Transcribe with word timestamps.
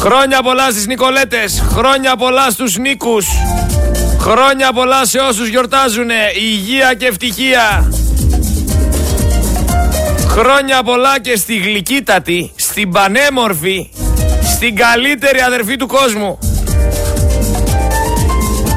Χρόνια 0.00 0.42
πολλά 0.42 0.70
στις 0.70 0.86
Νικολέτες, 0.86 1.62
χρόνια 1.70 2.16
πολλά 2.16 2.50
στους 2.50 2.76
Νίκους, 2.76 3.28
χρόνια 4.20 4.72
πολλά 4.72 5.04
σε 5.04 5.18
όσους 5.18 5.48
γιορτάζουνε, 5.48 6.14
υγεία 6.34 6.94
και 6.94 7.06
ευτυχία. 7.06 7.92
Χρόνια 10.28 10.82
πολλά 10.82 11.20
και 11.20 11.36
στη 11.36 11.56
γλυκύτατη, 11.56 12.52
στην 12.56 12.90
πανέμορφη, 12.90 13.90
στην 14.54 14.76
καλύτερη 14.76 15.40
αδερφή 15.40 15.76
του 15.76 15.86
κόσμου. 15.86 16.38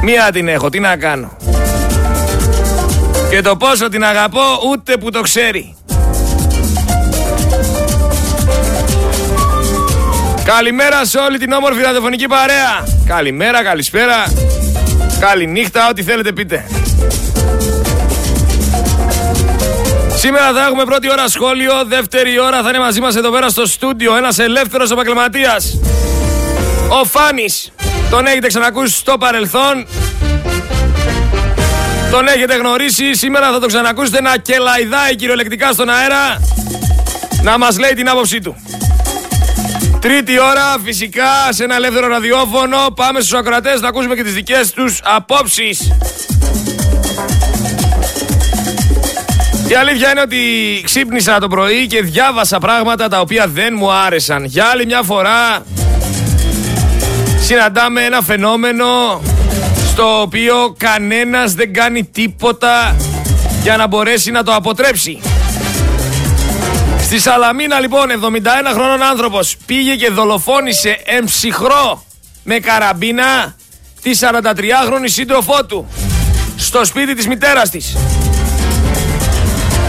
Μία 0.02 0.30
την 0.32 0.48
έχω, 0.48 0.68
τι 0.68 0.80
να 0.80 0.96
κάνω. 0.96 1.36
Και 3.30 3.40
το 3.40 3.56
πόσο 3.56 3.88
την 3.88 4.04
αγαπώ 4.04 4.60
ούτε 4.70 4.96
που 4.96 5.10
το 5.10 5.20
ξέρει. 5.20 5.76
Καλημέρα 10.44 11.04
σε 11.04 11.18
όλη 11.18 11.38
την 11.38 11.52
όμορφη 11.52 11.82
ραδιοφωνική 11.82 12.26
παρέα. 12.26 12.86
Καλημέρα, 13.06 13.62
καλησπέρα. 13.62 14.24
Καληνύχτα, 15.20 15.88
ό,τι 15.88 16.02
θέλετε 16.02 16.32
πείτε. 16.32 16.66
Σήμερα 20.16 20.52
θα 20.52 20.64
έχουμε 20.64 20.84
πρώτη 20.84 21.10
ώρα 21.10 21.28
σχόλιο, 21.28 21.72
δεύτερη 21.86 22.40
ώρα 22.40 22.62
θα 22.62 22.68
είναι 22.68 22.78
μαζί 22.78 23.00
μας 23.00 23.16
εδώ 23.16 23.30
πέρα 23.30 23.48
στο 23.48 23.66
στούντιο 23.66 24.16
ένας 24.16 24.38
ελεύθερος 24.38 24.90
επαγγελματίας. 24.90 25.78
Ο 26.88 27.04
Φάνης, 27.04 27.72
τον 28.10 28.26
έχετε 28.26 28.46
ξανακούσει 28.46 28.94
στο 28.94 29.18
παρελθόν, 29.18 29.86
τον 32.10 32.26
έχετε 32.26 32.56
γνωρίσει, 32.56 33.14
σήμερα 33.14 33.52
θα 33.52 33.58
τον 33.58 33.68
ξανακούσετε 33.68 34.20
να 34.20 34.36
κελαϊδάει 34.36 35.16
κυριολεκτικά 35.16 35.72
στον 35.72 35.88
αέρα, 35.88 36.40
να 37.42 37.58
μας 37.58 37.78
λέει 37.78 37.92
την 37.92 38.08
άποψή 38.08 38.40
του. 38.40 38.56
Τρίτη 40.04 40.40
ώρα 40.40 40.76
φυσικά 40.84 41.24
σε 41.48 41.64
ένα 41.64 41.74
ελεύθερο 41.74 42.06
ραδιόφωνο 42.06 42.76
πάμε 42.94 43.20
στους 43.20 43.32
ακροατές 43.32 43.80
να 43.80 43.88
ακούσουμε 43.88 44.14
και 44.14 44.22
τις 44.22 44.34
δικές 44.34 44.72
τους 44.72 45.00
απόψεις. 45.04 45.92
Η 49.68 49.74
αλήθεια 49.74 50.10
είναι 50.10 50.20
ότι 50.20 50.38
ξύπνησα 50.84 51.38
το 51.38 51.48
πρωί 51.48 51.86
και 51.86 52.02
διάβασα 52.02 52.58
πράγματα 52.58 53.08
τα 53.08 53.20
οποία 53.20 53.46
δεν 53.46 53.74
μου 53.76 53.92
άρεσαν. 53.92 54.44
Για 54.44 54.64
άλλη 54.64 54.86
μια 54.86 55.02
φορά 55.02 55.64
συναντάμε 57.40 58.04
ένα 58.04 58.22
φαινόμενο 58.22 59.20
στο 59.92 60.20
οποίο 60.20 60.74
κανένας 60.78 61.54
δεν 61.54 61.72
κάνει 61.72 62.04
τίποτα 62.04 62.96
για 63.62 63.76
να 63.76 63.86
μπορέσει 63.86 64.30
να 64.30 64.42
το 64.42 64.54
αποτρέψει. 64.54 65.20
Στη 67.14 67.22
Σαλαμίνα 67.22 67.80
λοιπόν 67.80 68.08
71 68.10 68.72
χρονών 68.72 69.02
άνθρωπος 69.02 69.56
πήγε 69.66 69.94
και 69.96 70.10
δολοφόνησε 70.10 71.00
εμψυχρό 71.04 72.04
με 72.42 72.58
καραμπίνα 72.58 73.56
τη 74.02 74.10
43χρονη 74.20 75.04
σύντροφό 75.04 75.64
του 75.64 75.88
στο 76.56 76.84
σπίτι 76.84 77.14
της 77.14 77.26
μητέρας 77.26 77.70
της. 77.70 77.96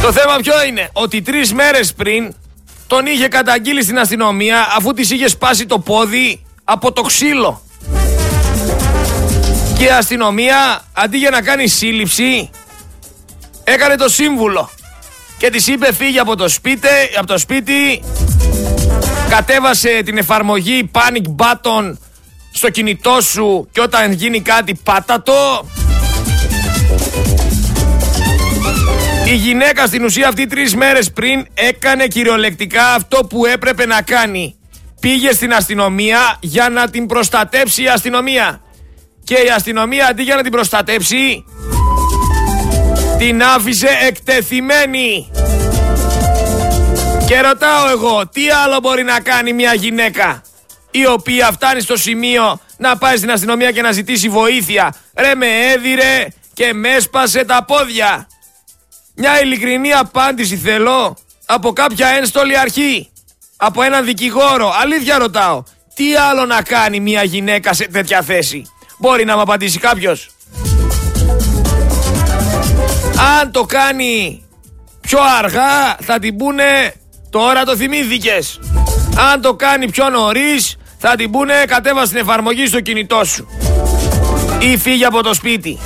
Το 0.02 0.12
θέμα 0.12 0.36
ποιο 0.42 0.64
είναι, 0.64 0.90
ότι 0.94 1.22
τρεις 1.22 1.54
μέρες 1.54 1.94
πριν 1.94 2.34
τον 2.88 3.06
είχε 3.06 3.28
καταγγείλει 3.28 3.84
στην 3.84 4.00
αστυνομία 4.00 4.68
αφού 4.78 4.94
της 4.94 5.10
είχε 5.10 5.28
σπάσει 5.28 5.66
το 5.66 5.80
πόδι 5.80 6.46
από 6.64 6.92
το 6.92 7.02
ξύλο. 7.02 7.62
Και 9.78 9.84
η 9.84 9.90
αστυνομία 9.90 10.82
αντί 10.94 11.18
για 11.18 11.30
να 11.30 11.42
κάνει 11.42 11.68
σύλληψη 11.68 12.50
έκανε 13.64 13.96
το 13.96 14.10
σύμβουλο 14.10 14.70
και 15.46 15.52
της 15.52 15.68
είπε 15.68 15.94
φύγει 15.94 16.20
από 16.20 16.36
το 16.36 16.50
σπίτι, 16.50 16.88
από 17.18 17.28
το 17.28 17.38
σπίτι 17.38 18.04
κατέβασε 19.30 20.02
την 20.06 20.18
εφαρμογή 20.18 20.92
panic 20.94 21.36
button 21.36 21.98
στο 22.52 22.70
κινητό 22.70 23.22
σου 23.22 23.68
και 23.72 23.82
όταν 23.82 24.12
γίνει 24.12 24.42
κάτι 24.42 24.80
πάτα 24.84 25.22
το 25.22 25.34
η 29.26 29.36
γυναίκα 29.36 29.86
στην 29.86 30.04
ουσία 30.04 30.28
αυτή 30.28 30.48
τρεις 30.48 30.76
μέρες 30.76 31.12
πριν 31.12 31.48
έκανε 31.54 32.08
κυριολεκτικά 32.08 32.94
αυτό 32.94 33.18
που 33.26 33.46
έπρεπε 33.46 33.86
να 33.86 34.02
κάνει. 34.02 34.56
Πήγε 35.00 35.32
στην 35.32 35.54
αστυνομία 35.54 36.38
για 36.40 36.70
να 36.70 36.90
την 36.90 37.06
προστατέψει 37.06 37.84
η 37.84 37.88
αστυνομία. 37.88 38.62
Και 39.24 39.34
η 39.34 39.50
αστυνομία 39.56 40.08
αντί 40.08 40.24
για 40.24 40.36
να 40.36 40.42
την 40.42 40.52
προστατέψει 40.52 41.46
την 43.18 43.44
άφησε 43.44 43.88
εκτεθειμένη. 44.08 45.32
Και 47.28 47.42
ρωτάω 47.42 47.90
εγώ, 47.90 48.28
τι 48.28 48.50
άλλο 48.50 48.80
μπορεί 48.80 49.04
να 49.04 49.20
κάνει 49.20 49.54
μια 49.54 49.74
γυναίκα 49.74 50.42
η 50.92 51.06
οποία 51.08 51.52
φτάνει 51.52 51.82
στο 51.82 51.98
σημείο 51.98 52.60
να 52.78 52.98
πάει 52.98 53.18
στην 53.18 53.32
αστυνομία 53.32 53.72
και 53.72 53.82
να 53.82 53.92
ζητήσει 53.92 54.30
βοήθεια. 54.30 54.96
Ρε 55.18 55.36
με 55.36 55.48
έδιρε 55.48 56.28
και 56.54 56.74
με 56.74 56.90
έσπασε 56.90 57.46
τα 57.46 57.64
πόδια. 57.64 58.28
Μια 59.16 59.42
ειλικρινή 59.42 59.94
απάντηση 59.94 60.58
θέλω 60.58 61.18
από 61.46 61.74
κάποια 61.74 62.08
ένστολη 62.08 62.58
αρχή. 62.58 63.10
Από 63.58 63.82
έναν 63.82 64.06
δικηγόρο. 64.06 64.74
Αλήθεια 64.82 65.18
ρωτάω. 65.18 65.64
Τι 65.94 66.16
άλλο 66.16 66.46
να 66.46 66.62
κάνει 66.62 67.00
μια 67.00 67.24
γυναίκα 67.24 67.74
σε 67.74 67.88
τέτοια 67.88 68.22
θέση; 68.22 68.66
Μπορεί 68.98 69.26
να 69.26 69.36
μου 69.36 69.42
απαντήσει 69.42 69.80
κάποιος; 69.80 70.35
Αν 73.18 73.52
το 73.52 73.64
κάνει 73.64 74.44
πιο 75.02 75.20
αργά 75.38 75.96
θα 76.02 76.20
την 76.20 76.38
πούνε 76.38 76.94
τώρα 77.30 77.64
το 77.64 77.76
θυμήθηκες. 77.76 78.60
Αν 79.32 79.42
το 79.42 79.54
κάνει 79.54 79.90
πιο 79.90 80.10
νωρίς 80.10 80.76
θα 80.98 81.16
την 81.16 81.32
πούνε 81.32 81.54
κατέβα 81.68 82.06
στην 82.06 82.18
εφαρμογή 82.18 82.66
στο 82.68 82.82
κινητό 82.82 83.24
σου. 83.24 83.48
Ή 84.60 84.78
φύγει 84.78 85.06
από 85.06 85.24
το 85.24 85.34
σπίτι. 85.34 85.80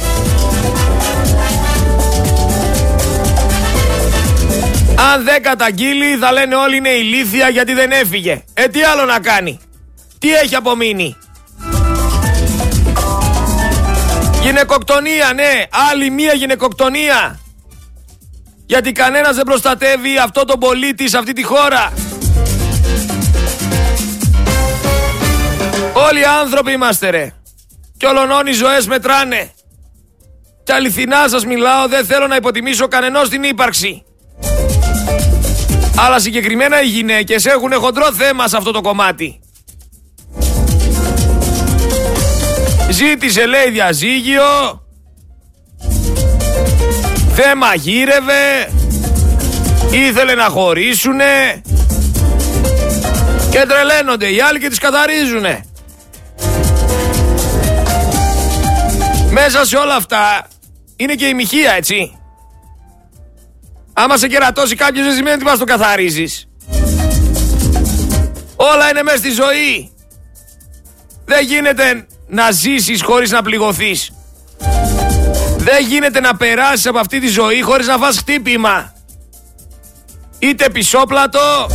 Αν 5.14 5.24
δεν 5.24 5.44
καταγγείλει 5.44 6.18
θα 6.18 6.32
λένε 6.32 6.56
όλοι 6.56 6.78
είναι 6.78 6.90
ηλίθια 6.90 7.50
γιατί 7.50 7.74
δεν 7.74 7.92
έφυγε. 7.92 8.44
Ε 8.54 8.68
τι 8.68 8.82
άλλο 8.82 9.06
να 9.06 9.20
κάνει. 9.20 9.60
Τι 10.20 10.34
έχει 10.34 10.56
απομείνει. 10.56 11.18
Γυναικοκτονία, 14.50 15.34
ναι. 15.34 15.64
Άλλη 15.92 16.10
μία 16.10 16.34
γυναικοκτονία. 16.34 17.40
Γιατί 18.66 18.92
κανένας 18.92 19.36
δεν 19.36 19.44
προστατεύει 19.44 20.18
αυτό 20.18 20.46
τον 20.46 20.60
πολίτη 20.60 21.10
σε 21.10 21.18
αυτή 21.18 21.34
τη 21.34 21.44
χώρα. 21.44 21.94
Όλοι 25.94 26.26
άνθρωποι 26.26 26.72
είμαστε 26.72 27.10
ρε. 27.10 27.34
Και 27.98 28.06
ολονών 28.06 28.48
οι 28.48 28.52
ζωές 28.52 28.88
μετράνε. 28.88 29.52
Και 30.64 30.74
αληθινά 30.74 31.28
σας 31.28 31.46
μιλάω 31.46 31.88
δεν 31.88 32.06
θέλω 32.06 32.28
να 32.28 32.36
υποτιμήσω 32.36 32.88
κανενός 32.88 33.30
την 33.30 33.44
ύπαρξη. 33.44 34.04
Αλλά 35.98 36.20
συγκεκριμένα 36.20 36.82
οι 36.82 36.88
γυναίκες 36.88 37.46
έχουν 37.46 37.74
χοντρό 37.74 38.12
θέμα 38.14 38.48
σε 38.48 38.58
αυτό 38.58 38.72
το 38.72 38.82
κομμάτι. 38.82 39.40
Ζήτησε 42.90 43.46
λέει 43.46 43.70
διαζύγιο. 43.72 44.82
Δεν 47.34 47.58
μαγείρευε. 47.58 48.72
Ήθελε 49.92 50.36
να 50.36 50.44
χωρίσουνε. 50.44 51.62
Και 53.52 53.66
τρελαίνονται 53.68 54.34
οι 54.34 54.42
άλλοι 54.42 54.60
και 54.60 54.70
τις 54.70 54.80
καθαρίζουνε. 54.80 55.64
Μέσα 59.32 59.66
σε 59.66 59.78
όλα 59.78 59.96
αυτά 59.96 60.48
είναι 60.96 61.14
και 61.14 61.26
η 61.26 61.34
μοιχεία 61.34 61.72
έτσι. 61.72 62.20
Άμα 63.94 64.18
σε 64.18 64.28
κερατώσει 64.28 64.76
κάποιος 64.76 65.06
δεν 65.06 65.16
σημαίνει 65.16 65.36
ότι 65.36 65.44
πας 65.44 65.58
το 65.60 65.66
καθαρίζεις. 65.66 66.48
Όλα 68.56 68.90
είναι 68.90 69.04
μέσα 69.04 69.18
στη 69.18 69.32
ζωή 69.32 69.92
Δεν 71.30 71.46
γίνεται 71.46 72.06
να 72.28 72.52
ζήσεις 72.52 73.04
χωρίς 73.04 73.32
να 73.32 73.42
πληγωθείς. 73.42 74.12
Δεν 75.58 75.86
γίνεται 75.88 76.20
να 76.20 76.36
περάσεις 76.36 76.86
από 76.86 77.00
αυτή 77.00 77.20
τη 77.20 77.28
ζωή 77.28 77.62
χωρίς 77.62 77.88
να 77.88 77.98
φας 77.98 78.18
χτύπημα. 78.18 78.94
Είτε 80.40 80.70
πισόπλατο, 80.70 81.68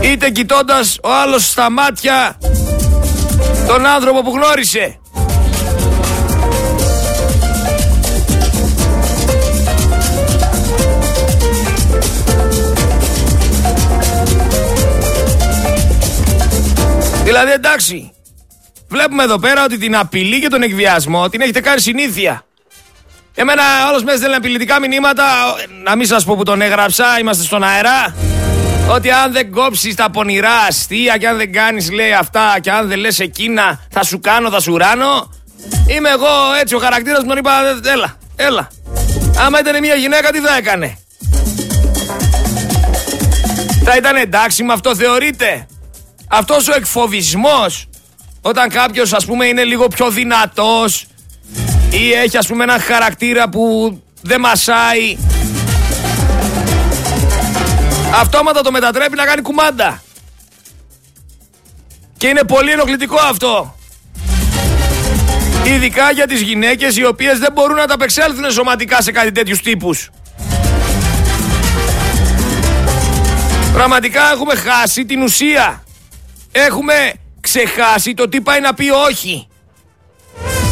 είτε 0.00 0.30
κοιτώντας 0.30 0.98
ο 1.02 1.12
άλλος 1.12 1.50
στα 1.50 1.70
μάτια 1.70 2.38
τον 3.66 3.86
άνθρωπο 3.86 4.22
που 4.22 4.30
γνώρισε. 4.30 5.00
Δηλαδή 17.24 17.50
εντάξει, 17.50 18.12
Βλέπουμε 18.92 19.22
εδώ 19.22 19.38
πέρα 19.38 19.64
ότι 19.64 19.78
την 19.78 19.96
απειλή 19.96 20.40
και 20.40 20.48
τον 20.48 20.62
εκβιασμό 20.62 21.28
την 21.28 21.40
έχετε 21.40 21.60
κάνει 21.60 21.80
συνήθεια. 21.80 22.44
Εμένα 23.34 23.62
όλος 23.88 24.02
μέσα 24.04 24.16
στέλνει 24.16 24.34
απειλητικά 24.34 24.80
μηνύματα. 24.80 25.24
Να 25.84 25.96
μην 25.96 26.06
σας 26.06 26.24
πω 26.24 26.36
που 26.36 26.42
τον 26.42 26.60
έγραψα, 26.60 27.04
είμαστε 27.20 27.44
στον 27.44 27.62
αέρα. 27.62 28.14
Ότι 28.90 29.10
αν 29.10 29.32
δεν 29.32 29.50
κόψεις 29.50 29.94
τα 29.94 30.10
πονηρά 30.10 30.54
αστεία 30.68 31.16
και 31.16 31.28
αν 31.28 31.36
δεν 31.36 31.52
κάνεις 31.52 31.90
λέει 31.90 32.12
αυτά 32.12 32.56
και 32.60 32.70
αν 32.70 32.88
δεν 32.88 32.98
λες 32.98 33.20
εκείνα 33.20 33.80
θα 33.90 34.04
σου 34.04 34.20
κάνω, 34.20 34.50
θα 34.50 34.60
σου 34.60 34.76
ράνω. 34.76 35.32
Είμαι 35.86 36.08
εγώ 36.08 36.28
έτσι 36.60 36.74
ο 36.74 36.78
χαρακτήρας 36.78 37.22
μου, 37.24 37.32
είπα 37.36 37.52
έλα, 37.92 38.16
έλα. 38.36 38.68
Άμα 39.38 39.60
ήταν 39.60 39.78
μια 39.80 39.94
γυναίκα 39.94 40.30
τι 40.30 40.38
θα 40.38 40.56
έκανε; 40.56 40.98
Θα 43.84 43.96
ήταν 43.96 44.16
εντάξει 44.16 44.62
με 44.62 44.72
αυτό 44.72 44.96
θεωρείτε; 44.96 45.66
Αυτός 46.34 46.68
ο 46.68 46.74
εκφοβισμός 46.74 47.88
όταν 48.40 48.68
κάποιος 48.68 49.12
ας 49.12 49.24
πούμε 49.24 49.46
είναι 49.46 49.64
λίγο 49.64 49.88
πιο 49.88 50.10
δυνατός 50.10 51.06
ή 51.90 52.12
έχει 52.12 52.36
ας 52.36 52.46
πούμε 52.46 52.62
ένα 52.62 52.78
χαρακτήρα 52.78 53.48
που 53.48 53.96
δεν 54.22 54.40
μασάει 54.40 55.16
αυτόματα 58.14 58.60
το 58.60 58.70
μετατρέπει 58.70 59.16
να 59.16 59.24
κάνει 59.24 59.42
κουμάντα. 59.42 60.02
Και 62.16 62.26
είναι 62.26 62.44
πολύ 62.44 62.70
ενοχλητικό 62.70 63.16
αυτό. 63.30 63.76
Ειδικά 65.64 66.10
για 66.10 66.26
τις 66.26 66.40
γυναίκες 66.40 66.96
οι 66.96 67.04
οποίες 67.04 67.38
δεν 67.38 67.52
μπορούν 67.52 67.76
να 67.76 67.86
τα 67.86 67.94
απεξέλθουν 67.94 68.50
σωματικά 68.50 69.02
σε 69.02 69.12
κάτι 69.12 69.32
τέτοιους 69.32 69.60
τύπους. 69.60 70.10
Πραγματικά 73.72 74.30
έχουμε 74.32 74.54
χάσει 74.54 75.04
την 75.04 75.22
ουσία. 75.22 75.82
Έχουμε 76.52 77.12
ξεχάσει 77.40 78.14
το 78.14 78.28
τι 78.28 78.40
πάει 78.40 78.60
να 78.60 78.74
πει 78.74 78.90
όχι. 78.90 79.48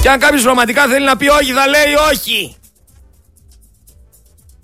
Και 0.02 0.10
αν 0.10 0.18
κάποιος 0.18 0.42
πραγματικά 0.42 0.86
θέλει 0.86 1.04
να 1.04 1.16
πει 1.16 1.28
όχι 1.28 1.52
θα 1.52 1.66
λέει 1.66 1.94
όχι. 2.12 2.56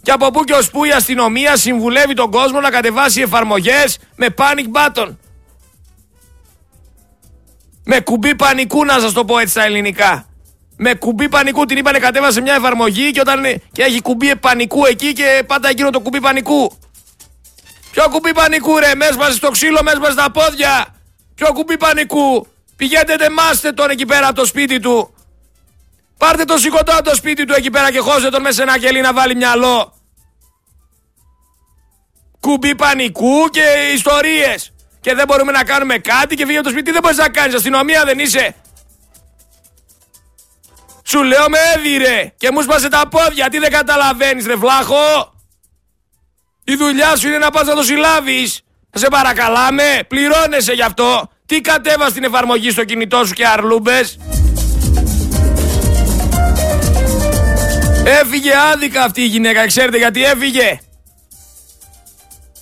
Και 0.02 0.10
από 0.10 0.30
πού 0.30 0.44
και 0.44 0.52
ως 0.52 0.70
πού 0.70 0.84
η 0.84 0.90
αστυνομία 0.90 1.56
συμβουλεύει 1.56 2.14
τον 2.14 2.30
κόσμο 2.30 2.60
να 2.60 2.70
κατεβάσει 2.70 3.20
εφαρμογές 3.20 3.98
με 4.16 4.34
panic 4.38 4.66
button. 4.72 5.16
Με 7.84 8.00
κουμπί 8.00 8.34
πανικού 8.34 8.84
να 8.84 8.98
σας 8.98 9.12
το 9.12 9.24
πω 9.24 9.38
έτσι 9.38 9.50
στα 9.50 9.64
ελληνικά. 9.64 10.26
Με 10.76 10.94
κουμπί 10.94 11.28
πανικού 11.28 11.64
την 11.64 11.76
είπανε 11.76 11.98
κατέβασε 11.98 12.40
μια 12.40 12.54
εφαρμογή 12.54 13.10
και, 13.10 13.20
όταν, 13.20 13.42
και 13.72 13.82
έχει 13.82 14.00
κουμπί 14.00 14.36
πανικού 14.36 14.86
εκεί 14.86 15.12
και 15.12 15.42
πάντα 15.46 15.68
εκείνο 15.68 15.90
το 15.90 16.00
κουμπί 16.00 16.20
πανικού. 16.20 16.78
Ποιο 17.90 18.08
κουμπί 18.08 18.32
πανικού 18.32 18.78
ρε, 18.78 18.94
μέσα 18.94 19.32
στο 19.32 19.50
ξύλο, 19.50 19.80
μέσα 19.82 20.12
στα 20.12 20.30
πόδια. 20.30 20.95
Ποιο 21.37 21.53
κουμπί 21.53 21.77
πανικού. 21.77 22.47
Πηγαίνετε 22.77 23.17
τεμάστε 23.17 23.73
τον 23.73 23.91
εκεί 23.91 24.06
πέρα 24.06 24.27
από 24.27 24.35
το 24.35 24.44
σπίτι 24.44 24.81
του. 24.81 25.15
Πάρτε 26.19 26.44
το 26.44 26.59
σηκωτό 26.59 26.93
από 26.93 27.03
το 27.03 27.15
σπίτι 27.15 27.44
του 27.44 27.55
εκεί 27.55 27.71
πέρα 27.71 27.91
και 27.93 27.99
χώστε 27.99 28.29
τον 28.29 28.43
μέσα 28.43 28.55
σε 28.55 28.62
ένα 28.62 28.79
κελί 28.79 29.00
να 29.00 29.12
βάλει 29.12 29.35
μυαλό. 29.37 29.94
Κουμπί 32.41 32.75
πανικού 32.75 33.49
και 33.50 33.91
ιστορίες. 33.94 34.73
Και 35.00 35.15
δεν 35.15 35.27
μπορούμε 35.27 35.53
να 35.53 35.65
κάνουμε 35.65 35.99
κάτι 35.99 36.37
και 36.37 36.44
βγει 36.44 36.56
από 36.56 36.65
το 36.65 36.71
σπίτι. 36.71 36.85
Τι 36.85 36.93
δεν 36.93 37.00
μπορείς 37.03 37.17
να 37.17 37.29
κάνεις, 37.29 37.55
αστυνομία 37.55 38.05
δεν 38.05 38.19
είσαι. 38.19 38.55
Σου 41.05 41.23
λέω 41.23 41.49
με 41.49 41.59
έδιρε 41.75 42.33
και 42.37 42.50
μου 42.50 42.62
σπάσε 42.62 42.88
τα 42.88 43.09
πόδια. 43.09 43.49
Τι 43.49 43.59
δεν 43.59 43.71
καταλαβαίνεις 43.71 44.47
ρε 44.47 44.55
βλάχο. 44.55 45.35
Η 46.65 46.75
δουλειά 46.75 47.17
σου 47.17 47.27
είναι 47.29 47.38
να 47.38 47.50
πας 47.50 47.67
να 47.67 47.75
το 47.75 47.83
συλλάβεις. 47.83 48.61
Σε 48.98 49.08
παρακαλάμε, 49.08 49.82
πληρώνεσαι 50.08 50.72
γι' 50.72 50.82
αυτό. 50.82 51.31
Τι 51.46 51.60
κατέβας 51.60 52.10
στην 52.10 52.25
εφαρμογή 52.25 52.70
στο 52.70 52.84
κινητό 52.84 53.25
σου 53.25 53.32
και 53.32 53.46
αρλούμπες; 53.46 54.19
Έφυγε 58.04 58.52
άδικα 58.72 59.02
αυτή 59.04 59.20
η 59.20 59.26
γυναίκα, 59.26 59.66
ξέρετε 59.66 59.96
γιατί 59.96 60.25
έφυγε; 60.25 60.81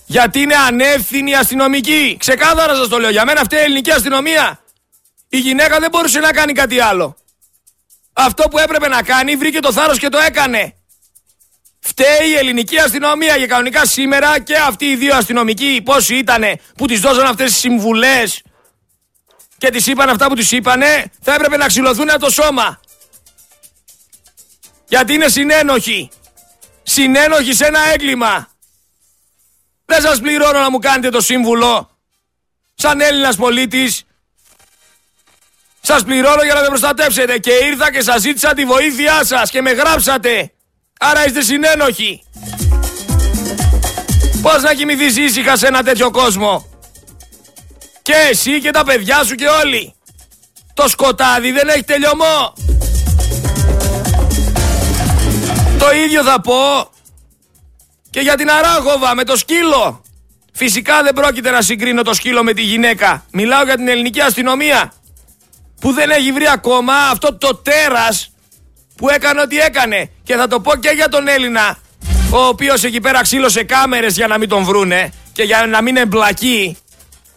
Γιατί 0.06 0.40
είναι 0.40 0.54
ανεύθυνη 0.54 1.34
αστυνομική. 1.34 2.16
Ξεκάθαρα 2.18 2.74
σας 2.74 2.88
το 2.88 2.98
λέω. 2.98 3.10
Για 3.10 3.24
μένα 3.24 3.40
αυτή 3.40 3.54
η 3.54 3.58
ελληνική 3.58 3.90
αστυνομία. 3.90 4.60
Η 5.28 5.38
γυναίκα 5.38 5.78
δεν 5.78 5.90
μπορούσε 5.90 6.20
να 6.20 6.32
κάνει 6.32 6.52
κάτι 6.52 6.80
άλλο. 6.80 7.16
Αυτό 8.12 8.48
που 8.48 8.58
έπρεπε 8.58 8.88
να 8.88 9.02
κάνει 9.02 9.36
βρήκε 9.36 9.60
το 9.60 9.72
θάρρος 9.72 9.98
και 9.98 10.08
το 10.08 10.18
έκανε. 10.18 10.74
Φταίει 11.86 12.28
η 12.30 12.34
ελληνική 12.34 12.78
αστυνομία 12.78 13.36
για 13.36 13.46
κανονικά 13.46 13.86
σήμερα 13.86 14.40
και 14.40 14.56
αυτοί 14.56 14.84
οι 14.84 14.96
δύο 14.96 15.16
αστυνομικοί 15.16 15.80
πόσοι 15.84 16.14
ήτανε 16.14 16.60
που 16.76 16.86
τις 16.86 17.00
δώσαν 17.00 17.26
αυτές 17.26 17.50
τις 17.50 17.60
συμβουλές 17.60 18.42
και 19.58 19.70
τις 19.70 19.86
είπαν 19.86 20.08
αυτά 20.08 20.26
που 20.26 20.34
τις 20.34 20.52
είπανε 20.52 21.10
θα 21.22 21.34
έπρεπε 21.34 21.56
να 21.56 21.66
ξυλωθούν 21.66 22.10
από 22.10 22.20
το 22.20 22.30
σώμα. 22.30 22.80
Γιατί 24.88 25.12
είναι 25.12 25.28
συνένοχοι. 25.28 26.10
Συνένοχοι 26.82 27.54
σε 27.54 27.66
ένα 27.66 27.80
έγκλημα. 27.92 28.48
Δεν 29.84 30.02
σας 30.02 30.20
πληρώνω 30.20 30.58
να 30.58 30.70
μου 30.70 30.78
κάνετε 30.78 31.08
το 31.08 31.20
σύμβουλο. 31.20 31.98
Σαν 32.74 33.00
Έλληνας 33.00 33.36
πολίτης. 33.36 34.04
Σας 35.80 36.04
πληρώνω 36.04 36.42
για 36.42 36.54
να 36.54 36.60
με 36.60 36.66
προστατεύσετε 36.66 37.38
και 37.38 37.52
ήρθα 37.52 37.92
και 37.92 38.02
σας 38.02 38.20
ζήτησα 38.20 38.54
τη 38.54 38.64
βοήθειά 38.64 39.24
σας 39.24 39.50
και 39.50 39.62
με 39.62 39.70
γράψατε. 39.70 40.54
Άρα 41.00 41.26
είστε 41.26 41.42
συνένοχοι. 41.42 42.22
Πώς 44.42 44.62
να 44.62 44.74
κοιμηθείς 44.74 45.16
ήσυχα 45.16 45.56
σε 45.56 45.66
ένα 45.66 45.82
τέτοιο 45.82 46.10
κόσμο. 46.10 46.66
Και 48.02 48.14
εσύ 48.30 48.60
και 48.60 48.70
τα 48.70 48.84
παιδιά 48.84 49.24
σου 49.24 49.34
και 49.34 49.46
όλοι. 49.46 49.94
Το 50.74 50.88
σκοτάδι 50.88 51.52
δεν 51.52 51.68
έχει 51.68 51.84
τελειωμό. 51.84 52.52
Το 55.78 55.90
ίδιο 56.04 56.22
θα 56.22 56.40
πω 56.40 56.90
και 58.10 58.20
για 58.20 58.36
την 58.36 58.50
Αράχοβα 58.50 59.14
με 59.14 59.24
το 59.24 59.36
σκύλο. 59.36 60.02
Φυσικά 60.52 61.02
δεν 61.02 61.12
πρόκειται 61.12 61.50
να 61.50 61.62
συγκρίνω 61.62 62.02
το 62.02 62.14
σκύλο 62.14 62.42
με 62.42 62.52
τη 62.52 62.62
γυναίκα. 62.62 63.24
Μιλάω 63.30 63.64
για 63.64 63.76
την 63.76 63.88
ελληνική 63.88 64.20
αστυνομία. 64.20 64.92
Που 65.80 65.92
δεν 65.92 66.10
έχει 66.10 66.32
βρει 66.32 66.48
ακόμα 66.48 66.94
αυτό 66.94 67.34
το 67.34 67.54
τέρας 67.54 68.33
που 68.96 69.08
έκανε 69.08 69.40
ό,τι 69.40 69.58
έκανε. 69.58 70.10
Και 70.22 70.34
θα 70.34 70.46
το 70.46 70.60
πω 70.60 70.76
και 70.76 70.90
για 70.94 71.08
τον 71.08 71.28
Έλληνα, 71.28 71.78
ο 72.30 72.38
οποίος 72.38 72.84
εκεί 72.84 73.00
πέρα 73.00 73.22
ξύλωσε 73.22 73.64
κάμερες 73.64 74.14
για 74.14 74.26
να 74.26 74.38
μην 74.38 74.48
τον 74.48 74.64
βρούνε 74.64 75.12
και 75.32 75.42
για 75.42 75.66
να 75.66 75.82
μην 75.82 75.96
εμπλακεί 75.96 76.76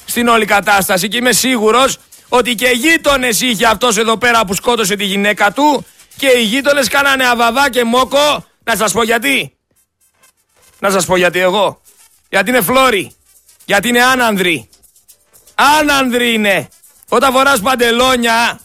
στην 0.06 0.28
όλη 0.28 0.46
κατάσταση. 0.46 1.08
Και 1.08 1.18
είμαι 1.18 1.32
σίγουρος 1.32 1.98
ότι 2.30 2.56
και 2.56 2.68
γείτονες 2.68 3.42
είχε 3.42 3.66
αυτός 3.66 3.98
εδώ 3.98 4.18
πέρα 4.18 4.46
που 4.46 4.54
σκότωσε 4.54 4.96
τη 4.96 5.04
γυναίκα 5.04 5.52
του 5.52 5.86
και 6.18 6.28
οι 6.28 6.42
γείτονες 6.42 6.88
κάνανε 6.88 7.28
αβαβά 7.28 7.70
και 7.70 7.84
μόκο. 7.84 8.46
Να 8.64 8.76
σας 8.76 8.92
πω 8.92 9.04
γιατί. 9.04 9.58
Να 10.80 10.90
σας 10.90 11.06
πω 11.06 11.16
γιατί 11.18 11.40
εγώ. 11.40 11.82
Γιατί 12.30 12.50
είναι 12.50 12.62
φλόρι. 12.62 13.12
Γιατί 13.66 13.88
είναι 13.88 14.04
άνανδροι. 14.04 14.70
Άνανδροι 15.80 16.34
είναι. 16.34 16.68
Όταν 17.10 17.34
φοράς 17.34 17.60
παντελόνια 17.60 18.60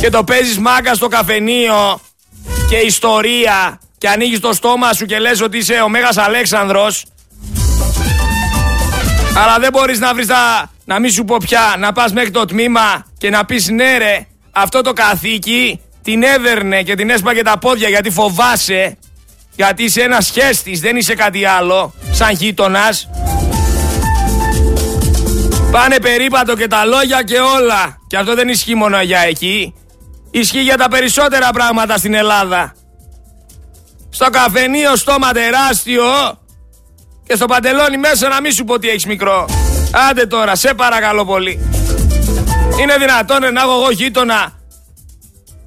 και 0.00 0.10
το 0.10 0.24
παίζεις 0.24 0.58
μάγκα 0.58 0.94
στο 0.94 1.08
καφενείο 1.08 2.00
και 2.68 2.76
ιστορία 2.76 3.80
και 3.98 4.08
ανοίγεις 4.08 4.40
το 4.40 4.52
στόμα 4.52 4.92
σου 4.92 5.06
και 5.06 5.18
λες 5.18 5.40
ότι 5.40 5.58
είσαι 5.58 5.80
ο 5.80 5.88
Μέγας 5.88 6.16
Αλέξανδρος 6.16 7.04
αλλά 9.36 9.58
δεν 9.58 9.70
μπορείς 9.72 9.98
να 9.98 10.14
βρεις 10.14 10.26
τα... 10.26 10.70
να 10.84 10.98
μην 10.98 11.10
σου 11.10 11.24
πω 11.24 11.36
πια, 11.36 11.74
να 11.78 11.92
πας 11.92 12.12
μέχρι 12.12 12.30
το 12.30 12.44
τμήμα 12.44 13.06
και 13.18 13.30
να 13.30 13.44
πεις 13.44 13.68
ναι 13.68 13.98
ρε, 13.98 14.26
αυτό 14.50 14.80
το 14.80 14.92
καθήκη 14.92 15.80
την 16.02 16.22
έδερνε 16.22 16.82
και 16.82 16.94
την 16.94 17.10
έσπαγε 17.10 17.42
τα 17.42 17.58
πόδια 17.58 17.88
γιατί 17.88 18.10
φοβάσαι 18.10 18.96
γιατί 19.56 19.84
είσαι 19.84 20.02
ένας 20.02 20.26
σχέστης, 20.26 20.80
δεν 20.80 20.96
είσαι 20.96 21.14
κάτι 21.14 21.44
άλλο, 21.44 21.94
σαν 22.10 22.30
γείτονας. 22.30 23.08
Πάνε 25.70 25.98
περίπατο 25.98 26.56
και 26.56 26.66
τα 26.66 26.84
λόγια 26.84 27.22
και 27.22 27.38
όλα. 27.38 27.98
Και 28.06 28.16
αυτό 28.16 28.34
δεν 28.34 28.48
ισχύει 28.48 28.74
μόνο 28.74 29.02
για 29.02 29.20
εκεί. 29.20 29.74
Ισχύει 30.38 30.60
για 30.60 30.76
τα 30.76 30.88
περισσότερα 30.88 31.50
πράγματα 31.50 31.96
στην 31.96 32.14
Ελλάδα. 32.14 32.74
Στο 34.10 34.30
καφενείο 34.30 34.96
στόμα 34.96 35.32
τεράστιο 35.32 36.04
και 37.26 37.36
στο 37.36 37.46
παντελόνι 37.46 37.96
μέσα 37.96 38.28
να 38.28 38.40
μην 38.40 38.52
σου 38.52 38.64
πω 38.64 38.78
τι 38.78 38.88
έχεις 38.88 39.06
μικρό. 39.06 39.48
Άντε 40.10 40.26
τώρα, 40.26 40.54
σε 40.54 40.74
παρακαλώ 40.74 41.24
πολύ. 41.24 41.70
Είναι 42.80 42.96
δυνατόν 42.98 43.52
να 43.52 43.60
έχω 43.60 43.72
εγώ 43.72 43.90
γείτονα 43.90 44.52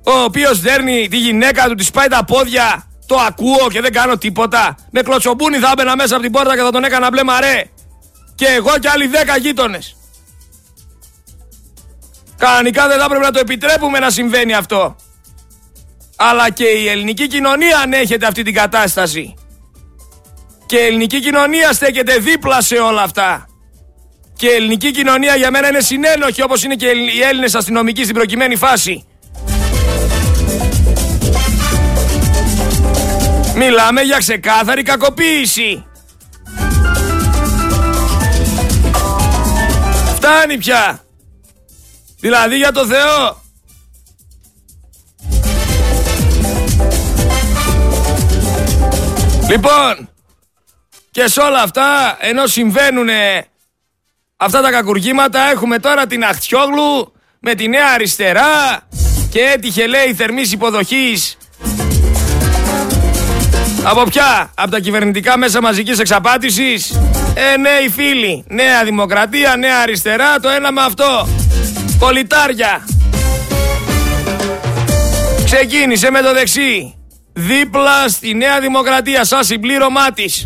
ο 0.03 0.11
οποίος 0.23 0.59
δέρνει 0.59 1.07
τη 1.07 1.17
γυναίκα 1.17 1.67
του, 1.67 1.75
της 1.75 1.91
πάει 1.91 2.07
τα 2.07 2.25
πόδια 2.25 2.83
το 3.05 3.15
ακούω 3.15 3.67
και 3.71 3.81
δεν 3.81 3.91
κάνω 3.91 4.17
τίποτα. 4.17 4.75
Με 4.91 5.01
κλωτσομπούνι 5.01 5.57
θα 5.57 5.69
έμπαινα 5.71 5.95
μέσα 5.95 6.13
από 6.13 6.23
την 6.23 6.31
πόρτα 6.31 6.55
και 6.55 6.61
θα 6.61 6.71
τον 6.71 6.83
έκανα 6.83 7.09
μπλε 7.11 7.23
μαρέ. 7.23 7.63
Και 8.35 8.45
εγώ 8.45 8.71
και 8.79 8.89
άλλοι 8.89 9.07
δέκα 9.07 9.37
γείτονες. 9.37 9.98
Κανονικά 12.39 12.87
δεν 12.87 12.97
θα 12.97 13.03
έπρεπε 13.03 13.23
να 13.23 13.31
το 13.31 13.39
επιτρέπουμε 13.39 13.99
να 13.99 14.09
συμβαίνει 14.09 14.53
αυτό. 14.53 14.95
Αλλά 16.15 16.49
και 16.49 16.65
η 16.65 16.87
ελληνική 16.87 17.27
κοινωνία 17.27 17.79
ανέχεται 17.79 18.25
αυτή 18.25 18.43
την 18.43 18.53
κατάσταση. 18.53 19.33
Και 20.65 20.77
η 20.77 20.85
ελληνική 20.85 21.19
κοινωνία 21.19 21.73
στέκεται 21.73 22.17
δίπλα 22.17 22.61
σε 22.61 22.75
όλα 22.75 23.01
αυτά. 23.01 23.47
Και 24.35 24.47
η 24.47 24.53
ελληνική 24.53 24.91
κοινωνία 24.91 25.35
για 25.35 25.51
μένα 25.51 25.67
είναι 25.67 25.79
συνένοχη 25.79 26.41
όπως 26.41 26.63
είναι 26.63 26.75
και 26.75 26.87
οι 26.87 27.21
Έλληνες 27.21 27.55
αστυνομικοί 27.55 28.03
στην 28.03 28.15
προκειμένη 28.15 28.55
φάση. 28.55 29.05
Μιλάμε 33.55 34.01
για 34.01 34.17
ξεκάθαρη 34.17 34.83
κακοποίηση. 34.83 35.85
Φτάνει 40.15 40.57
πια. 40.57 41.08
Δηλαδή 42.19 42.57
για 42.57 42.71
το 42.71 42.85
Θεό. 42.85 43.41
Λοιπόν, 49.49 50.09
και 51.11 51.27
σε 51.27 51.41
όλα 51.41 51.61
αυτά, 51.61 52.17
ενώ 52.19 52.47
συμβαίνουν 52.47 53.07
αυτά 54.37 54.61
τα 54.61 54.71
κακουργήματα, 54.71 55.49
έχουμε 55.49 55.79
τώρα 55.79 56.07
την 56.07 56.23
Αχτιόγλου 56.23 57.13
με 57.39 57.55
τη 57.55 57.67
Νέα 57.67 57.87
Αριστερά 57.93 58.79
και 59.29 59.39
έτυχε 59.39 59.87
λέει 59.87 60.13
θερμής 60.13 60.51
υποδοχής. 60.51 61.37
Από 63.83 64.03
ποια, 64.03 64.51
από 64.55 64.71
τα 64.71 64.79
κυβερνητικά 64.79 65.37
μέσα 65.37 65.61
μαζικής 65.61 65.99
εξαπάτησης. 65.99 66.91
Ε 67.33 67.57
νέοι 67.57 67.89
φίλοι, 67.89 68.43
Νέα 68.47 68.83
Δημοκρατία, 68.83 69.55
Νέα 69.55 69.79
Αριστερά, 69.81 70.39
το 70.39 70.49
ένα 70.49 70.71
με 70.71 70.81
αυτό 70.81 71.27
Πολιτάρια 71.99 72.87
Ξεκίνησε 75.45 76.11
με 76.11 76.21
το 76.21 76.33
δεξί 76.33 76.97
Δίπλα 77.33 78.07
στη 78.07 78.33
Νέα 78.33 78.59
Δημοκρατία 78.59 79.23
σαν 79.23 79.43
συμπλήρωμά 79.43 80.11
της 80.11 80.45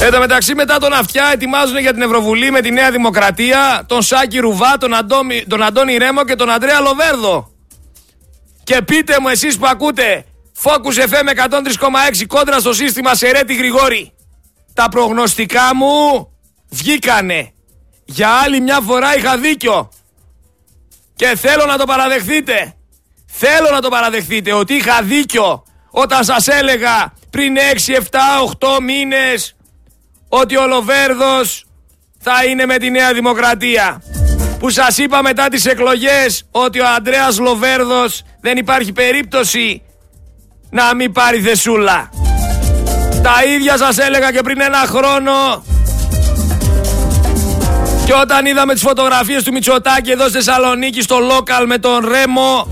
Εν 0.00 0.12
τω 0.12 0.18
μεταξύ 0.18 0.54
μετά 0.54 0.78
τον 0.78 0.92
Αυτιά 0.92 1.30
ετοιμάζουν 1.32 1.78
για 1.78 1.92
την 1.92 2.02
Ευρωβουλή 2.02 2.50
με 2.50 2.60
τη 2.60 2.70
Νέα 2.70 2.90
Δημοκρατία 2.90 3.84
τον 3.86 4.02
Σάκη 4.02 4.38
Ρουβά, 4.38 4.76
τον, 4.78 4.94
Αντώνη, 4.94 5.44
τον 5.48 5.62
Αντώνη 5.62 5.96
Ρέμο 5.96 6.24
και 6.24 6.34
τον 6.34 6.50
Αντρέα 6.50 6.80
Λοβέρδο. 6.80 7.50
Και 8.64 8.82
πείτε 8.82 9.16
μου 9.20 9.28
εσείς 9.28 9.58
που 9.58 9.66
ακούτε 9.66 10.24
Focus 10.62 11.08
FM 11.08 11.48
103,6 11.48 12.26
κόντρα 12.26 12.58
στο 12.58 12.72
σύστημα 12.72 13.14
Σερέτη 13.14 13.54
Γρηγόρη. 13.54 14.12
Τα 14.74 14.88
προγνωστικά 14.88 15.74
μου 15.74 15.88
βγήκανε. 16.68 17.52
Για 18.04 18.28
άλλη 18.28 18.60
μια 18.60 18.80
φορά 18.80 19.16
είχα 19.16 19.38
δίκιο. 19.38 19.88
Και 21.16 21.36
θέλω 21.36 21.64
να 21.66 21.78
το 21.78 21.84
παραδεχθείτε. 21.84 22.74
Θέλω 23.26 23.70
να 23.70 23.80
το 23.80 23.88
παραδεχθείτε 23.88 24.52
ότι 24.52 24.74
είχα 24.74 25.02
δίκιο 25.02 25.62
όταν 25.90 26.24
σας 26.24 26.48
έλεγα 26.48 27.12
πριν 27.30 27.56
6, 27.56 27.94
7, 27.94 28.00
8 28.76 28.80
μήνες 28.82 29.56
ότι 30.28 30.56
ο 30.56 30.66
Λοβέρδος 30.66 31.66
θα 32.18 32.44
είναι 32.44 32.66
με 32.66 32.76
τη 32.76 32.90
Νέα 32.90 33.12
Δημοκρατία. 33.12 34.02
Που 34.58 34.70
σας 34.70 34.98
είπα 34.98 35.22
μετά 35.22 35.48
τις 35.48 35.66
εκλογές 35.66 36.46
ότι 36.50 36.80
ο 36.80 36.86
Ανδρέας 36.96 37.38
Λοβέρδος 37.38 38.22
δεν 38.40 38.56
υπάρχει 38.56 38.92
περίπτωση 38.92 39.82
να 40.70 40.94
μην 40.94 41.12
πάρει 41.12 41.40
θεσούλα. 41.40 42.10
Τα 43.22 43.44
ίδια 43.54 43.76
σας 43.76 43.98
έλεγα 43.98 44.32
και 44.32 44.40
πριν 44.40 44.60
ένα 44.60 44.78
χρόνο 44.78 45.64
και 48.06 48.14
όταν 48.14 48.46
είδαμε 48.46 48.72
τις 48.72 48.82
φωτογραφίες 48.82 49.42
του 49.42 49.52
Μητσοτάκη 49.52 50.10
εδώ 50.10 50.28
στη 50.28 50.32
Θεσσαλονίκη 50.32 51.00
στο 51.00 51.16
local 51.16 51.64
με 51.66 51.78
τον 51.78 52.08
Ρέμο 52.08 52.68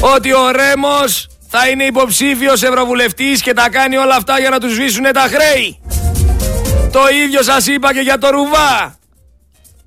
ότι 0.00 0.32
ο 0.32 0.50
Ρέμος 0.50 1.28
θα 1.48 1.68
είναι 1.68 1.84
υποψήφιος 1.84 2.62
ευρωβουλευτής 2.62 3.42
και 3.42 3.52
τα 3.52 3.68
κάνει 3.70 3.96
όλα 3.96 4.14
αυτά 4.14 4.38
για 4.38 4.50
να 4.50 4.58
τους 4.58 4.72
σβήσουν 4.72 5.04
τα 5.12 5.20
χρέη. 5.20 5.80
Το 6.92 7.00
ίδιο 7.24 7.42
σας 7.42 7.66
είπα 7.66 7.94
και 7.94 8.00
για 8.00 8.18
το 8.18 8.30
Ρουβά. 8.30 8.98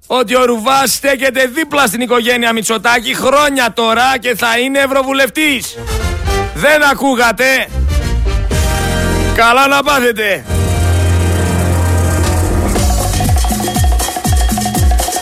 Ότι 0.07 0.35
ο 0.35 0.45
Ρουβάς 0.45 0.93
στέκεται 0.93 1.45
δίπλα 1.45 1.87
στην 1.87 2.01
οικογένεια 2.01 2.53
Μητσοτάκη 2.53 3.15
χρόνια 3.15 3.73
τώρα 3.73 4.17
και 4.19 4.35
θα 4.35 4.57
είναι 4.57 4.79
ευρωβουλευτής. 4.79 5.77
Δεν 6.53 6.83
ακούγατε. 6.83 7.67
Καλά 9.35 9.67
να 9.67 9.83
πάθετε. 9.83 10.45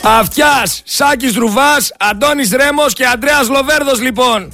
Αυτιάς, 0.08 0.82
Σάκης 0.84 1.36
Ρουβάς, 1.36 1.92
Αντώνης 1.98 2.50
Ρέμος 2.50 2.92
και 2.92 3.06
Αντρέας 3.06 3.48
Λοβέρδος 3.48 4.00
λοιπόν 4.00 4.52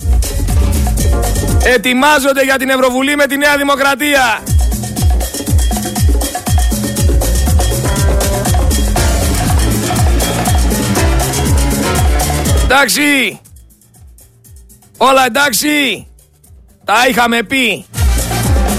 ετοιμάζονται 1.64 2.42
για 2.42 2.58
την 2.58 2.68
Ευρωβουλή 2.68 3.16
με 3.16 3.26
τη 3.26 3.36
Νέα 3.36 3.56
Δημοκρατία. 3.56 4.42
Εντάξει. 12.62 13.40
Όλα 14.96 15.24
εντάξει. 15.26 16.06
Τα 16.84 16.94
είχαμε 17.08 17.42
πει. 17.42 17.86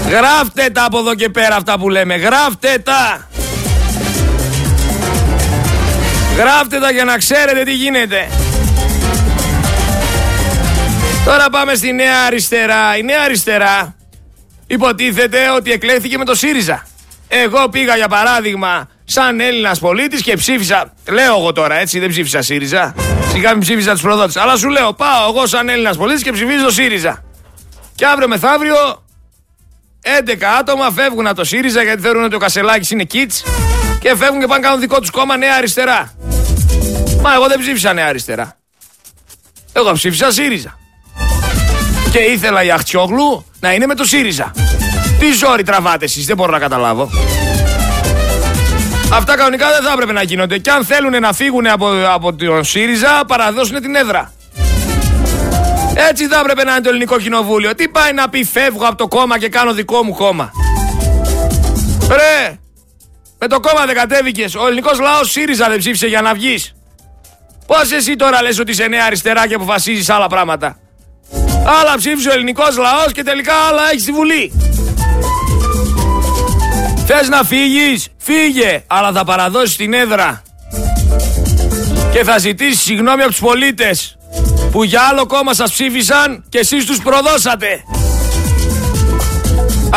Γράφτε 0.08 0.70
τα 0.70 0.84
από 0.84 0.98
εδώ 0.98 1.14
και 1.14 1.28
πέρα 1.28 1.56
αυτά 1.56 1.78
που 1.78 1.88
λέμε. 1.88 2.16
Γράφτε 2.16 2.78
τα. 2.78 3.28
Γράφτε 6.36 6.78
τα 6.80 6.90
για 6.90 7.04
να 7.04 7.18
ξέρετε 7.18 7.62
τι 7.64 7.72
γίνεται. 7.74 8.28
Τώρα 11.24 11.50
πάμε 11.50 11.74
στη 11.74 11.92
Νέα 11.92 12.24
Αριστερά. 12.26 12.96
Η 12.96 13.02
Νέα 13.02 13.22
Αριστερά 13.24 13.96
υποτίθεται 14.66 15.50
ότι 15.50 15.72
εκλέχθηκε 15.72 16.18
με 16.18 16.24
το 16.24 16.34
ΣΥΡΙΖΑ. 16.34 16.86
Εγώ 17.28 17.68
πήγα 17.68 17.96
για 17.96 18.08
παράδειγμα 18.08 18.88
σαν 19.04 19.40
Έλληνας 19.40 19.78
πολίτης 19.78 20.22
και 20.22 20.36
ψήφισα. 20.36 20.92
Λέω 21.08 21.36
εγώ 21.38 21.52
τώρα 21.52 21.74
έτσι, 21.74 21.98
δεν 21.98 22.08
ψήφισα 22.08 22.42
ΣΥΡΙΖΑ. 22.42 22.94
Σιγά 23.32 23.50
μην 23.50 23.60
ψήφισα 23.60 23.92
τους 23.92 24.02
προδότες. 24.02 24.36
Αλλά 24.36 24.56
σου 24.56 24.68
λέω, 24.68 24.92
πάω 24.92 25.28
εγώ 25.28 25.46
σαν 25.46 25.68
Έλληνας 25.68 25.96
πολίτης 25.96 26.22
και 26.22 26.32
ψηφίζω 26.32 26.70
ΣΥΡΙΖΑ. 26.70 27.24
Και 27.94 28.06
αύριο 28.06 28.28
μεθαύριο 28.28 28.76
11 30.02 30.42
άτομα 30.60 30.90
φεύγουν 30.90 31.26
από 31.26 31.36
το 31.36 31.44
ΣΥΡΙΖΑ 31.44 31.82
γιατί 31.82 32.02
θεωρούν 32.02 32.24
ότι 32.24 32.34
ο 32.34 32.38
Κασελάκης 32.38 32.90
είναι 32.90 33.04
κίτς 33.04 33.44
και 34.00 34.16
φεύγουν 34.16 34.40
και 34.40 34.46
πάνε 34.46 34.62
κάνουν 34.62 34.80
δικό 34.80 35.00
τους 35.00 35.10
κόμμα 35.10 35.36
Νέα 35.36 35.54
Αριστερά. 35.56 36.14
Μα 37.24 37.34
εγώ 37.34 37.46
δεν 37.46 37.60
ψήφισα 37.60 37.92
Νέα 37.92 38.06
Αριστερά. 38.06 38.56
Εγώ 39.72 39.92
ψήφισα 39.92 40.32
ΣΥΡΙΖΑ. 40.32 40.78
Και 42.12 42.18
ήθελα 42.18 42.62
η 42.62 42.70
Αχτσιόγλου 42.70 43.44
να 43.60 43.72
είναι 43.72 43.86
με 43.86 43.94
το 43.94 44.04
ΣΥΡΙΖΑ. 44.04 44.52
Τι 45.18 45.32
ζόρι 45.32 45.62
τραβάτε 45.62 46.04
εσείς, 46.04 46.26
δεν 46.26 46.36
μπορώ 46.36 46.50
να 46.50 46.58
καταλάβω. 46.58 47.10
Αυτά 49.12 49.36
κανονικά 49.36 49.70
δεν 49.70 49.82
θα 49.82 49.92
έπρεπε 49.92 50.12
να 50.12 50.22
γίνονται. 50.22 50.58
Και 50.58 50.70
αν 50.70 50.84
θέλουν 50.84 51.20
να 51.20 51.32
φύγουν 51.32 51.66
από, 51.66 51.88
από 52.06 52.34
τον 52.34 52.64
ΣΥΡΙΖΑ, 52.64 53.24
παραδώσουν 53.26 53.80
την 53.80 53.94
έδρα. 53.94 54.32
Έτσι 55.94 56.26
θα 56.26 56.38
έπρεπε 56.38 56.64
να 56.64 56.72
είναι 56.72 56.80
το 56.80 56.88
ελληνικό 56.88 57.18
κοινοβούλιο. 57.18 57.74
Τι 57.74 57.88
πάει 57.88 58.12
να 58.12 58.28
πει 58.28 58.44
φεύγω 58.44 58.86
από 58.86 58.96
το 58.96 59.08
κόμμα 59.08 59.38
και 59.38 59.48
κάνω 59.48 59.72
δικό 59.72 60.04
μου 60.04 60.14
κόμμα. 60.14 60.50
Ρε, 62.08 62.58
με 63.38 63.46
το 63.46 63.60
κόμμα 63.60 63.86
δεν 63.86 63.94
κατέβηκες. 63.94 64.54
Ο 64.54 64.66
ελληνικός 64.66 64.98
λαός 65.00 65.30
ΣΥΡΙΖΑ 65.30 65.68
δεν 65.68 65.78
ψήφισε 65.78 66.06
για 66.06 66.20
να 66.20 66.34
βγεις. 66.34 66.74
Πώς 67.66 67.92
εσύ 67.92 68.16
τώρα 68.16 68.42
λες 68.42 68.58
ότι 68.58 68.70
είσαι 68.70 68.86
νέα 68.86 69.04
αριστερά 69.04 69.46
και 69.46 69.54
αποφασίζεις 69.54 70.10
άλλα 70.10 70.26
πράγματα; 70.26 70.78
Άλλα 71.80 71.96
ψήφισε 71.96 72.28
ο 72.28 72.32
ελληνικός 72.32 72.76
λαός 72.76 73.12
και 73.12 73.22
τελικά 73.22 73.52
άλλα 73.68 73.82
έχεις 73.90 74.02
στη 74.02 74.12
Βουλή. 74.12 74.52
Θες 77.06 77.28
να 77.28 77.42
φύγεις, 77.42 78.08
φύγε, 78.16 78.84
αλλά 78.86 79.12
θα 79.12 79.24
παραδώσεις 79.24 79.76
την 79.76 79.92
έδρα. 79.92 80.42
Και 82.12 82.24
θα 82.24 82.38
ζητήσεις 82.38 82.82
συγγνώμη 82.82 83.22
από 83.22 83.30
τους 83.30 83.40
πολίτες 83.40 84.16
που 84.70 84.84
για 84.84 85.00
άλλο 85.10 85.26
κόμμα 85.26 85.54
σας 85.54 85.72
ψήφισαν 85.72 86.44
και 86.48 86.58
εσείς 86.58 86.84
τους 86.84 86.98
προδώσατε. 86.98 87.84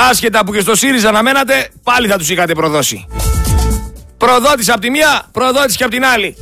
Άσχετα 0.09 0.45
που 0.45 0.53
και 0.53 0.59
στο 0.59 0.75
ΣΥΡΙΖΑ 0.75 1.11
να 1.11 1.23
μένατε, 1.23 1.69
πάλι 1.83 2.07
θα 2.07 2.17
τους 2.17 2.29
είχατε 2.29 2.53
προδώσει. 2.53 3.07
Προδότης 4.17 4.69
από 4.69 4.79
τη 4.79 4.89
μία, 4.89 5.23
προδότης 5.31 5.75
και 5.75 5.83
από 5.83 5.93
την 5.93 6.05
άλλη. 6.05 6.35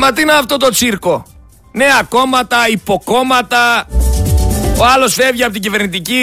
Μα 0.00 0.12
τι 0.12 0.22
είναι 0.22 0.32
αυτό 0.32 0.56
το 0.56 0.68
τσίρκο; 0.68 1.26
Νέα 1.72 2.02
κόμματα, 2.08 2.56
υποκόμματα. 2.68 3.86
Ο 4.78 4.84
άλλος 4.94 5.14
φεύγει 5.14 5.42
από 5.42 5.52
την 5.52 5.62
κυβερνητική, 5.62 6.22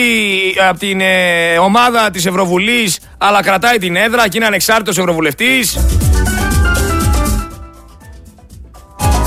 από 0.69 0.79
την 0.79 1.01
ε, 1.01 1.57
ομάδα 1.57 2.09
της 2.09 2.25
Ευρωβουλής, 2.25 2.99
αλλά 3.17 3.41
κρατάει 3.41 3.77
την 3.77 3.95
έδρα 3.95 4.27
και 4.27 4.37
είναι 4.37 4.45
ανεξάρτητος 4.45 4.97
Ευρωβουλευτής. 4.97 5.77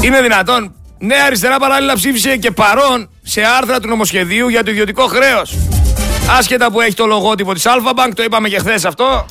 Είναι 0.00 0.21
δυνατόν. 0.21 0.75
Νέα 0.99 1.25
αριστερά 1.26 1.59
παράλληλα 1.59 1.95
ψήφισε 1.95 2.37
και 2.37 2.50
παρόν 2.50 3.11
σε 3.23 3.42
άρθρα 3.59 3.80
του 3.80 3.88
νομοσχεδίου 3.88 4.49
για 4.49 4.64
το 4.64 4.71
ιδιωτικό 4.71 5.07
χρέος. 5.07 5.59
Άσχετα 6.38 6.71
που 6.71 6.80
έχει 6.80 6.95
το 6.95 7.07
λογότυπο 7.07 7.52
της 7.52 7.64
Alphabank, 7.66 8.11
το 8.14 8.23
είπαμε 8.23 8.49
και 8.49 8.59
χθες 8.59 8.85
αυτό. 8.85 9.26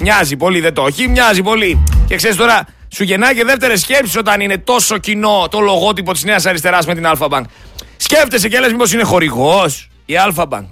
Μοιάζει 0.00 0.36
πολύ, 0.36 0.60
δεν 0.60 0.74
το 0.74 0.86
έχει, 0.86 1.08
μοιάζει 1.08 1.42
πολύ. 1.42 1.82
Και 2.06 2.16
ξέρεις 2.16 2.36
τώρα, 2.36 2.66
σου 2.94 3.02
γεννάει 3.02 3.34
και 3.34 3.44
δεύτερες 3.44 3.80
σκέψεις 3.80 4.16
όταν 4.16 4.40
είναι 4.40 4.58
τόσο 4.58 4.98
κοινό 4.98 5.48
το 5.50 5.60
λογότυπο 5.60 6.12
της 6.12 6.24
Νέας 6.24 6.46
Αριστεράς 6.46 6.86
με 6.86 6.94
την 6.94 7.06
Αλφα 7.06 7.26
Bank. 7.30 7.42
Σκέφτεσαι 7.96 8.48
και 8.48 8.60
λες, 8.60 8.70
μήπως 8.70 8.92
είναι 8.92 9.02
χορηγός 9.02 9.88
η 10.04 10.16
Αλφα 10.16 10.44
Bank. 10.50 10.66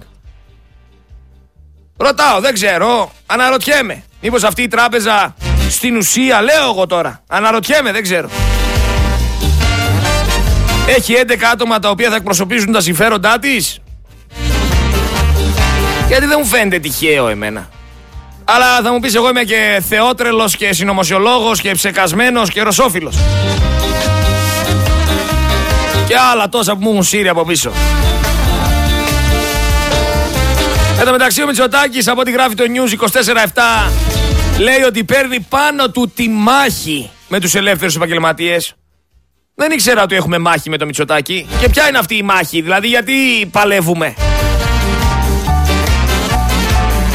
Ρωτάω, 1.97 2.39
δεν 2.39 2.53
ξέρω. 2.53 3.11
Αναρωτιέμαι. 3.25 4.03
Μήπως 4.21 4.43
αυτή 4.43 4.61
η 4.61 4.67
τράπεζα 4.67 5.35
στην 5.69 5.97
ουσία, 5.97 6.41
λέω 6.41 6.69
εγώ 6.69 6.85
τώρα. 6.87 7.23
Αναρωτιέμαι, 7.27 7.91
δεν 7.91 8.03
ξέρω. 8.03 8.29
Έχει 10.87 11.13
11 11.13 11.43
άτομα 11.51 11.79
τα 11.79 11.89
οποία 11.89 12.09
θα 12.09 12.15
εκπροσωπήσουν 12.15 12.71
τα 12.71 12.81
συμφέροντά 12.81 13.39
της; 13.39 13.79
Γιατί 16.07 16.25
δεν 16.25 16.37
μου 16.41 16.45
φαίνεται 16.45 16.79
τυχαίο 16.79 17.27
εμένα. 17.27 17.69
Αλλά 18.45 18.81
θα 18.83 18.91
μου 18.91 18.99
πεις 18.99 19.15
εγώ 19.15 19.29
είμαι 19.29 19.43
και 19.43 19.81
θεότρελος 19.89 20.55
και 20.55 20.73
συνωμοσιολόγος 20.73 21.61
και 21.61 21.71
ψεκασμένος 21.71 22.49
και 22.49 22.61
ρωσόφιλος. 22.61 23.15
Και 26.07 26.15
άλλα 26.31 26.49
τόσα 26.49 26.73
που 26.73 26.79
μου 26.81 26.89
έχουν 26.89 27.03
σύρει 27.03 27.27
από 27.27 27.45
πίσω. 27.45 27.71
Εν 30.99 31.05
τω 31.05 31.11
μεταξύ 31.11 31.43
ο 31.43 31.45
Μητσοτάκης 31.45 32.07
από 32.07 32.21
ό,τι 32.21 32.31
γράφει 32.31 32.55
το 32.55 32.63
News 32.63 32.91
24-7 33.87 33.91
λέει 34.59 34.81
ότι 34.81 35.03
παίρνει 35.03 35.39
πάνω 35.39 35.89
του 35.89 36.11
τη 36.15 36.29
μάχη 36.29 37.09
με 37.27 37.39
τους 37.39 37.55
ελεύθερους 37.55 37.95
επαγγελματίες. 37.95 38.75
Δεν 39.55 39.71
ήξερα 39.71 40.03
ότι 40.03 40.15
έχουμε 40.15 40.37
μάχη 40.37 40.69
με 40.69 40.77
το 40.77 40.85
Μητσοτάκη. 40.85 41.47
Και 41.59 41.69
ποια 41.69 41.87
είναι 41.87 41.97
αυτή 41.97 42.15
η 42.15 42.23
μάχη, 42.23 42.61
δηλαδή 42.61 42.87
γιατί 42.87 43.13
παλεύουμε; 43.51 44.15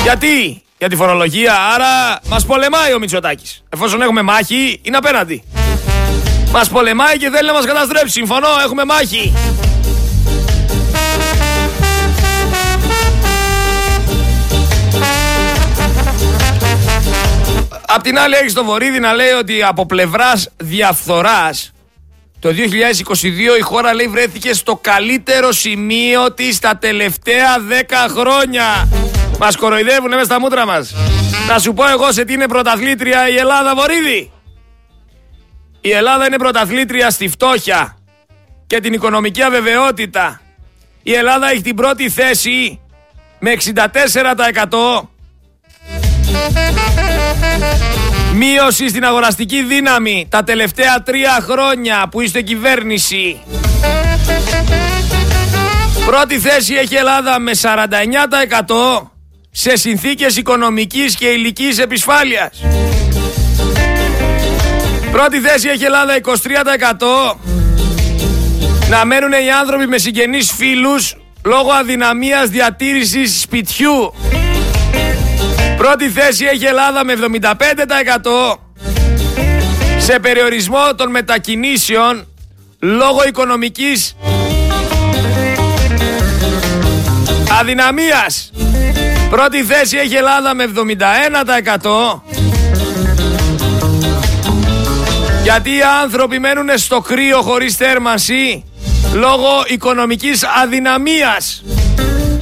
Γιατί, 0.02 0.62
για 0.78 0.88
τη 0.88 0.96
φορολογία, 0.96 1.54
άρα 1.74 2.20
μας 2.28 2.46
πολεμάει 2.46 2.94
ο 2.94 2.98
Μητσοτάκης. 2.98 3.62
Εφόσον 3.68 4.02
έχουμε 4.02 4.22
μάχη, 4.22 4.80
είναι 4.82 4.96
απέναντι. 4.96 5.42
Μας 6.50 6.68
πολεμάει 6.68 7.16
και 7.18 7.30
θέλει 7.30 7.46
να 7.46 7.52
μας 7.52 7.64
καταστρέψει. 7.64 8.12
Συμφωνώ, 8.12 8.48
έχουμε 8.64 8.84
μάχη. 8.84 9.34
Απ' 17.86 18.02
την 18.02 18.18
άλλη 18.18 18.34
έχει 18.34 18.52
το 18.52 18.64
Βορύδι 18.64 18.98
να 18.98 19.12
λέει 19.14 19.30
ότι 19.30 19.62
από 19.62 19.86
πλευράς 19.86 20.48
διαφθοράς 20.56 21.72
το 22.40 22.48
2022 22.48 23.58
η 23.58 23.60
χώρα 23.60 23.94
λέει 23.94 24.06
βρέθηκε 24.06 24.54
στο 24.54 24.78
καλύτερο 24.80 25.52
σημείο 25.52 26.32
της 26.32 26.58
τα 26.58 26.76
τελευταία 26.76 27.56
10 27.58 28.08
χρόνια. 28.08 28.88
Μας 29.38 29.56
κοροϊδεύουν 29.56 30.10
μέσα 30.10 30.24
στα 30.24 30.40
μούτρα 30.40 30.66
μας. 30.66 30.94
Να 31.48 31.58
σου 31.58 31.72
πω 31.72 31.88
εγώ 31.88 32.12
σε 32.12 32.24
τι 32.24 32.32
είναι 32.32 32.46
πρωταθλήτρια 32.46 33.28
η 33.28 33.36
Ελλάδα 33.36 33.74
Βορύδι. 33.74 34.32
Η 35.80 35.90
Ελλάδα 35.90 36.26
είναι 36.26 36.36
πρωταθλήτρια 36.36 37.10
στη 37.10 37.28
φτώχεια 37.28 37.96
και 38.66 38.80
την 38.80 38.92
οικονομική 38.92 39.42
αβεβαιότητα. 39.42 40.40
Η 41.02 41.12
Ελλάδα 41.14 41.50
έχει 41.50 41.62
την 41.62 41.76
πρώτη 41.76 42.10
θέση 42.10 42.80
με 43.38 43.50
64% 43.50 45.08
Μείωση 48.34 48.88
στην 48.88 49.04
αγοραστική 49.04 49.62
δύναμη 49.62 50.26
τα 50.30 50.44
τελευταία 50.44 51.02
τρία 51.02 51.38
χρόνια 51.40 52.08
που 52.10 52.20
είστε 52.20 52.42
κυβέρνηση. 52.42 53.40
Πρώτη 56.06 56.38
θέση 56.38 56.74
έχει 56.74 56.94
Ελλάδα 56.94 57.38
με 57.38 57.52
49% 57.62 59.17
σε 59.60 59.76
συνθήκες 59.76 60.36
οικονομικής 60.36 61.14
και 61.14 61.26
υλικής 61.26 61.78
επισφάλειας. 61.78 62.50
Πρώτη 65.12 65.40
θέση 65.40 65.68
έχει 65.68 65.84
Ελλάδα 65.84 66.14
23% 66.14 67.36
να 68.88 69.04
μένουν 69.04 69.32
οι 69.32 69.50
άνθρωποι 69.60 69.86
με 69.86 69.98
συγγενείς 69.98 70.52
φίλους 70.52 71.16
λόγω 71.44 71.70
αδυναμίας 71.70 72.48
διατήρησης 72.48 73.40
σπιτιού. 73.40 74.14
Πρώτη 75.76 76.08
θέση 76.08 76.44
έχει 76.44 76.64
Ελλάδα 76.64 77.04
με 77.04 77.12
75% 77.12 78.58
σε 79.98 80.18
περιορισμό 80.18 80.94
των 80.96 81.10
μετακινήσεων 81.10 82.26
λόγω 82.80 83.24
οικονομικής 83.26 84.16
αδυναμίας. 87.60 88.50
Πρώτη 89.30 89.64
θέση 89.64 89.96
έχει 89.96 90.14
Ελλάδα 90.14 90.54
με 90.54 90.72
71% 90.74 92.20
γιατί 95.48 95.70
οι 95.70 95.82
άνθρωποι 96.02 96.38
μένουν 96.38 96.68
στο 96.74 97.00
κρύο 97.00 97.42
χωρίς 97.42 97.76
θέρμανση 97.76 98.64
λόγω 99.12 99.64
οικονομικής 99.66 100.44
αδυναμίας. 100.62 101.62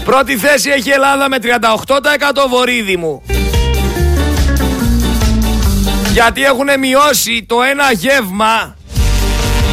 Πρώτη 0.05 0.37
θέση 0.37 0.71
έχει 0.71 0.89
η 0.89 0.93
Ελλάδα 0.93 1.29
με 1.29 1.37
38% 1.43 2.49
βορίδι 2.49 2.97
μου. 2.97 3.23
Γιατί 6.13 6.45
έχουν 6.45 6.69
μειώσει 6.79 7.45
το 7.49 7.63
ένα 7.63 7.93
γεύμα 7.93 8.77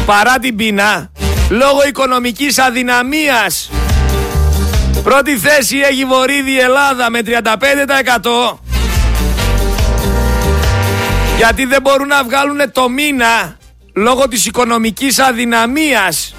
παρά 0.06 0.38
την 0.38 0.56
πείνα 0.56 1.10
λόγω 1.48 1.86
οικονομικής 1.88 2.58
αδυναμίας. 2.58 3.70
Πρώτη 5.04 5.36
θέση 5.36 5.78
έχει 5.78 6.04
βορίδι 6.04 6.50
η 6.50 6.58
Ελλάδα 6.58 7.10
με 7.10 7.20
35% 7.24 8.58
γιατί 11.36 11.64
δεν 11.64 11.82
μπορούν 11.82 12.06
να 12.06 12.24
βγάλουν 12.24 12.72
το 12.72 12.88
μήνα 12.88 13.56
λόγω 13.94 14.28
της 14.28 14.46
οικονομικής 14.46 15.18
αδυναμίας. 15.18 16.34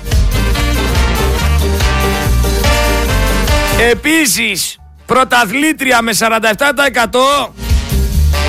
Επίσης, 3.92 4.78
πρωταθλήτρια 5.06 6.02
με 6.02 6.12
47% 6.14 7.54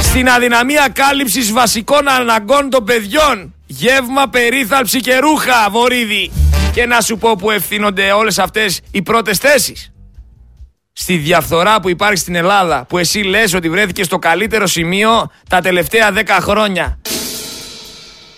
στην 0.02 0.28
αδυναμία 0.28 0.88
κάλυψης 0.92 1.52
βασικών 1.52 2.08
αναγκών 2.08 2.70
των 2.70 2.84
παιδιών. 2.84 3.54
Γεύμα, 3.66 4.28
περίθαλψη 4.28 5.00
και 5.00 5.18
ρούχα, 5.18 5.70
Βορύδη. 5.70 6.32
Και 6.72 6.86
να 6.86 7.00
σου 7.00 7.18
πω 7.18 7.36
που 7.36 7.50
ευθύνονται 7.50 8.12
όλες 8.12 8.38
αυτές 8.38 8.80
οι 8.90 9.02
πρώτες 9.02 9.38
θέσεις. 9.38 9.90
Στη 10.98 11.16
διαφθορά 11.16 11.80
που 11.80 11.88
υπάρχει 11.88 12.16
στην 12.16 12.34
Ελλάδα, 12.34 12.84
που 12.88 12.98
εσύ 12.98 13.18
λες 13.18 13.54
ότι 13.54 13.70
βρέθηκε 13.70 14.02
στο 14.02 14.18
καλύτερο 14.18 14.66
σημείο 14.66 15.30
τα 15.48 15.60
τελευταία 15.60 16.12
10 16.14 16.20
χρόνια. 16.40 16.98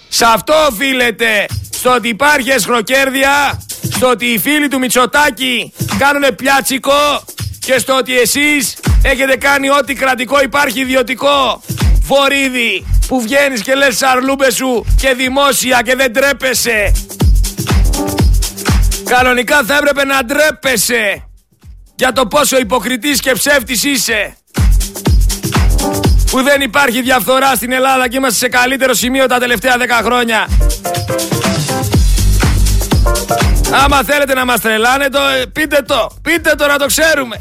Σε 0.08 0.24
αυτό 0.34 0.54
οφείλεται 0.70 1.46
στο 1.70 1.94
ότι 1.94 2.08
υπάρχει 2.08 2.50
εσχροκέρδια 2.50 3.62
στο 3.90 4.08
ότι 4.08 4.26
οι 4.26 4.38
φίλοι 4.38 4.68
του 4.68 4.78
Μητσοτάκη 4.78 5.72
κάνουν 5.98 6.34
πιάτσικο 6.34 7.24
και 7.58 7.78
στο 7.78 7.96
ότι 7.96 8.18
εσείς 8.18 8.76
έχετε 9.02 9.36
κάνει 9.36 9.70
ό,τι 9.70 9.94
κρατικό 9.94 10.42
υπάρχει 10.42 10.80
ιδιωτικό. 10.80 11.62
Βορύδι 12.02 12.86
που 13.06 13.20
βγαίνεις 13.20 13.62
και 13.62 13.74
λες 13.74 13.96
σαρλούμπε 13.96 14.50
σου 14.50 14.86
και 15.00 15.14
δημόσια 15.14 15.82
και 15.82 15.94
δεν 15.96 16.12
τρέπεσαι. 16.12 16.92
Κανονικά 19.04 19.64
θα 19.64 19.76
έπρεπε 19.76 20.04
να 20.04 20.24
ντρέπεσαι 20.24 21.27
για 21.98 22.12
το 22.12 22.26
πόσο 22.26 22.58
υποκριτής 22.58 23.20
και 23.20 23.32
ψεύτης 23.32 23.84
είσαι. 23.84 24.37
Που 26.30 26.42
δεν 26.42 26.61
υπάρχει 26.61 27.02
διαφθορά 27.02 27.54
στην 27.54 27.72
Ελλάδα 27.72 28.08
και 28.08 28.16
είμαστε 28.16 28.38
σε 28.38 28.48
καλύτερο 28.48 28.94
σημείο 28.94 29.26
τα 29.26 29.38
τελευταία 29.38 29.76
10 29.78 30.04
χρόνια. 30.04 30.48
Άμα 33.84 34.02
θέλετε 34.02 34.34
να 34.34 34.44
μας 34.44 34.61
τρελάνετε, 34.61 35.18
πείτε 35.52 35.82
το. 35.87 36.11
Πείτε 36.22 36.54
το 36.54 36.66
να 36.66 36.78
το 36.78 36.87
ξέρουμε. 36.87 37.37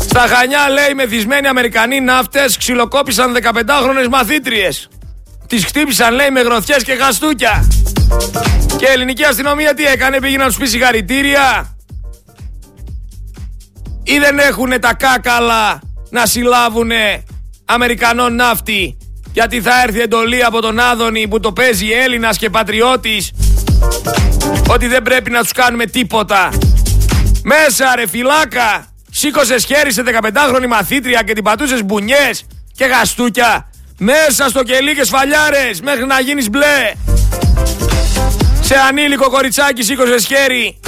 Στα 0.00 0.20
Χανιά 0.20 0.68
λέει 0.68 0.94
μεθυσμένοι 0.94 1.46
Αμερικανοί 1.46 2.00
ναύτες 2.00 2.56
ξυλοκόπησαν 2.56 3.36
15χρονες 3.42 4.08
μαθήτριες. 4.10 4.88
Τις 5.46 5.64
χτύπησαν 5.64 6.14
λέει 6.14 6.30
με 6.30 6.40
γροθιές 6.40 6.82
και 6.82 6.92
γαστούκια. 6.92 7.66
Και 8.82 8.88
η 8.88 8.92
ελληνική 8.92 9.24
αστυνομία 9.24 9.74
τι 9.74 9.84
έκανε, 9.84 10.18
πήγε 10.20 10.36
να 10.36 10.46
τους 10.46 10.56
πει 10.56 10.66
συγχαρητήρια. 10.66 11.76
Ή 14.02 14.18
δεν 14.18 14.38
έχουνε 14.38 14.78
τα 14.78 14.94
κάκαλα 14.94 15.80
να 16.10 16.26
συλλάβουνε 16.26 17.24
Αμερικανών 17.64 18.34
ναύτη 18.34 18.96
γιατί 19.32 19.60
θα 19.60 19.82
έρθει 19.82 20.00
εντολή 20.00 20.44
από 20.44 20.60
τον 20.60 20.78
Άδωνη 20.78 21.28
που 21.28 21.40
το 21.40 21.52
παίζει 21.52 21.90
Έλληνας 21.90 22.38
και 22.38 22.50
πατριώτης 22.50 23.30
ότι 24.68 24.86
δεν 24.86 25.02
πρέπει 25.02 25.30
να 25.30 25.40
τους 25.40 25.52
κάνουμε 25.52 25.86
τίποτα. 25.86 26.48
Μέσα 27.42 27.94
ρε 27.96 28.08
φυλάκα, 28.08 28.86
σήκωσες 29.10 29.64
χέρι 29.64 29.92
σε 29.92 30.02
15χρονη 30.06 30.66
μαθήτρια 30.68 31.22
και 31.22 31.32
την 31.32 31.44
πατούσες 31.44 31.84
μπουνιές 31.84 32.46
και 32.76 32.84
γαστούκια. 32.84 33.70
Μέσα 33.98 34.48
στο 34.48 34.62
κελί 34.62 34.94
και 34.94 35.04
σφαλιάρες 35.04 35.80
μέχρι 35.80 36.06
να 36.06 36.20
γίνεις 36.20 36.50
μπλε. 36.50 36.92
Σε 38.72 38.78
ανήλικο 38.88 39.30
κοριτσάκι 39.30 39.82
σήκωσε 39.82 40.18
χέρι. 40.18 40.80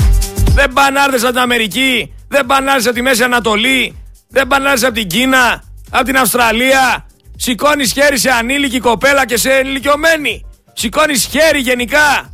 Δεν 0.55 0.73
πανάρδες 0.73 1.23
από 1.23 1.33
την 1.33 1.41
Αμερική, 1.41 2.15
δεν 2.29 2.47
πανάρδες 2.47 2.87
από 2.87 2.95
τη 2.95 3.03
Μέση 3.03 3.23
Ανατολή, 3.23 4.03
δεν 4.29 4.47
πανάρδες 4.47 4.85
από 4.85 4.95
την 4.95 5.09
Κίνα, 5.09 5.63
από 5.91 6.05
την 6.05 6.17
Αυστραλία, 6.17 7.07
Σηκώνεις 7.37 7.93
χέρι 7.93 8.19
σε 8.19 8.31
ανήλικη 8.31 8.81
κοπέλα 8.81 9.27
και 9.27 9.37
σε 9.37 9.51
ενηλικιωμένη. 9.51 10.45
Σηκώνεις 10.73 11.25
χέρι 11.25 11.59
γενικά. 11.59 12.33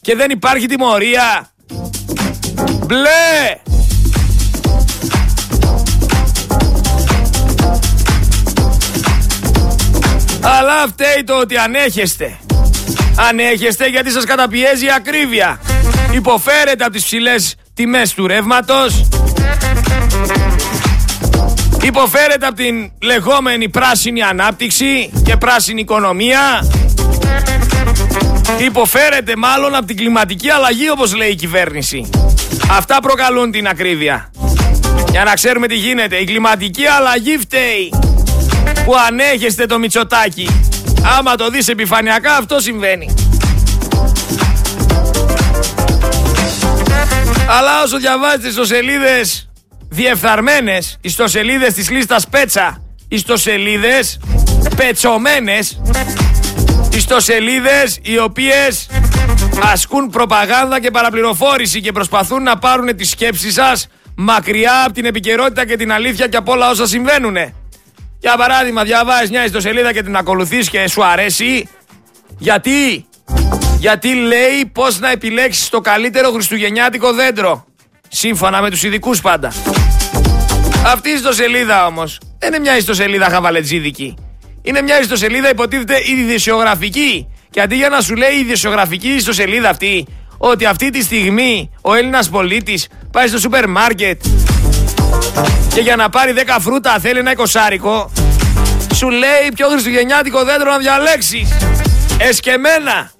Και 0.00 0.16
δεν 0.16 0.30
υπάρχει 0.30 0.66
τιμωρία. 0.66 1.50
Μπλε. 2.86 3.60
Αλλά 10.40 10.86
φταίει 10.88 11.24
το 11.24 11.38
ότι 11.38 11.56
ανέχεστε. 11.56 12.38
Ανέχεστε 13.16 13.86
γιατί 13.86 14.10
σας 14.10 14.24
καταπιέζει 14.24 14.84
η 14.84 14.90
ακρίβεια. 14.96 15.60
Υποφέρετε 16.12 16.84
από 16.84 16.92
τις 16.92 17.04
ψηλές 17.04 17.54
τιμές 17.74 18.14
του 18.14 18.26
ρεύματος. 18.26 19.06
Υποφέρετε 21.82 22.46
από 22.46 22.56
την 22.56 22.90
λεγόμενη 23.02 23.68
πράσινη 23.68 24.22
ανάπτυξη 24.22 25.10
και 25.24 25.36
πράσινη 25.36 25.80
οικονομία. 25.80 26.68
Υποφέρετε 28.58 29.36
μάλλον 29.36 29.74
από 29.74 29.86
την 29.86 29.96
κλιματική 29.96 30.50
αλλαγή 30.50 30.90
όπως 30.90 31.14
λέει 31.14 31.28
η 31.30 31.34
κυβέρνηση. 31.34 32.10
Αυτά 32.70 32.98
προκαλούν 33.02 33.50
την 33.50 33.68
ακρίβεια. 33.68 34.30
Για 35.10 35.24
να 35.24 35.34
ξέρουμε 35.34 35.66
τι 35.66 35.74
γίνεται. 35.74 36.16
Η 36.16 36.24
κλιματική 36.24 36.86
αλλαγή 36.86 37.38
φταίει 37.38 37.92
που 38.84 38.94
ανέχεστε 39.08 39.66
το 39.66 39.78
μυτσοτάκι. 39.78 40.48
Άμα 41.18 41.34
το 41.34 41.48
δεις 41.48 41.68
επιφανειακά 41.68 42.36
αυτό 42.36 42.60
συμβαίνει. 42.60 43.14
Αλλά 47.48 47.82
όσο 47.82 47.98
διαβάζετε 47.98 48.48
ιστοσελίδες 48.48 49.48
διεφθαρμένες, 49.88 50.98
ιστοσελίδες 51.00 51.74
της 51.74 51.90
λίστας 51.90 52.28
Πέτσα, 52.28 52.82
ιστοσελίδες 53.08 54.20
πετσωμένες, 54.76 55.80
ιστοσελίδες 56.94 57.98
οι 58.02 58.18
οποίες 58.18 58.88
ασκούν 59.72 60.10
προπαγάνδα 60.10 60.80
και 60.80 60.90
παραπληροφόρηση 60.90 61.80
και 61.80 61.92
προσπαθούν 61.92 62.42
να 62.42 62.58
πάρουν 62.58 62.96
τις 62.96 63.10
σκέψεις 63.10 63.54
σας 63.54 63.86
μακριά 64.16 64.84
από 64.84 64.92
την 64.92 65.04
επικαιρότητα 65.04 65.66
και 65.66 65.76
την 65.76 65.92
αλήθεια 65.92 66.26
και 66.26 66.36
από 66.36 66.52
όλα 66.52 66.70
όσα 66.70 66.86
συμβαίνουν. 66.86 67.36
Για 68.24 68.36
παράδειγμα, 68.36 68.82
διαβάζεις 68.82 69.30
μια 69.30 69.44
ιστοσελίδα 69.44 69.92
και 69.92 70.02
την 70.02 70.16
ακολουθείς 70.16 70.70
και 70.70 70.88
σου 70.88 71.04
αρέσει. 71.04 71.68
Γιατί; 72.38 73.06
Γιατί 73.78 74.14
λέει 74.14 74.70
πώς 74.72 74.98
να 74.98 75.10
επιλέξεις 75.10 75.68
το 75.68 75.80
καλύτερο 75.80 76.30
χριστουγεννιάτικο 76.30 77.12
δέντρο. 77.12 77.64
Σύμφωνα 78.08 78.60
με 78.60 78.70
τους 78.70 78.82
ειδικούς 78.82 79.20
πάντα. 79.20 79.52
Αυτή 80.86 81.10
η 81.10 81.12
ιστοσελίδα 81.12 81.86
όμως 81.86 82.18
δεν 82.38 82.48
είναι 82.48 82.58
μια 82.58 82.76
ιστοσελίδα 82.76 83.28
χαβαλετζίδικη. 83.28 84.14
Είναι 84.62 84.82
μια 84.82 85.00
ιστοσελίδα 85.00 85.50
υποτίθεται 85.50 85.96
ειδησιογραφική. 86.06 87.28
Και 87.50 87.60
αντί 87.60 87.76
για 87.76 87.88
να 87.88 88.00
σου 88.00 88.14
λέει 88.14 88.34
η 88.34 88.38
ειδησιογραφική 88.38 89.08
ιστοσελίδα 89.08 89.68
αυτή 89.68 90.06
ότι 90.38 90.64
αυτή 90.64 90.90
τη 90.90 91.02
στιγμή 91.02 91.70
ο 91.80 91.94
Έλληνας 91.94 92.28
πολίτης 92.28 92.88
πάει 93.10 93.28
στο 93.28 93.38
σούπερ 93.38 93.68
μάρκετ 93.68 94.22
και 95.74 95.80
για 95.80 95.96
να 95.96 96.08
πάρει 96.08 96.34
10 96.36 96.56
φρούτα 96.60 96.98
θέλει 97.00 97.18
ένα 97.18 97.30
εικοσάρικο, 97.30 98.10
σου 98.94 99.10
λέει 99.10 99.48
ποιο 99.54 99.68
χριστουγεννιάτικο 99.68 100.44
δέντρο 100.44 100.70
να 100.70 100.78
διαλέξει. 100.78 101.48
Εσκεμένα. 102.18 103.10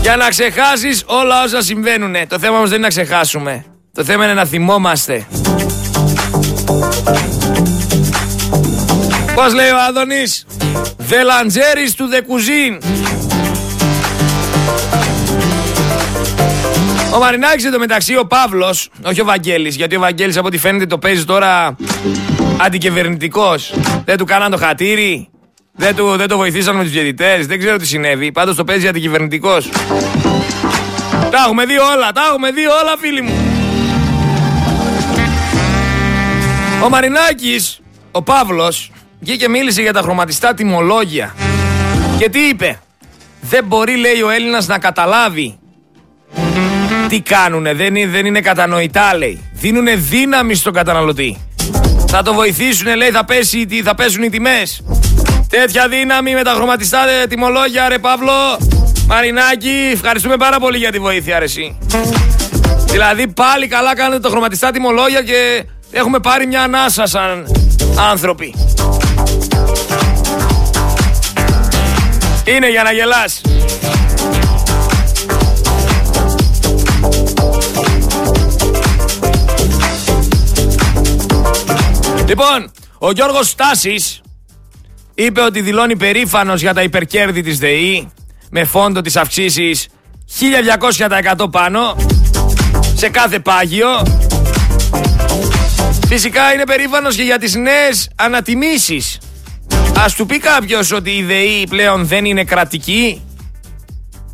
Για 0.00 0.16
να 0.16 0.28
ξεχάσεις 0.28 1.02
όλα 1.06 1.42
όσα 1.42 1.62
συμβαίνουν. 1.62 2.14
Το 2.28 2.38
θέμα 2.38 2.56
όμως 2.56 2.68
δεν 2.68 2.78
είναι 2.78 2.86
να 2.86 3.02
ξεχάσουμε. 3.02 3.64
Το 3.92 4.04
θέμα 4.04 4.24
είναι 4.24 4.34
να 4.34 4.44
θυμόμαστε. 4.44 5.26
Πώς 9.34 9.54
λέει 9.54 9.70
ο 9.70 9.78
Άδωνης; 9.88 10.46
The 11.10 11.12
Langeris 11.12 11.94
to 11.96 12.04
the 12.14 12.20
cuisine 12.20 12.78
Ο 17.14 17.18
Μαρινάκης 17.18 17.68
μεταξύ 17.78 18.16
ο 18.16 18.26
Παύλος 18.26 18.88
Όχι 19.02 19.20
ο 19.20 19.24
Βαγγέλης 19.24 19.76
Γιατί 19.76 19.96
ο 19.96 20.00
Βαγγέλης 20.00 20.36
από 20.36 20.46
ό,τι 20.46 20.58
φαίνεται 20.58 20.86
το 20.86 20.98
παίζει 20.98 21.24
τώρα 21.24 21.76
Αντικυβερνητικός 22.56 23.74
Δεν 24.04 24.16
του 24.16 24.24
κάναν 24.24 24.50
το 24.50 24.56
χατήρι 24.56 25.28
δεν, 25.72 25.96
του, 25.96 26.16
δεν 26.16 26.28
το 26.28 26.36
βοηθήσαν 26.36 26.76
με 26.76 26.82
τους 26.82 26.92
διαιτητές 26.92 27.46
Δεν 27.46 27.58
ξέρω 27.58 27.76
τι 27.76 27.86
συνέβη 27.86 28.32
Πάντως 28.32 28.56
το 28.56 28.64
παίζει 28.64 28.88
αντικυβερνητικός 28.88 29.68
Τα 31.30 31.38
έχουμε 31.46 31.64
δει 31.64 31.78
όλα 31.78 32.12
Τα 32.12 32.22
έχουμε 32.32 32.50
δει 32.50 32.66
όλα 32.66 32.94
φίλοι 32.98 33.22
μου 33.22 33.34
Ο 36.84 36.88
Μαρινάκης 36.88 37.80
Ο 38.10 38.22
Παύλος 38.22 38.90
Βγήκε 39.20 39.48
μίλησε 39.48 39.82
για 39.82 39.92
τα 39.92 40.00
χρωματιστά 40.00 40.54
τιμολόγια. 40.54 41.34
Και 42.18 42.28
τι 42.28 42.48
είπε; 42.48 42.80
Δεν 43.40 43.64
μπορεί 43.64 43.96
λέει 43.96 44.22
ο 44.22 44.30
Έλληνας 44.30 44.66
να 44.66 44.78
καταλάβει 44.78 45.58
τι 47.10 47.20
κάνουνε. 47.20 47.74
Δεν 47.74 47.94
είναι, 47.94 48.10
δεν 48.10 48.26
είναι 48.26 48.40
κατανοητά 48.40 49.16
λέει. 49.16 49.42
Δίνουνε 49.52 49.94
δύναμη 49.94 50.54
στον 50.54 50.72
καταναλωτή. 50.72 51.38
Θα 52.06 52.22
το 52.22 52.34
βοηθήσουν 52.34 52.96
λέει 52.96 53.10
θα, 53.10 53.24
πέσει, 53.24 53.66
θα 53.84 53.94
πέσουν 53.94 54.22
οι 54.22 54.30
τιμές. 54.30 54.82
Τέτοια 55.48 55.88
δύναμη 55.88 56.34
με 56.34 56.42
τα 56.42 56.50
χρωματιστά 56.50 56.98
τιμολόγια 57.28 57.88
ρε 57.88 57.98
Παύλο. 57.98 58.58
Μαρινάκη, 59.06 59.90
ευχαριστούμε 59.92 60.36
πάρα 60.36 60.58
πολύ 60.58 60.78
για 60.78 60.92
τη 60.92 60.98
βοήθεια 60.98 61.38
ρε 61.38 61.44
εσύ. 61.44 61.78
Δηλαδή 62.84 63.26
πάλι 63.26 63.66
καλά 63.66 63.94
κάνετε 63.94 64.20
τα 64.20 64.28
χρωματιστά 64.28 64.70
τιμολόγια 64.70 65.22
και 65.22 65.64
έχουμε 65.90 66.18
πάρει 66.18 66.46
μια 66.46 66.62
ανάσα 66.62 67.06
σαν 67.06 67.46
άνθρωποι. 68.10 68.54
Είναι 72.44 72.70
για 72.70 72.82
να 72.82 72.92
γελάς. 72.92 73.40
Λοιπόν, 82.30 82.70
ο 82.98 83.10
Γιώργος 83.10 83.48
Στάσης 83.48 84.20
είπε 85.14 85.40
ότι 85.40 85.60
δηλώνει 85.60 85.96
περήφανος 85.96 86.60
για 86.60 86.74
τα 86.74 86.82
υπερκέρδη 86.82 87.42
της 87.42 87.58
ΔΕΗ 87.58 88.08
με 88.50 88.64
φόντο 88.64 89.00
τις 89.00 89.16
αυξήσεις 89.16 89.88
1200% 91.38 91.50
πάνω 91.50 91.96
σε 92.94 93.08
κάθε 93.08 93.38
πάγιο. 93.38 93.88
Φυσικά 96.06 96.52
είναι 96.52 96.64
περήφανος 96.64 97.16
και 97.16 97.22
για 97.22 97.38
τις 97.38 97.54
νέες 97.54 98.10
ανατιμήσεις 98.16 99.18
Α 100.00 100.04
του 100.16 100.26
πει 100.26 100.38
κάποιος 100.38 100.92
ότι 100.92 101.10
η 101.10 101.22
ΔΕΗ 101.22 101.66
πλέον 101.68 102.06
δεν 102.06 102.24
είναι 102.24 102.44
κρατική; 102.44 103.22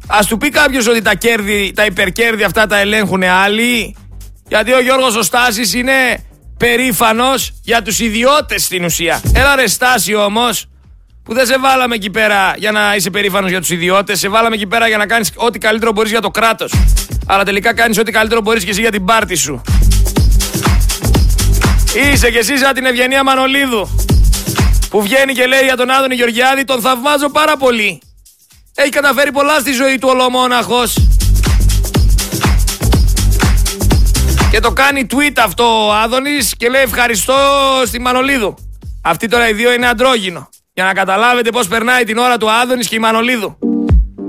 Α 0.06 0.18
του 0.28 0.37
πει 0.37 0.48
κάποιος 0.48 0.88
ότι 0.88 1.02
τα, 1.02 1.14
κέρδη, 1.14 1.72
τα 1.74 1.85
υπερκέρδη 1.85 2.42
αυτά 2.42 2.66
τα 2.66 2.78
ελέγχουν 2.78 3.22
άλλοι; 3.22 3.96
Γιατί 4.48 4.72
ο 4.72 4.80
Γιώργος 4.80 5.16
ο 5.16 5.22
Στάσης 5.22 5.74
είναι 5.74 6.24
περήφανος 6.57 7.53
για 7.62 7.83
τους 7.83 7.99
ιδιώτες 7.99 8.64
στην 8.64 8.85
ουσία. 8.85 9.21
Έλα 9.35 9.57
ρε 9.57 9.66
Στάση 9.66 10.14
όμως, 10.14 10.66
που 11.23 11.35
δεν 11.35 11.47
σε 11.47 11.59
βάλαμε 11.59 11.95
εκεί 11.95 12.11
πέρα 12.11 12.55
για 12.57 12.73
να 12.73 12.95
είσαι 12.95 13.11
περήφανος 13.11 13.51
για 13.51 13.61
τους 13.61 13.71
ιδιώτες, 13.71 14.19
σε 14.19 14.29
βάλαμε 14.29 14.55
εκεί 14.55 14.66
πέρα 14.66 14.88
για 14.88 14.97
να 14.97 15.07
κάνεις 15.07 15.33
ό,τι 15.35 15.59
καλύτερο 15.59 15.92
μπορείς 15.92 16.11
για 16.11 16.21
το 16.21 16.31
κράτος. 16.31 16.73
Αλλά 17.27 17.45
τελικά 17.45 17.75
κάνεις 17.75 17.99
ό,τι 17.99 18.12
καλύτερο 18.12 18.40
μπορείς 18.40 18.64
και 18.64 18.71
εσύ 18.71 18.81
για 18.81 18.90
την 18.90 19.05
πάρτη 19.05 19.35
σου. 19.35 19.62
Είσαι 21.95 22.31
κι 22.31 22.37
εσύ 22.37 22.59
σαν 22.59 22.75
την 22.75 22.85
Ευγενία 22.85 23.25
Μανολίδου 23.25 23.88
που 24.90 25.03
βγαίνει 25.03 25.33
και 25.33 25.47
λέει 25.47 25.64
για 25.64 25.77
τον 25.77 25.90
Άδωνη 25.90 26.14
Γεωργιάδη 26.14 26.64
τον 26.64 26.81
θαυμάζω 26.81 27.29
πάρα 27.31 27.57
πολύ. 27.57 28.01
Έχει 28.75 28.88
καταφέρει 28.88 29.33
πολλά 29.33 29.59
στη 29.59 29.73
ζωή 29.73 29.99
του 29.99 30.09
ολομόναχος. 30.11 31.15
Και 34.57 34.62
το 34.62 34.73
κάνει 34.73 35.07
tweet 35.11 35.37
αυτό 35.45 35.87
ο 35.87 35.92
Άδωνης 35.92 36.57
και 36.57 36.69
λέει 36.69 36.83
ευχαριστώ 36.83 37.35
στη 37.85 38.01
Μανολίδου. 38.01 38.55
Αυτοί 39.03 39.29
τώρα 39.29 39.49
οι 39.49 39.53
δύο 39.53 39.73
είναι 39.73 39.87
αντρόγινο. 39.87 40.49
Για 40.73 40.85
να 40.85 40.92
καταλάβετε 40.92 41.51
πώς 41.51 41.69
περνάει 41.69 42.05
την 42.05 42.19
ώρα 42.19 42.37
του 42.37 42.51
Άδωνης 42.51 42.88
και 42.88 42.95
η 42.95 42.99
Μανολίδου. 42.99 43.59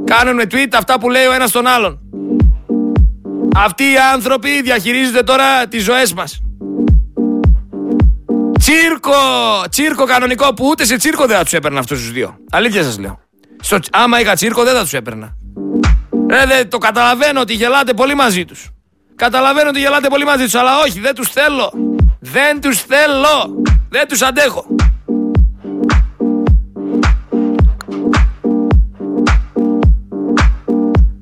Κάνουν 0.06 0.40
tweet 0.52 0.68
αυτά 0.74 1.00
που 1.00 1.10
λέει 1.10 1.26
ο 1.26 1.34
ένας 1.34 1.52
τον 1.52 1.68
άλλον. 1.68 2.00
Αυτοί 3.56 3.84
οι 3.84 3.98
άνθρωποι 4.13 4.62
διαχειρίζονται 4.62 5.24
τώρα 5.24 5.68
τις 5.68 5.84
ζωές 5.84 6.13
μας. 6.13 6.42
Τσίρκο! 8.60 9.12
Τσίρκο 9.70 10.06
κανονικό 10.06 10.54
που 10.54 10.68
ούτε 10.68 10.86
σε 10.86 10.96
τσίρκο 10.96 11.26
δεν 11.26 11.38
θα 11.38 11.44
τους 11.44 11.54
έπαιρνα 11.54 11.80
αυτούς 11.80 12.00
τους 12.00 12.12
δύο. 12.12 12.38
Αλήθεια 12.52 12.84
σας 12.84 13.00
λέω. 13.00 13.20
Στο, 13.60 13.80
άμα 13.92 14.20
είχα 14.20 14.34
τσίρκο 14.34 14.63
δεν 14.63 14.76
θα 14.76 14.82
τους 14.82 14.94
έπαιρνα. 14.94 15.36
Ρε, 16.30 16.46
δε, 16.46 16.66
το 16.66 16.78
καταλαβαίνω 16.78 17.40
ότι 17.40 17.54
γελάτε 17.54 17.94
πολύ 17.94 18.16
μαζί 18.16 18.46
τους. 18.46 18.72
Καταλαβαίνω 19.17 19.69
ότι 19.69 19.80
γελάτε 19.80 20.08
πολύ 20.08 20.25
μαζί 20.25 20.43
τους, 20.43 20.56
αλλά 20.56 20.80
όχι, 20.80 20.99
δεν 20.99 21.15
τους 21.15 21.30
θέλω. 21.30 21.71
Δεν 22.19 22.62
τους 22.62 22.82
θέλω. 22.82 23.63
Δεν 23.89 24.08
τους 24.08 24.21
αντέχω. 24.21 24.65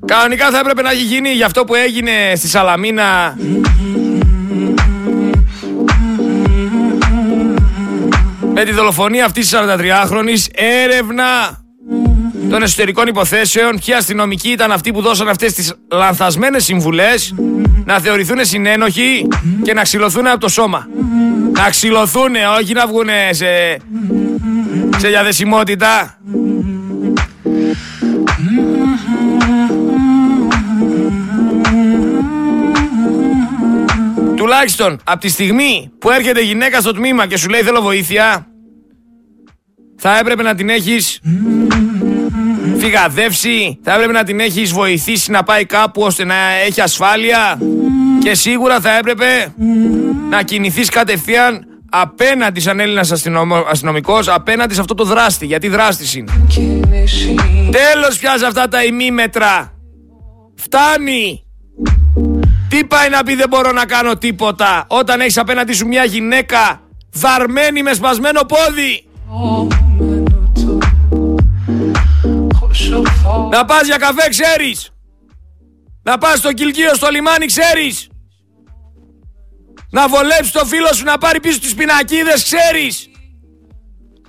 Κανονικά 0.06 0.50
θα 0.50 0.58
έπρεπε 0.58 0.82
να 0.82 0.90
έχει 0.90 1.02
γίνει 1.02 1.28
για 1.28 1.46
αυτό 1.46 1.64
που 1.64 1.74
έγινε 1.74 2.32
στη 2.36 2.48
Σαλαμίνα 2.48 3.36
με 8.54 8.64
τη 8.64 8.72
δολοφονία 8.72 9.24
αυτής 9.24 9.48
της 9.48 9.58
43χρονη 9.60 10.54
έρευνα 10.54 11.24
των 12.50 12.62
εσωτερικών 12.62 13.06
υποθέσεων. 13.06 13.78
Ποιοι 13.84 13.94
αστυνομικοί 13.94 14.48
ήταν 14.48 14.72
αυτοί 14.72 14.92
που 14.92 15.00
δώσαν 15.00 15.28
αυτές 15.28 15.52
τις 15.52 15.74
λανθασμένες 15.90 16.64
συμβουλές; 16.64 17.34
Να 17.86 18.00
θεωρηθούν 18.00 18.44
συνένοχοι 18.44 19.28
και 19.62 19.72
να 19.74 19.82
ξυλωθούν 19.82 20.26
από 20.26 20.40
το 20.40 20.48
σώμα. 20.48 20.88
Να 21.52 21.70
ξυλωθούν, 21.70 22.34
όχι 22.58 22.72
να 22.72 22.86
βγουν 22.86 23.08
σε 23.30 23.46
σε 24.98 25.08
διαδεσιμότητα. 25.08 26.18
Τουλάχιστον 34.36 35.00
από 35.04 35.20
τη 35.20 35.28
στιγμή 35.28 35.90
που 35.98 36.10
έρχεται 36.10 36.40
γυναίκα 36.40 36.80
στο 36.80 36.92
τμήμα 36.92 37.26
και 37.26 37.36
σου 37.36 37.48
λέει 37.48 37.62
θέλω 37.62 37.80
βοήθεια, 37.82 38.46
θα 39.96 40.18
έπρεπε 40.18 40.42
να 40.42 40.54
την 40.54 40.68
έχεις 40.68 41.20
φυγαδεύσει, 42.78 43.78
θα 43.82 43.92
έπρεπε 43.92 44.12
να 44.12 44.24
την 44.24 44.40
έχεις 44.40 44.72
βοηθήσει 44.72 45.30
να 45.30 45.42
πάει 45.42 45.64
κάπου 45.64 46.02
ώστε 46.02 46.24
να 46.24 46.34
έχει 46.66 46.80
ασφάλεια 46.80 47.58
και 48.22 48.34
σίγουρα 48.34 48.80
θα 48.80 48.96
έπρεπε 48.96 49.52
να 50.30 50.42
κινηθείς 50.42 50.88
κατευθείαν 50.88 51.66
απέναντι 51.90 52.60
σαν 52.60 52.80
Έλληνας 52.80 53.12
αστυνομικός, 53.70 54.28
απέναντι 54.28 54.74
σε 54.74 54.80
αυτό 54.80 54.94
το 54.94 55.04
δράστη, 55.04 55.46
γιατί 55.46 55.68
δράστης 55.68 56.14
είναι. 56.14 56.32
Τέλος 57.70 58.18
πια 58.18 58.38
σε 58.38 58.46
αυτά 58.46 58.68
τα 58.68 58.84
ημίμετρα. 58.84 59.72
Φτάνει. 60.54 61.40
Τι 62.68 62.84
πάει 62.84 63.08
να 63.08 63.22
πει 63.22 63.34
δεν 63.34 63.48
μπορώ 63.48 63.72
να 63.72 63.84
κάνω 63.84 64.16
τίποτα 64.16 64.84
όταν 64.86 65.20
έχεις 65.20 65.38
απέναντι 65.38 65.72
σου 65.72 65.86
μια 65.86 66.04
γυναίκα 66.04 66.80
δαρμένη 67.12 67.82
με 67.82 67.92
σπασμένο 67.92 68.40
πόδι. 68.40 69.04
Να 73.50 73.64
πας 73.64 73.86
για 73.86 73.96
καφέ 73.96 74.28
ξέρεις. 74.28 74.90
Να 76.02 76.18
πας 76.18 76.38
στο 76.38 76.52
κυλκείο 76.52 76.94
στο 76.94 77.08
λιμάνι 77.08 77.46
ξέρεις. 77.46 78.08
Να 79.90 80.08
βολέψει 80.08 80.52
το 80.52 80.64
φίλο 80.64 80.92
σου 80.94 81.04
να 81.04 81.18
πάρει 81.18 81.40
πίσω 81.40 81.60
τις 81.60 81.74
πινακίδες 81.74 82.42
ξέρεις. 82.42 83.10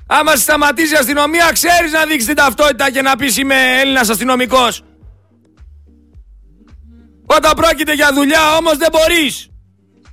Άμα 0.07 0.35
σταματήσει 0.35 0.93
η 0.93 0.97
αστυνομία 0.97 1.51
ξέρεις 1.53 1.91
να 1.91 2.05
δείξεις 2.05 2.25
την 2.25 2.35
ταυτότητα 2.35 2.91
και 2.91 3.01
να 3.01 3.15
πεις 3.15 3.37
είμαι 3.37 3.79
Έλληνας 3.79 4.09
αστυνομικός. 4.09 4.83
Όταν 7.25 7.53
πρόκειται 7.55 7.93
για 7.93 8.13
δουλειά 8.13 8.55
όμως 8.55 8.77
δεν 8.77 8.89
μπορείς. 8.91 9.49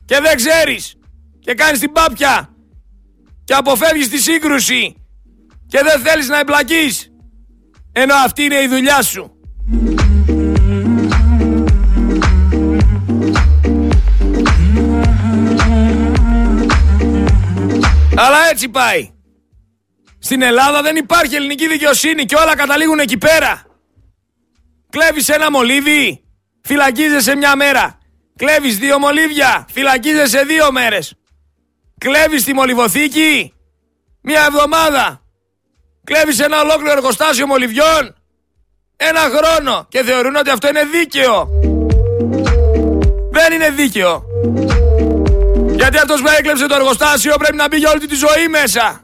Και 0.04 0.20
δεν 0.20 0.36
ξέρεις. 0.36 0.94
Και 1.40 1.54
κάνεις 1.54 1.80
την 1.80 1.92
πάπια. 1.92 2.48
Και 3.44 3.54
αποφεύγεις 3.54 4.08
τη 4.08 4.18
σύγκρουση. 4.18 4.94
Και 5.66 5.80
δεν 5.82 6.00
θέλεις 6.00 6.28
να 6.28 6.38
εμπλακείς. 6.38 7.13
Ενώ 7.96 8.14
αυτή 8.14 8.42
είναι 8.42 8.60
η 8.60 8.68
δουλειά 8.68 9.02
σου. 9.02 9.30
Αλλά 18.16 18.48
έτσι 18.50 18.68
πάει. 18.68 19.10
Στην 20.18 20.42
Ελλάδα 20.42 20.82
δεν 20.82 20.96
υπάρχει 20.96 21.34
ελληνική 21.34 21.68
δικαιοσύνη 21.68 22.24
και 22.24 22.34
όλα 22.36 22.56
καταλήγουν 22.56 22.98
εκεί 22.98 23.18
πέρα. 23.18 23.62
Κλέβεις 24.90 25.28
ένα 25.28 25.50
μολύβι, 25.50 26.24
φυλακίζεσαι 26.62 27.36
μια 27.36 27.56
μέρα. 27.56 27.98
Κλέβεις 28.36 28.78
δύο 28.78 28.98
μολύβια, 28.98 29.66
φυλακίζεσαι 29.72 30.44
δύο 30.44 30.72
μέρες. 30.72 31.14
Κλέβεις 31.98 32.44
τη 32.44 32.54
μολυβοθήκη, 32.54 33.52
μια 34.22 34.44
εβδομάδα. 34.44 35.23
Κλέβεις 36.04 36.40
ένα 36.40 36.60
ολόκληρο 36.60 36.92
εργοστάσιο 36.92 37.46
μολυβιών, 37.46 38.14
ένα 38.96 39.20
χρόνο 39.20 39.86
και 39.88 40.02
θεωρούν 40.02 40.36
ότι 40.36 40.50
αυτό 40.50 40.68
είναι 40.68 40.84
δίκαιο. 40.84 41.48
Δεν 43.30 43.52
είναι 43.52 43.70
δίκαιο. 43.70 44.24
Γιατί 45.76 45.96
αυτός 45.96 46.20
που 46.20 46.28
έκλεψε 46.38 46.66
το 46.66 46.74
εργοστάσιο 46.74 47.34
πρέπει 47.38 47.56
να 47.56 47.68
μπει 47.68 47.76
για 47.76 47.90
όλη 47.90 48.06
τη 48.06 48.14
ζωή 48.14 48.48
μέσα. 48.48 49.00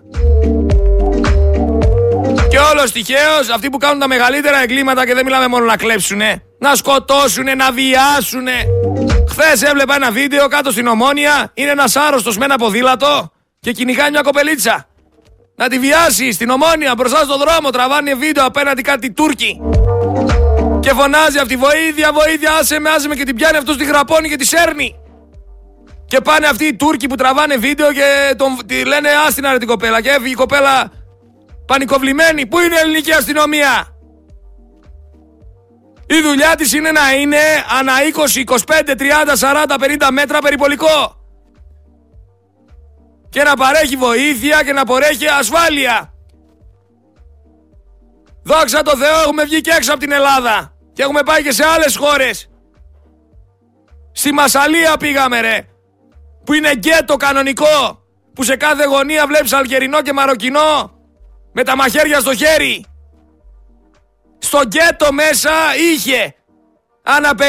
Και 2.48 2.58
όλος 2.58 2.92
τυχαίως 2.92 3.48
αυτοί 3.54 3.70
που 3.70 3.78
κάνουν 3.78 3.98
τα 3.98 4.08
μεγαλύτερα 4.08 4.62
εγκλήματα 4.62 5.06
και 5.06 5.14
δεν 5.14 5.24
μιλάμε 5.24 5.46
μόνο 5.46 5.64
να 5.64 5.76
κλέψουνε, 5.76 6.42
να 6.58 6.74
σκοτώσουνε, 6.74 7.54
να 7.54 7.72
βιάσουνε. 7.72 8.64
Χθες 9.28 9.62
έβλεπα 9.62 9.94
ένα 9.94 10.10
βίντεο 10.10 10.48
κάτω 10.48 10.70
στην 10.70 10.86
Ομόνια, 10.86 11.50
είναι 11.54 11.70
ένας 11.70 11.96
άρρωστος 11.96 12.36
με 12.38 12.44
ένα 12.44 12.56
ποδήλατο 12.56 13.32
και 13.60 13.72
κυνηγάει 13.72 14.10
μια 14.10 14.20
κοπελίτσα. 14.20 14.89
Να 15.61 15.68
τη 15.68 15.79
βιάσει 15.79 16.33
στην 16.33 16.51
Ομόνια 16.51 16.94
μπροστά 16.96 17.23
στον 17.25 17.38
δρόμο, 17.38 17.70
τραβάνε 17.70 18.14
βίντεο 18.14 18.44
απέναντι 18.44 18.83
κάτι 18.83 19.12
Τούρκοι. 19.12 19.61
Και 20.81 20.90
φωνάζει 20.90 21.38
αυτή 21.38 21.57
βοήθεια, 21.57 22.12
βοήθεια, 22.12 22.53
άσε 22.61 22.79
με, 22.79 22.90
άσε 22.90 23.09
με 23.09 23.14
και 23.14 23.25
την 23.25 23.37
πιάνει 23.37 23.57
αυτό 23.57 23.77
τη 23.77 23.85
γραπώνει 23.85 24.29
και 24.29 24.37
τη 24.37 24.46
σέρνει. 24.46 24.94
Και 26.07 26.20
πάνε 26.20 26.46
αυτοί 26.46 26.64
οι 26.64 26.77
Τούρκοι 26.77 27.07
που 27.07 27.14
τραβάνε 27.14 27.57
βίντεο 27.57 27.92
και 27.92 28.35
τον, 28.37 28.66
τη 28.66 28.85
λένε 28.85 29.09
άστινα 29.27 29.53
ρε 29.53 29.59
την 29.59 29.68
κοπέλα. 29.68 30.01
Και 30.01 30.09
έφυγε 30.09 30.31
η 30.31 30.35
κοπέλα 30.35 30.90
πανικοβλημένη. 31.66 32.46
Πού 32.46 32.59
είναι 32.59 32.75
η 32.75 32.79
ελληνική 32.79 33.12
αστυνομία; 33.12 33.87
Η 36.07 36.20
δουλειά 36.23 36.55
της 36.57 36.73
είναι 36.73 36.90
να 36.90 37.12
είναι 37.12 37.40
ανά 37.79 37.92
20, 38.37 38.44
25, 38.44 38.57
30, 38.96 39.05
40, 39.68 39.79
50 40.05 40.09
μέτρα 40.12 40.38
περιπολικό. 40.38 41.19
Και 43.30 43.42
να 43.42 43.54
παρέχει 43.54 43.96
βοήθεια 43.96 44.62
και 44.62 44.72
να 44.72 44.84
παρέχει 44.84 45.26
ασφάλεια. 45.26 46.14
Δόξα 48.42 48.82
τω 48.82 48.96
Θεώ 48.96 49.20
έχουμε 49.20 49.44
βγει 49.44 49.60
και 49.60 49.70
έξω 49.70 49.90
από 49.90 50.00
την 50.00 50.12
Ελλάδα. 50.12 50.76
Και 50.92 51.02
έχουμε 51.02 51.22
πάει 51.22 51.42
και 51.42 51.52
σε 51.52 51.64
άλλες 51.64 51.96
χώρες. 51.96 52.50
Στη 54.12 54.32
Μασαλία 54.32 54.96
πήγαμε 54.96 55.40
ρε 55.40 55.64
που 56.44 56.52
είναι 56.52 56.74
γκέτο 56.74 57.16
κανονικό, 57.16 58.04
που 58.34 58.42
σε 58.42 58.56
κάθε 58.56 58.84
γωνία 58.84 59.26
βλέπεις 59.26 59.52
Αλγερινό 59.52 60.02
και 60.02 60.12
Μαροκινό 60.12 60.92
με 61.52 61.64
τα 61.64 61.76
μαχαίρια 61.76 62.20
στο 62.20 62.34
χέρι. 62.34 62.84
Στο 64.38 64.60
γκέτο 64.66 65.12
μέσα 65.12 65.50
είχε 65.92 66.34
ανά 67.02 67.30
50 67.38 67.42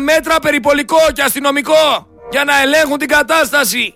μέτρα 0.00 0.38
περιπολικό 0.38 0.98
και 1.12 1.22
αστυνομικό 1.22 2.06
για 2.30 2.44
να 2.44 2.60
ελέγχουν 2.60 2.98
την 2.98 3.08
κατάσταση. 3.08 3.94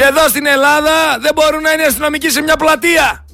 Και 0.00 0.06
εδώ 0.06 0.28
στην 0.28 0.46
Ελλάδα 0.46 1.18
δεν 1.20 1.30
μπορούν 1.34 1.62
να 1.62 1.72
είναι 1.72 1.82
αστυνομικοί 1.82 2.30
σε 2.30 2.42
μια 2.42 2.56
πλατεία. 2.56 3.24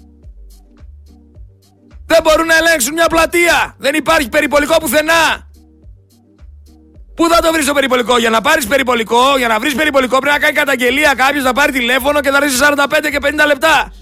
Δεν 2.06 2.18
μπορούν 2.22 2.46
να 2.46 2.56
ελέγξουν 2.56 2.92
μια 2.92 3.06
πλατεία. 3.06 3.74
Δεν 3.78 3.94
υπάρχει 3.94 4.28
περιπολικό 4.28 4.76
πουθενά. 4.80 5.50
Πού 7.14 7.28
θα 7.28 7.40
το 7.40 7.52
βρεις 7.52 7.66
το 7.66 7.72
περιπολικό, 7.72 8.18
για 8.18 8.30
να 8.30 8.40
πάρεις 8.40 8.66
περιπολικό, 8.66 9.36
για 9.36 9.48
να 9.48 9.58
βρεις 9.58 9.74
περιπολικό 9.74 10.18
πρέπει 10.18 10.34
να 10.34 10.40
κάνει 10.40 10.54
καταγγελία 10.54 11.14
κάποιος, 11.14 11.44
να 11.44 11.52
πάρει 11.52 11.72
τηλέφωνο 11.72 12.20
και 12.20 12.30
να 12.30 12.40
ρίξει 12.40 12.56
45 12.56 13.10
και 13.10 13.18
50 13.22 13.46
λεπτά. 13.46 13.92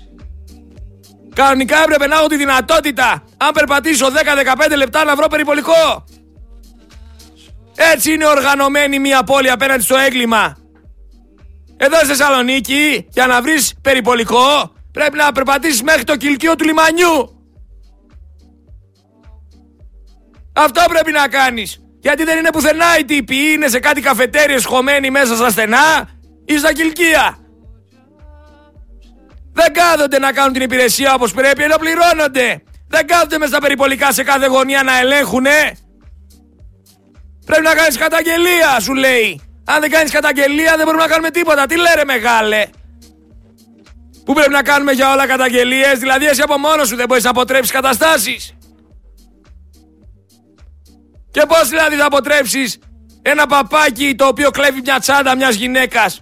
Κανονικά 1.35 1.83
έπρεπε 1.83 2.07
να 2.07 2.14
έχω 2.16 2.27
τη 2.27 2.37
δυνατότητα, 2.37 3.24
αν 3.37 3.53
περπατήσω 3.53 4.07
10-15 4.11 4.77
λεπτά, 4.77 5.05
να 5.05 5.16
βρω 5.16 5.27
περιπολικό. 5.27 6.05
Έτσι 7.74 8.12
είναι 8.12 8.27
οργανωμένη 8.27 8.98
μια 8.98 9.22
πόλη 9.22 9.50
απέναντι 9.50 9.83
στο 9.83 9.96
έγκλημα. 9.96 10.63
Εδώ 11.77 11.97
στη 11.97 12.07
Θεσσαλονίκη, 12.07 13.07
για 13.11 13.27
να 13.27 13.43
βρεις 13.43 13.75
περιπολικό, 13.81 14.73
πρέπει 14.93 15.17
να 15.17 15.33
περπατήσεις 15.33 15.83
μέχρι 15.83 16.05
το 16.05 16.17
κηλκείο 16.17 16.57
του 16.57 16.65
λιμανιού. 16.65 17.29
Αυτό 20.53 20.83
πρέπει 20.89 21.13
να 21.13 21.29
κάνεις. 21.29 21.79
Γιατί 22.01 22.25
δεν 22.25 22.39
είναι 22.39 22.51
πουθενά 22.51 22.99
οι 22.99 23.05
τύποι, 23.05 23.37
είναι 23.37 23.69
σε 23.69 23.79
κάτι 23.79 24.01
καφετέριες 24.01 24.65
χωμένοι 24.65 25.11
μέσα 25.11 25.37
στα 25.37 25.51
στενά 25.51 26.09
ή 26.45 26.59
στα 26.59 26.73
κηλκία. 26.73 27.39
Δεν 29.53 29.73
κάθονται 29.73 30.19
να 30.19 30.33
κάνουν 30.33 30.53
την 30.53 30.63
υπηρεσία 30.63 31.15
όπως 31.15 31.33
πρέπει, 31.33 31.63
ενώ 31.63 31.77
πληρώνονται. 31.77 32.63
Δεν 32.89 33.07
κάθονται 33.07 33.39
μέσα 33.39 33.51
στα 33.51 33.61
περιπολικά 33.61 34.13
σε 34.13 34.23
κάθε 34.23 34.47
γωνία 34.47 34.83
να 34.83 34.99
ελέγχουνε. 34.99 35.77
Πρέπει 37.47 37.63
να 37.63 37.75
κάνεις 37.75 37.99
καταγγελία, 37.99 38.81
σου 38.81 38.95
λέει. 38.95 39.41
Αν 39.64 39.81
δεν 39.81 39.90
κάνεις 39.90 40.12
καταγγελία 40.12 40.77
δεν 40.77 40.85
μπορούμε 40.85 41.03
να 41.03 41.09
κάνουμε 41.09 41.31
τίποτα. 41.31 41.66
Τι 41.66 41.77
λέρε 41.77 42.05
μεγάλε; 42.05 42.66
Πού 44.24 44.33
πρέπει 44.33 44.50
να 44.50 44.62
κάνουμε 44.62 44.92
για 44.92 45.12
όλα 45.12 45.27
καταγγελίες, 45.27 45.98
δηλαδή 45.98 46.27
εσύ 46.27 46.40
από 46.42 46.59
μόνος 46.59 46.88
σου 46.88 46.96
δεν 46.96 47.07
μπορείς 47.07 47.24
να 47.24 47.31
αποτρέψεις 47.31 47.72
καταστάσεις. 47.72 48.55
Και 51.31 51.42
πώς 51.48 51.68
δηλαδή 51.68 51.96
θα 51.96 52.05
αποτρέψεις 52.05 52.79
ένα 53.22 53.46
παπάκι 53.46 54.14
το 54.14 54.27
οποίο 54.27 54.50
κλέβει 54.50 54.81
μια 54.81 54.98
τσάντα 54.98 55.37
μιας 55.37 55.55
γυναίκας; 55.55 56.20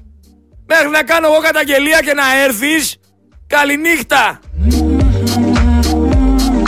Μέχρι 0.66 0.88
να 0.88 1.02
κάνω 1.02 1.26
εγώ 1.26 1.38
καταγγελία 1.38 2.00
και 2.00 2.14
να 2.14 2.36
έρθεις. 2.36 2.96
Καληνύχτα. 3.46 4.40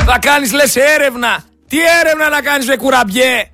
Θα 0.06 0.18
κάνεις 0.18 0.52
λες 0.52 0.76
έρευνα. 0.76 1.44
Τι 1.68 1.76
έρευνα 2.00 2.28
να 2.28 2.40
κάνεις 2.42 2.66
με 2.66 2.76
κουραμπιέ; 2.76 3.50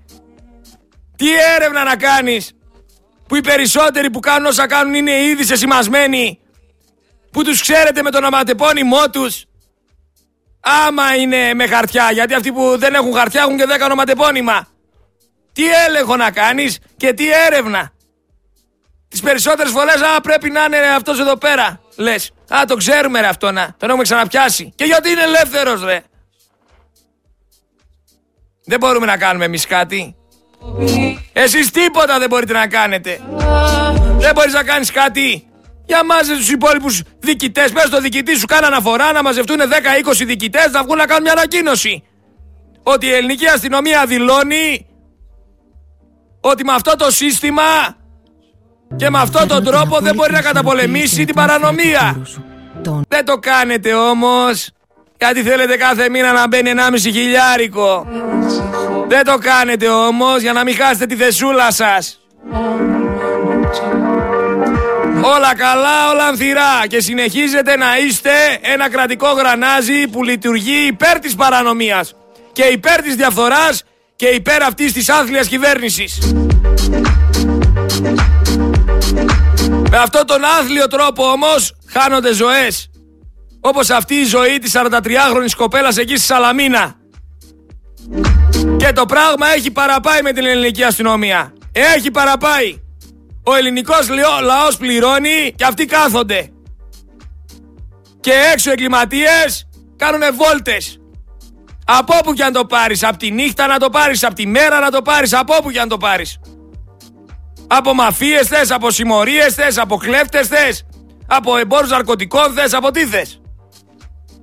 Τι 1.16 1.26
έρευνα 1.56 1.85
να 1.85 1.96
κάνεις; 1.96 2.52
Που 3.31 3.37
οι 3.37 3.40
περισσότεροι 3.40 4.11
που 4.11 4.21
κάνουν 4.21 4.47
όσα 4.47 4.66
κάνουν 4.66 4.95
είναι 4.95 5.23
ήδη 5.23 5.45
σεσημασμένοι. 5.45 6.38
Που 7.31 7.45
τους 7.45 7.61
ξέρετε 7.61 8.03
με 8.03 8.11
τον 8.11 8.25
οματεπώνυμό 8.25 9.11
τους. 9.11 9.45
Άμα 10.61 11.14
είναι 11.14 11.55
με 11.55 11.66
χαρτιά. 11.66 12.11
Γιατί 12.12 12.35
αυτοί 12.35 12.53
που 12.53 12.79
δεν 12.79 12.95
έχουν 12.95 13.14
χαρτιά 13.14 13.40
έχουν 13.40 13.57
και 13.57 13.64
δέκα 13.66 13.85
ονοματεπώνυμα. 13.85 14.69
Τι 15.53 15.62
έλεγχο 15.87 16.16
να 16.16 16.31
κάνεις 16.31 16.79
και 16.97 17.12
τι 17.12 17.31
έρευνα. 17.31 17.93
Τις 19.09 19.21
περισσότερες 19.21 19.73
φορές 19.73 20.03
α, 20.03 20.21
πρέπει 20.21 20.51
να 20.51 20.64
είναι 20.64 20.79
αυτός 20.79 21.19
εδώ 21.19 21.37
πέρα. 21.37 21.81
Λες. 21.97 22.31
Α, 22.55 22.64
το 22.66 22.77
ξέρουμε 22.77 23.21
ρε 23.21 23.27
αυτό 23.27 23.51
να. 23.51 23.75
Τον 23.79 23.88
έχουμε 23.88 24.03
ξαναπιάσει. 24.03 24.73
Και 24.75 24.85
γιατί 24.85 25.11
είναι 25.11 25.23
ελεύθερος, 25.23 25.83
ρε. 25.83 26.03
Δεν 28.64 28.79
μπορούμε 28.79 29.07
να 29.07 29.16
κάνουμε 29.16 29.45
εμείς 29.45 29.66
κάτι. 29.66 30.14
Εσείς 31.33 31.70
τίποτα 31.70 32.18
δεν 32.18 32.29
μπορείτε 32.29 32.53
να 32.53 32.66
κάνετε. 32.66 33.20
Δεν 34.18 34.33
μπορείς 34.35 34.53
να 34.53 34.62
κάνεις 34.62 34.90
κάτι. 34.90 35.44
Για 35.87 36.05
μάζε 36.05 36.37
τους 36.37 36.51
υπόλοιπους 36.51 37.03
διοικητές. 37.18 37.73
Πες 37.73 37.83
στο 37.83 38.01
διοικητή 38.01 38.38
σου, 38.38 38.46
κάνει 38.46 38.66
αναφορά 38.66 39.12
να 39.12 39.23
μαζευτούν 39.23 39.57
10-20 39.59 40.25
διοικητές 40.27 40.70
να 40.73 40.83
βγουν 40.83 40.96
να 40.96 41.07
κάνουν 41.07 41.23
μια 41.23 41.33
ανακοίνωση. 41.33 42.03
Ότι 42.83 43.07
η 43.07 43.12
ελληνική 43.12 43.46
αστυνομία 43.46 44.07
δηλώνει 44.07 44.87
ότι 46.40 46.64
με 46.64 46.73
αυτό 46.73 46.96
το 46.96 47.11
σύστημα 47.11 47.62
και 48.96 49.11
με 49.11 49.18
αυτόν 49.18 49.49
τον 49.49 49.64
τρόπο 49.64 49.99
δεν 50.01 50.14
μπορεί 50.14 50.33
να 50.33 50.42
καταπολεμήσει 50.42 51.25
την 51.25 51.35
παρανομία. 51.35 52.23
Δεν 53.09 53.25
το 53.25 53.38
κάνετε 53.38 53.94
όμως 53.94 54.70
γιατί 55.20 55.42
θέλετε 55.42 55.77
κάθε 55.77 56.09
μήνα 56.09 56.33
να 56.33 56.49
μπαίνει 56.49 56.70
1,5 56.77 56.99
χιλιάρικο. 56.99 58.07
Δεν 59.11 59.25
το 59.25 59.38
κάνετε 59.38 59.88
όμως 59.88 60.40
για 60.40 60.53
να 60.53 60.64
μην 60.64 60.77
χάσετε 60.77 61.07
τη 61.07 61.16
θεσούλα 61.16 61.70
σας. 61.70 62.20
Όλα 65.23 65.55
καλά, 65.57 66.11
όλα 66.11 66.27
ανθυρά 66.27 66.87
και 66.88 67.01
συνεχίζετε 67.01 67.77
να 67.77 67.99
είστε 67.99 68.31
ένα 68.61 68.90
κρατικό 68.90 69.29
γρανάζι 69.29 70.09
που 70.09 70.25
λειτουργεί 70.25 70.87
υπέρ 70.87 71.18
της 71.18 71.35
παρανομίας 71.35 72.14
και 72.53 72.62
υπέρ 72.62 73.03
της 73.03 73.14
διαφθοράς 73.14 73.83
και 74.16 74.27
υπέρ 74.27 74.62
αυτής 74.62 74.92
της 74.92 75.09
άθλιας 75.09 75.46
κυβέρνησης. 75.46 76.18
Με 79.90 79.96
αυτόν 79.96 80.27
τον 80.27 80.44
άθλιο 80.44 80.87
τρόπο 80.87 81.25
όμως 81.25 81.75
χάνονται 81.87 82.33
ζωές. 82.33 82.90
Όπως 83.61 83.90
αυτή 83.90 84.14
η 84.14 84.25
ζωή 84.25 84.59
της 84.59 84.73
43χρονης 84.77 85.55
κοπέλας 85.57 85.96
εκεί 85.96 86.16
στη 86.16 86.27
Σαλαμίνα. 86.27 86.94
Και 88.77 88.92
το 88.92 89.07
πράγμα 89.07 89.49
έχει 89.57 89.70
παραπάει 89.70 90.23
με 90.23 90.33
την 90.33 90.46
ελληνική 90.46 90.85
αστυνομία. 90.85 91.53
Έχει 91.73 92.11
παραπάει. 92.11 92.81
Ο 93.44 93.55
ελληνικός 93.55 94.09
λαός 94.42 94.77
πληρώνει 94.77 95.53
και 95.57 95.64
αυτοί 95.64 95.85
κάθονται. 95.85 96.51
Και 98.20 98.33
έξω 98.53 98.70
εγκληματίες 98.70 99.68
κάνουνε 99.96 100.31
βόλτες. 100.31 101.01
Από 101.85 102.16
όπου 102.18 102.33
και 102.33 102.42
αν 102.42 102.53
το 102.53 102.64
πάρεις, 102.64 103.03
από 103.05 103.16
τη 103.16 103.31
νύχτα 103.31 103.66
να 103.66 103.79
το 103.79 103.90
πάρεις, 103.90 104.25
από 104.25 104.35
τη 104.35 104.46
μέρα 104.46 104.81
να 104.81 104.90
το 104.90 105.03
πάρεις, 105.03 105.33
από 105.33 105.55
όπου 105.55 105.70
και 105.70 105.81
αν 105.81 105.88
το 105.88 105.96
πάρεις. 105.96 106.38
Από 107.66 107.94
μαφίες 107.94 108.46
θες, 108.46 108.70
από 108.70 108.90
συμμορίες 108.90 109.55
θες, 109.55 109.79
από 109.79 109.96
κλέφτες 109.96 110.49
θες, 110.49 110.87
από 111.27 111.57
εμπόρους 111.57 111.90
ναρκωτικών 111.90 112.53
θες, 112.53 112.73
από 112.73 112.90
τι 112.90 113.07
θες. 113.07 113.40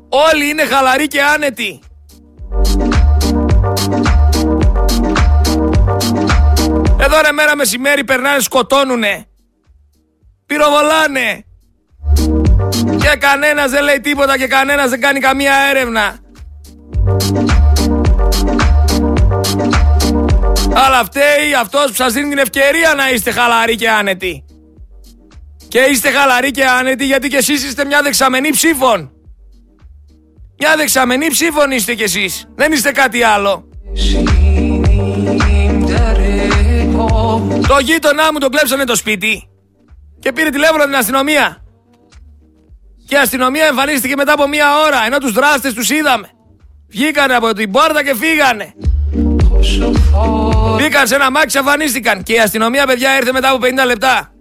Όλοι 0.09 0.49
είναι 0.49 0.65
χαλαροί 0.65 1.07
και 1.07 1.21
άνετοι. 1.21 1.79
Εδώ 6.99 7.21
ρε 7.21 7.31
μέρα 7.31 7.55
μεσημέρι 7.55 8.03
περνάνε 8.03 8.39
σκοτώνουνε. 8.39 9.25
Πυροβολάνε. 10.45 11.45
Και 12.99 13.17
κανένας 13.19 13.71
δεν 13.71 13.83
λέει 13.83 13.99
τίποτα 13.99 14.37
και 14.37 14.47
κανένας 14.47 14.89
δεν 14.89 15.01
κάνει 15.01 15.19
καμία 15.19 15.53
έρευνα. 15.69 16.19
Αλλά 20.73 21.03
φταίει 21.03 21.53
αυτός 21.59 21.85
που 21.85 21.93
σας 21.93 22.13
δίνει 22.13 22.29
την 22.29 22.37
ευκαιρία 22.37 22.93
να 22.93 23.09
είστε 23.09 23.31
χαλαροί 23.31 23.75
και 23.75 23.89
άνετοι. 23.89 24.45
Και 25.67 25.79
είστε 25.79 26.09
χαλαροί 26.09 26.51
και 26.51 26.65
άνετοι 26.65 27.05
γιατί 27.05 27.27
και 27.27 27.37
εσείς 27.37 27.63
είστε 27.63 27.85
μια 27.85 28.01
δεξαμενή 28.01 28.49
ψήφων. 28.49 29.11
Μια 30.59 30.75
δεξαμενή 30.75 31.27
ψήφων 31.27 31.71
είστε 31.71 31.93
κι 31.95 32.03
εσείς. 32.03 32.47
Δεν 32.55 32.71
είστε 32.71 32.91
κάτι 32.91 33.23
άλλο. 33.23 33.66
Το 37.67 37.79
γείτονά 37.79 38.31
μου 38.33 38.39
τον 38.39 38.49
κλέψανε 38.49 38.83
το 38.83 38.95
σπίτι 38.95 39.49
και 40.19 40.31
πήρε 40.31 40.49
τηλέφωνο 40.49 40.83
την 40.83 40.95
αστυνομία. 40.95 41.63
Και 43.07 43.15
η 43.15 43.17
αστυνομία 43.17 43.65
εμφανίστηκε 43.65 44.15
μετά 44.15 44.33
από 44.33 44.47
μία 44.47 44.65
ώρα 44.85 45.05
ενώ 45.05 45.17
τους 45.17 45.31
δράστες 45.31 45.73
τους 45.73 45.89
είδαμε. 45.89 46.29
Βγήκανε 46.89 47.35
από 47.35 47.53
την 47.53 47.71
πόρτα 47.71 48.03
και 48.03 48.15
φύγανε. 48.15 48.73
Μπήκαν 50.77 51.07
σε 51.07 51.15
ένα 51.15 51.31
μάξι, 51.31 51.57
εμφανίστηκαν. 51.57 52.23
Και 52.23 52.33
η 52.33 52.39
αστυνομία, 52.39 52.85
παιδιά, 52.85 53.17
ήρθε 53.17 53.31
μετά 53.31 53.49
από 53.49 53.65
50 53.65 53.85
λεπτά. 53.85 54.31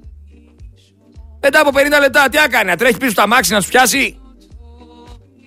Μετά 1.40 1.61
από 1.61 1.71
50 1.75 2.01
λεπτά, 2.01 2.29
τι 2.29 2.38
έκανε, 2.38 2.71
να 2.71 2.77
τρέχει 2.77 2.97
πίσω 2.97 3.11
στα 3.11 3.27
μάξι 3.27 3.53
να 3.53 3.59
τους 3.59 3.69
πιάσει. 3.69 4.21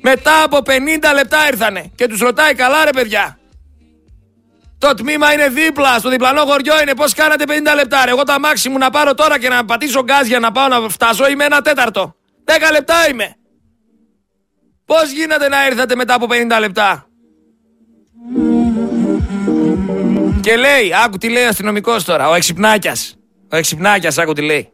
Μετά 0.02 0.44
από 0.44 0.58
50 0.58 0.70
λεπτά 1.14 1.38
ήρθανε 1.48 1.92
και 1.96 2.08
τους 2.08 2.20
ρωτάει 2.20 2.54
καλά 2.54 2.86
ρε 2.86 2.92
παιδιά. 2.92 3.39
Το 4.80 4.94
τμήμα 4.94 5.34
είναι 5.34 5.48
δίπλα, 5.48 6.00
στο 6.00 6.10
διπλανό 6.10 6.42
χωριό 6.46 6.82
είναι. 6.82 6.94
Πώς 6.94 7.14
κάνατε 7.14 7.44
50 7.48 7.52
λεπτά, 7.76 8.06
ρε; 8.06 8.12
Εγώ 8.12 8.24
τα 8.24 8.40
μάξι 8.40 8.70
μου 8.70 8.78
να 8.78 8.90
πάρω 8.90 9.14
τώρα 9.14 9.40
και 9.40 9.50
να 9.50 9.66
πατήσω 9.66 10.04
γκάζ 10.04 10.28
για 10.28 10.40
να 10.40 10.52
πάω 10.52 10.68
να 10.68 10.90
φτάσω 10.90 11.30
είμαι 11.30 11.46
ένα 11.46 11.62
τέταρτο. 11.62 12.16
10 12.46 12.52
λεπτά 12.72 12.96
είμαι. 13.12 13.36
Πώς 14.86 15.12
γίνατε 15.12 15.48
να 15.48 15.66
ήρθατε 15.66 15.96
μετά 15.96 16.14
από 16.14 16.28
50 16.30 16.60
λεπτά; 16.60 17.08
Και 20.42 20.56
λέει, 20.56 20.92
άκου 21.06 21.18
τι 21.18 21.30
λέει 21.30 21.44
ο 21.44 21.48
αστυνομικός 21.48 22.04
τώρα, 22.04 22.30
ο 22.30 22.34
εξυπνάκιας. 22.34 23.18
Ο 23.52 23.56
εξυπνάκιας, 23.56 24.18
άκου 24.18 24.34
τι 24.34 24.42
λέει. 24.42 24.70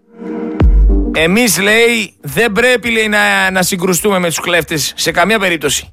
Εμείς 1.16 1.60
λέει, 1.60 2.18
δεν 2.22 2.52
πρέπει 2.52 2.90
λέει, 2.90 3.08
να, 3.08 3.52
να 3.52 3.64
συγκρουστούμε 3.64 4.20
με 4.20 4.28
τους 4.28 4.40
κλέφτες 4.40 4.94
σε 4.96 5.12
καμία 5.12 5.40
περίπτωση. 5.40 5.90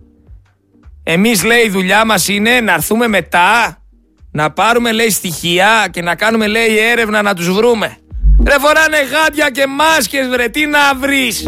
Εμείς 1.02 1.44
λέει, 1.44 1.62
η 1.62 1.68
δουλειά 1.68 2.04
μας 2.04 2.28
είναι 2.28 2.60
να 2.60 2.72
έρθουμε 2.72 3.06
μετά 3.06 3.81
να 4.32 4.50
πάρουμε 4.50 4.92
λέει 4.92 5.10
στοιχεία 5.10 5.88
και 5.90 6.02
να 6.02 6.14
κάνουμε 6.14 6.46
λέει 6.46 6.78
έρευνα 6.78 7.22
να 7.22 7.34
τους 7.34 7.50
βρούμε. 7.50 7.96
Ρε 8.46 8.58
φοράνε 8.58 8.96
γάντια 8.96 9.50
και 9.50 9.66
μάσκες 9.66 10.28
βρε, 10.28 10.48
τι 10.48 10.66
να 10.66 10.94
βρεις. 10.94 11.46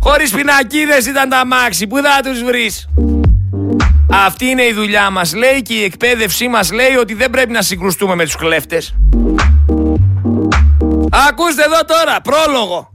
Χωρίς 0.00 0.30
πινακίδες 0.30 1.06
ήταν 1.06 1.28
τα 1.28 1.46
μάξι, 1.46 1.86
πού 1.86 1.96
θα 1.96 2.30
τους 2.30 2.42
βρεις. 2.42 2.88
Αυτή 4.10 4.46
είναι 4.46 4.62
η 4.62 4.72
δουλειά 4.72 5.10
μας 5.10 5.34
λέει 5.34 5.62
και 5.62 5.74
η 5.74 5.82
εκπαίδευσή 5.82 6.48
μας 6.48 6.72
λέει 6.72 6.94
ότι 7.00 7.14
δεν 7.14 7.30
πρέπει 7.30 7.52
να 7.52 7.62
συγκρουστούμε 7.62 8.14
με 8.14 8.24
τους 8.24 8.36
κλέφτες. 8.36 8.94
Ακούστε 11.28 11.62
εδώ 11.64 11.84
τώρα, 11.86 12.20
πρόλογο. 12.20 12.92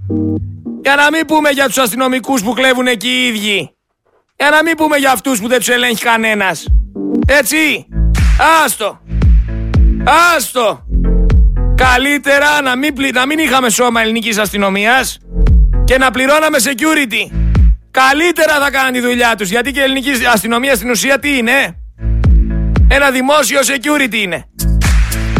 Για 0.81 0.95
να 0.95 1.09
μην 1.11 1.25
πούμε 1.25 1.49
για 1.49 1.65
τους 1.65 1.77
αστυνομικούς 1.77 2.43
που 2.43 2.53
κλέβουν 2.53 2.87
εκεί 2.87 3.07
οι 3.07 3.27
ίδιοι. 3.27 3.75
Για 4.35 4.49
να 4.49 4.63
μην 4.63 4.75
πούμε 4.75 4.97
για 4.97 5.11
αυτούς 5.11 5.39
που 5.39 5.47
δεν 5.47 5.57
τους 5.57 5.69
ελέγχει 5.69 6.03
κανένας. 6.03 6.65
Έτσι. 7.27 7.87
Άστο. 8.39 9.01
Άστο. 10.35 10.85
Καλύτερα 11.75 12.61
να 12.61 12.75
μην, 12.75 12.93
πλη... 12.93 13.11
να 13.11 13.25
μην 13.25 13.39
είχαμε 13.39 13.69
σώμα 13.69 14.01
ελληνικής 14.01 14.37
αστυνομίας 14.37 15.17
και 15.83 15.97
να 15.97 16.11
πληρώναμε 16.11 16.57
security. 16.63 17.35
Καλύτερα 17.91 18.59
θα 18.59 18.71
κάνουν 18.71 18.93
τη 18.93 18.99
δουλειά 18.99 19.35
τους 19.35 19.49
γιατί 19.49 19.71
και 19.71 19.79
η 19.79 19.83
ελληνική 19.83 20.11
αστυνομία 20.33 20.75
στην 20.75 20.89
ουσία 20.89 21.19
τι 21.19 21.37
είναι; 21.37 21.77
Ένα 22.87 23.11
δημόσιο 23.11 23.59
security 23.59 24.15
είναι. 24.15 24.45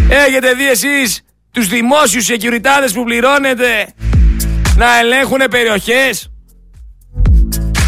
Έχετε 0.09 0.53
δει 0.53 0.69
εσείς 0.69 1.21
τους 1.51 1.67
δημόσιους 1.67 2.27
securityάδες 2.29 2.93
που 2.93 3.03
πληρώνετε 3.03 3.87
να 4.75 4.99
ελέγχουν 4.99 5.41
περιοχές; 5.49 6.31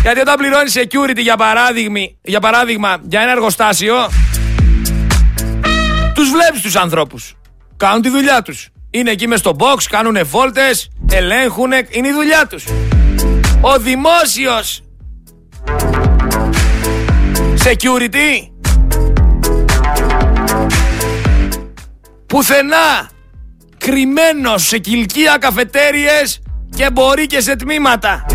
Γιατί 0.02 0.20
όταν 0.20 0.36
πληρώνεις 0.38 0.78
security 0.78 1.22
για 1.22 1.36
παράδειγμα, 1.36 2.00
για 2.22 2.40
παράδειγμα 2.40 2.98
για 3.04 3.22
ένα 3.22 3.32
εργοστάσιο 3.32 4.10
τους 6.30 6.38
βλέπεις 6.38 6.62
τους 6.62 6.76
ανθρώπους. 6.76 7.36
Κάνουν 7.78 8.02
τη 8.02 8.10
δουλειά 8.10 8.42
τους. 8.42 8.70
Είναι 8.90 9.12
εκεί 9.12 9.28
μες 9.28 9.40
στο 9.40 9.56
box, 9.60 9.84
κάνουν 9.90 10.18
βόλτες, 10.26 10.90
ελέγχουν, 11.12 11.72
είναι 11.90 12.08
η 12.08 12.12
δουλειά 12.12 12.48
τους. 12.50 12.64
Ο 13.62 13.78
δημόσιος 13.80 14.82
security 17.64 18.50
πουθενά 22.26 23.10
κρυμμένος 23.78 24.68
σε 24.68 24.78
κυλκία 24.78 25.38
καφετέριες 25.40 26.42
και 26.76 26.90
μπορεί 26.92 27.26
και 27.26 27.42
σε 27.42 27.56
τμήματα. 27.56 28.26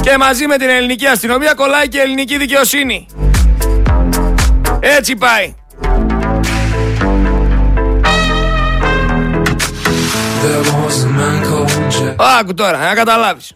Και 0.00 0.16
μαζί 0.18 0.46
με 0.46 0.56
την 0.56 0.68
ελληνική 0.68 1.06
αστυνομία 1.06 1.54
κολλάει 1.54 1.88
και 1.88 1.98
η 1.98 2.00
ελληνική 2.00 2.38
δικαιοσύνη. 2.38 3.06
Έτσι 4.80 5.16
πάει. 5.16 5.54
Άκου 12.40 12.54
τώρα, 12.54 12.78
να 12.78 12.94
καταλάβεις. 12.94 13.54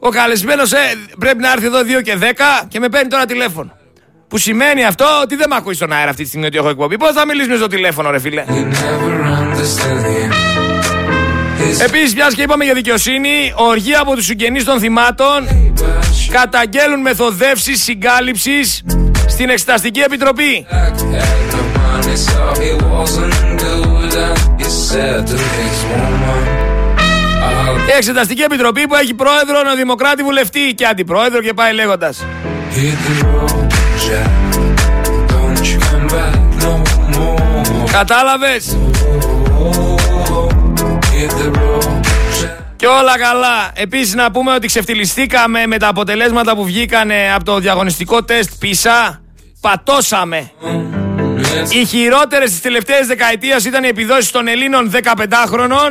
Ο 0.00 0.08
καλεσμένος 0.08 0.72
ε, 0.72 0.78
πρέπει 1.18 1.38
να 1.38 1.52
έρθει 1.52 1.66
εδώ 1.66 1.78
2 1.80 2.02
και 2.02 2.18
10 2.20 2.24
και 2.68 2.80
με 2.80 2.88
παίρνει 2.88 3.08
τώρα 3.08 3.24
τηλέφωνο. 3.24 3.72
Που 4.28 4.38
σημαίνει 4.38 4.84
αυτό 4.84 5.04
ότι 5.22 5.36
δεν 5.36 5.46
με 5.48 5.56
ακούει 5.56 5.74
στον 5.74 5.92
αέρα 5.92 6.10
αυτή 6.10 6.22
τη 6.22 6.28
στιγμή 6.28 6.46
ότι 6.46 6.56
έχω 6.56 6.68
εκπομπή. 6.68 6.96
Πώς 6.98 7.12
θα 7.12 7.26
μιλήσουμε 7.26 7.56
στο 7.56 7.66
τηλέφωνο 7.66 8.10
ρε 8.10 8.18
φίλε; 8.18 8.44
Επίσης, 11.84 12.14
μιας 12.14 12.34
και 12.34 12.42
είπαμε 12.42 12.64
για 12.64 12.74
δικαιοσύνη, 12.74 13.52
οργή 13.56 13.94
από 13.94 14.14
τους 14.14 14.24
συγγενείς 14.24 14.64
των 14.64 14.78
θυμάτων 14.80 15.48
καταγγέλουν 16.30 17.00
μεθοδεύσεις 17.00 17.82
συγκάλυψης 17.82 18.82
στην 19.28 19.50
Εξεταστική 19.50 20.00
Επιτροπή. 20.00 20.66
Η 27.88 27.96
Εξεταστική 27.96 28.42
Επιτροπή 28.42 28.86
που 28.86 28.94
έχει 28.94 29.14
πρόεδρο 29.14 29.70
ο 29.72 29.76
Δημοκράτη 29.76 30.22
Βουλευτή 30.22 30.74
και 30.74 30.86
αντιπρόεδρο 30.86 31.40
και 31.40 31.54
πάει 31.54 31.72
λέγοντας. 31.72 32.24
Κατάλαβες; 37.92 38.76
Και 42.76 42.86
όλα 42.86 43.18
καλά. 43.18 43.70
Επίσης 43.74 44.14
να 44.14 44.30
πούμε 44.30 44.54
ότι 44.54 44.66
ξεφτυλιστήκαμε 44.66 45.66
με 45.66 45.78
τα 45.78 45.88
αποτελέσματα 45.88 46.54
που 46.54 46.64
βγήκανε 46.64 47.32
από 47.34 47.44
το 47.44 47.58
διαγωνιστικό 47.58 48.24
τεστ 48.24 48.50
πίσα. 48.58 49.20
Πατώσαμε. 49.60 50.50
Οι 51.68 51.84
χειρότερες 51.84 52.50
τις 52.50 52.60
τελευταίες 52.60 53.06
δεκαετίες 53.06 53.64
ήταν 53.64 53.84
οι 53.84 53.88
επιδόσεις 53.88 54.30
των 54.30 54.48
Ελλήνων 54.48 54.90
15χρονων 54.90 55.90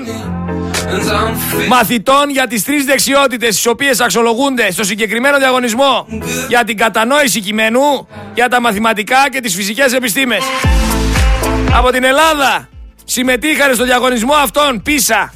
μαθητών 1.67 2.29
για 2.29 2.47
τις 2.47 2.63
τρεις 2.63 2.85
δεξιότητες 2.85 3.55
τις 3.55 3.65
οποίες 3.65 3.99
αξιολογούνται 3.99 4.71
στο 4.71 4.83
συγκεκριμένο 4.83 5.37
διαγωνισμό 5.37 6.07
για 6.47 6.63
την 6.63 6.77
κατανόηση 6.77 7.39
κειμένου, 7.39 8.07
για 8.33 8.49
τα 8.49 8.61
μαθηματικά 8.61 9.29
και 9.31 9.39
τις 9.39 9.55
φυσικές 9.55 9.93
επιστήμες. 9.93 10.43
Από 11.73 11.91
την 11.91 12.03
Ελλάδα 12.03 12.69
συμμετείχαν 13.03 13.73
στο 13.73 13.83
διαγωνισμό 13.83 14.33
αυτόν 14.33 14.81
πίσα 14.81 15.33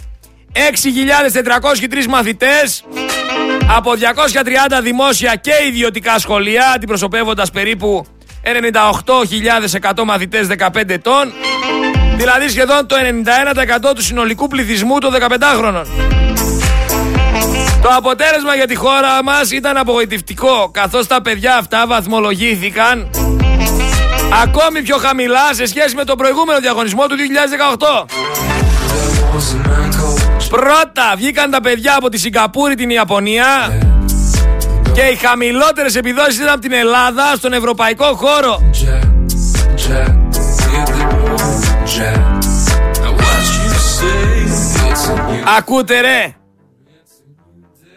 6.403 0.54 2.06
μαθητές 2.10 2.84
από 3.76 3.91
230 3.91 3.95
δημόσια 4.82 5.36
και 5.36 5.52
ιδιωτικά 5.68 6.20
σχολεία 6.20 6.72
αντιπροσωπεύοντας 6.76 7.52
περίπου 7.52 8.06
98.100 9.82 10.04
μαθητές 10.06 10.47
15 10.58 10.89
ετών 10.89 11.34
δηλαδή 12.18 12.50
σχεδόν 12.50 12.88
το 12.88 12.95
91% 13.89 13.95
του 13.95 14.02
συνολικού 14.02 14.47
πληθυσμού 14.47 15.00
των 15.00 15.14
15χρονων. 15.14 15.86
Το 17.82 17.89
αποτέλεσμα 17.89 18.56
για 18.56 18.68
τη 18.68 18.76
χώρα 18.76 19.24
μας 19.24 19.52
ήταν 19.52 19.78
απογοητευτικό 19.78 20.70
καθώς 20.74 21.08
τα 21.08 21.22
παιδιά 21.22 21.56
αυτά 21.56 21.88
βαθμολογήθηκαν 21.88 23.10
ακόμη 24.43 24.82
πιο 24.82 24.97
χαμηλά 24.97 25.54
σε 25.54 25.66
σχέση 25.66 25.95
με 25.95 26.04
τον 26.04 26.18
προηγούμενο 26.18 26.60
διαγωνισμό 26.60 27.08
του 27.08 27.16
2018. 27.78 30.09
Πρώτα 30.50 31.14
βγήκαν 31.16 31.52
τα 31.52 31.62
παιδιά 31.62 31.95
από 31.95 32.10
τη 32.10 32.18
Σιγκαπούρη, 32.18 32.76
την 32.76 32.89
Ιαπωνία. 32.89 33.45
Και 34.93 35.02
οι 35.02 35.16
χαμηλότερες 35.16 35.95
επιδόσεις 35.95 36.36
ήταν 36.36 36.50
από 36.50 36.60
την 36.60 36.72
Ελλάδα 36.72 37.34
στον 37.36 37.54
ευρωπαϊκό 37.54 38.06
χώρο. 38.16 38.62
Ακούτε 45.58 46.00
ρε. 46.00 46.34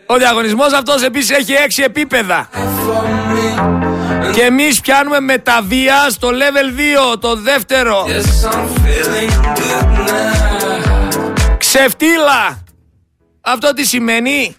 Ο 0.06 0.16
διαγωνισμός 0.16 0.72
αυτός 0.72 1.02
επίσης 1.02 1.30
έχει 1.38 1.52
έξι 1.52 1.82
επίπεδα. 1.82 2.48
Και 4.32 4.42
εμείς 4.42 4.80
πιάνουμε 4.80 5.20
με 5.20 5.38
τα 5.38 5.60
βία 5.62 6.06
στο 6.10 6.28
level 6.28 7.12
2 7.14 7.18
Το 7.18 7.36
δεύτερο 7.36 8.06
Ξεφτύλα 11.74 12.64
Αυτό 13.40 13.72
τι 13.72 13.84
σημαίνει; 13.84 14.56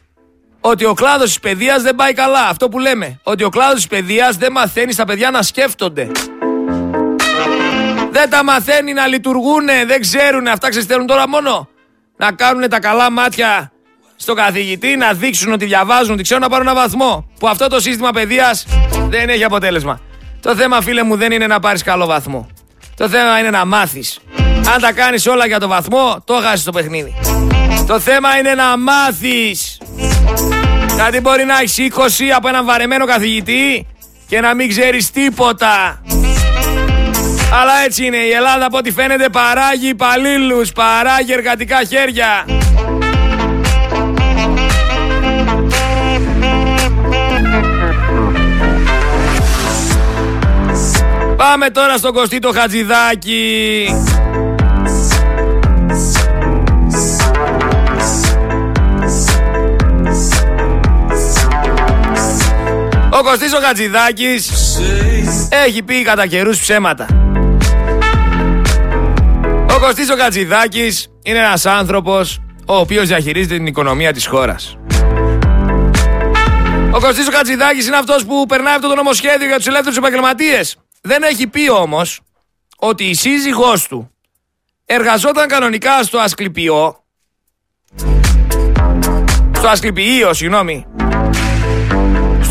Ότι 0.60 0.86
ο 0.86 0.94
κλάδος 0.94 1.26
της 1.26 1.40
παιδείας 1.40 1.82
δεν 1.82 1.96
πάει 1.96 2.14
καλά. 2.14 2.48
Αυτό 2.48 2.70
που 2.70 2.80
λέμε. 2.80 3.20
Ότι 3.24 3.44
ο 3.44 3.50
κλάδος 3.50 3.76
της 3.76 3.88
παιδείας 3.88 4.38
δεν 4.38 4.52
μαθαίνει 4.52 4.92
στα 4.92 5.06
παιδιά 5.06 5.32
να 5.32 5.42
σκέφτονται. 5.42 6.12
Δεν 8.12 8.30
τα 8.30 8.44
μαθαίνει 8.44 8.94
να 8.94 9.08
λειτουργούν, 9.08 9.66
δεν 9.88 10.02
ξέρουν. 10.02 10.48
Αυτά 10.48 10.70
ξεστέλνουν 10.70 11.08
τώρα 11.08 11.28
μόνο. 11.28 11.70
Να 12.18 12.32
κάνουν 12.32 12.70
τα 12.70 12.80
καλά 12.80 13.12
μάτια 13.12 13.72
στον 14.16 14.36
καθηγητή, 14.36 14.96
να 14.96 15.14
δείξουν 15.14 15.54
ότι 15.54 15.66
διαβάζουν, 15.66 16.14
ότι 16.14 16.24
ξέρουν 16.24 16.44
να 16.44 16.50
πάρουν 16.50 16.68
ένα 16.68 16.76
βαθμό. 16.76 17.30
Που 17.40 17.48
αυτό 17.48 17.68
το 17.68 17.80
σύστημα 17.80 18.12
παιδείας 18.12 18.66
δεν 19.10 19.30
έχει 19.30 19.44
αποτέλεσμα. 19.44 20.00
Το 20.40 20.56
θέμα, 20.56 20.82
φίλε 20.82 21.04
μου, 21.04 21.16
δεν 21.16 21.32
είναι 21.32 21.48
να 21.48 21.60
πάρεις 21.60 21.84
καλό 21.84 22.06
βαθμό. 22.06 22.48
Το 22.96 23.10
θέμα 23.10 23.40
είναι 23.40 23.50
να 23.50 23.66
μάθεις. 23.66 24.20
Αν 24.74 24.82
τα 24.82 24.92
κάνεις 24.92 25.28
όλα 25.28 25.46
για 25.46 25.60
το 25.60 25.68
βαθμό, 25.68 26.24
το 26.26 26.34
χάσει 26.34 26.66
το 26.66 26.72
παιχνίδι. 26.72 27.14
Το 27.88 28.00
θέμα 28.00 28.38
είναι 28.38 28.54
να 28.54 28.78
μάθεις. 28.78 29.78
Γιατί 30.96 31.20
μπορεί 31.20 31.46
να 31.46 31.60
έχεις 31.60 31.78
20 31.78 32.30
από 32.36 32.48
έναν 32.48 32.66
βαρεμένο 32.66 33.06
καθηγητή 33.06 33.88
και 34.28 34.40
να 34.40 34.54
μην 34.54 34.70
ξέρεις 34.70 35.12
τίποτα. 35.12 36.02
Αλλά 37.62 37.84
έτσι 37.86 38.06
είναι. 38.06 38.18
Η 38.18 38.32
Ελλάδα 38.32 38.66
από 38.66 38.78
ό,τι 38.78 38.92
φαίνεται 38.92 39.30
παράγει 39.30 39.88
υπαλλήλους, 39.88 40.72
παράγει 40.72 41.34
εργατικά 41.34 41.84
χέρια. 41.84 42.46
Πάμε 51.38 51.70
τώρα 51.70 51.98
στον 51.98 52.14
Κωστή 52.14 52.40
το 52.40 52.52
Χατζηδάκι. 52.54 53.86
Ο 63.20 63.24
Κωστής 63.24 63.54
ο 63.54 63.60
Χατζηδάκης 63.60 64.52
έχει 65.50 65.84
πει 65.84 66.04
κατά 66.04 66.28
καιρούς 66.28 66.60
ψέματα. 66.60 67.08
Ο 69.76 69.80
Κωστής 69.80 70.10
ο 70.10 70.16
Κατζηδάκης 70.16 71.08
είναι 71.24 71.38
ένας 71.38 71.66
άνθρωπος 71.66 72.42
ο 72.66 72.76
οποίος 72.76 73.08
διαχειρίζεται 73.08 73.56
την 73.56 73.66
οικονομία 73.66 74.14
της 74.14 74.26
χώρας. 74.26 74.78
Ο 76.92 77.00
Κωστής 77.00 77.28
ο 77.28 77.32
Κατζηδάκης 77.32 77.88
είναι 77.88 77.96
αυτός 77.96 78.26
που 78.26 78.46
περνάει 78.46 78.76
αυτό 78.76 78.88
το 78.88 78.96
νομοσχέδιο 78.96 79.48
για 79.48 79.58
τους 79.58 79.68
ελεύθερους 79.68 79.98
επαγγελματίες. 79.98 80.78
Δεν 81.02 81.24
έχει 81.24 81.48
πει 81.48 81.70
όμως 81.70 82.20
ότι 82.78 83.04
η 83.04 83.14
σύζυγός 83.14 83.88
του 83.88 84.12
εργαζόταν 84.86 85.48
κανονικά 85.48 86.04
στο 86.04 86.20
Ασκληπιό 86.20 86.98
στο 89.52 89.68
Ασκληπιείο, 89.68 90.34
συγγνώμη 90.34 90.86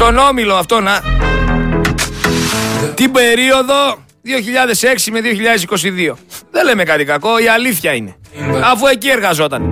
στον 0.03 0.19
Όμιλο 0.19 0.55
αυτό 0.55 0.81
να 0.81 1.01
την 2.95 3.13
περίοδο 3.13 3.95
2006 3.95 5.11
με 5.13 5.21
2022. 6.13 6.17
Δεν 6.51 6.65
λέμε 6.65 6.85
κάτι 6.85 7.05
κακό, 7.05 7.39
η 7.39 7.49
αλήθεια 7.49 7.95
είναι. 7.95 8.17
Αφού 8.63 8.87
εκεί 8.87 9.09
εργαζόταν. 9.09 9.63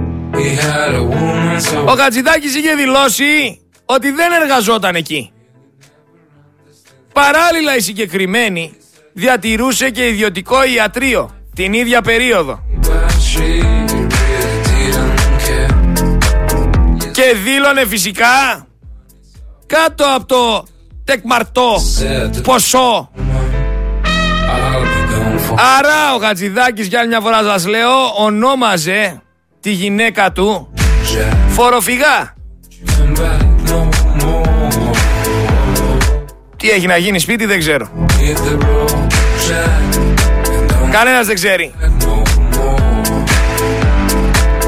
Ο 1.85 1.93
Χατζηδάκης 1.93 2.55
είχε 2.55 2.75
δηλώσει 2.75 3.61
ότι 3.85 4.11
δεν 4.11 4.33
εργαζόταν 4.43 4.95
εκεί. 4.95 5.33
Παράλληλα 7.13 7.77
η 7.77 7.81
συγκεκριμένη 7.81 8.73
διατηρούσε 9.13 9.91
και 9.91 10.07
ιδιωτικό 10.07 10.65
ιατρείο 10.65 11.31
την 11.55 11.73
ίδια 11.73 12.01
περίοδο. 12.03 12.63
Και 17.13 17.35
δήλωνε 17.45 17.85
φυσικά 17.87 18.65
κάτω 19.71 20.05
από 20.17 20.27
το 20.27 20.67
τεκμαρτό 21.05 21.77
ποσό 22.43 23.11
Άρα 25.79 26.15
ο 26.17 26.19
Χατζηδάκης 26.19 26.87
για 26.87 26.99
άλλη 26.99 27.09
μια 27.09 27.21
φορά 27.21 27.43
σας 27.43 27.67
λέω 27.67 27.91
ονόμαζε 28.19 29.23
τη 29.61 29.71
γυναίκα 29.71 30.33
του 30.33 30.73
φοροφυγά. 31.49 32.35
Τι 36.57 36.71
έχει 36.71 36.87
να 36.87 36.97
γίνει 36.97 37.19
σπίτι 37.19 37.47
δεν 37.47 37.59
ξέρω. 37.59 37.91
Κανένας 40.91 41.27
δεν 41.27 41.35
ξέρει. 41.35 41.75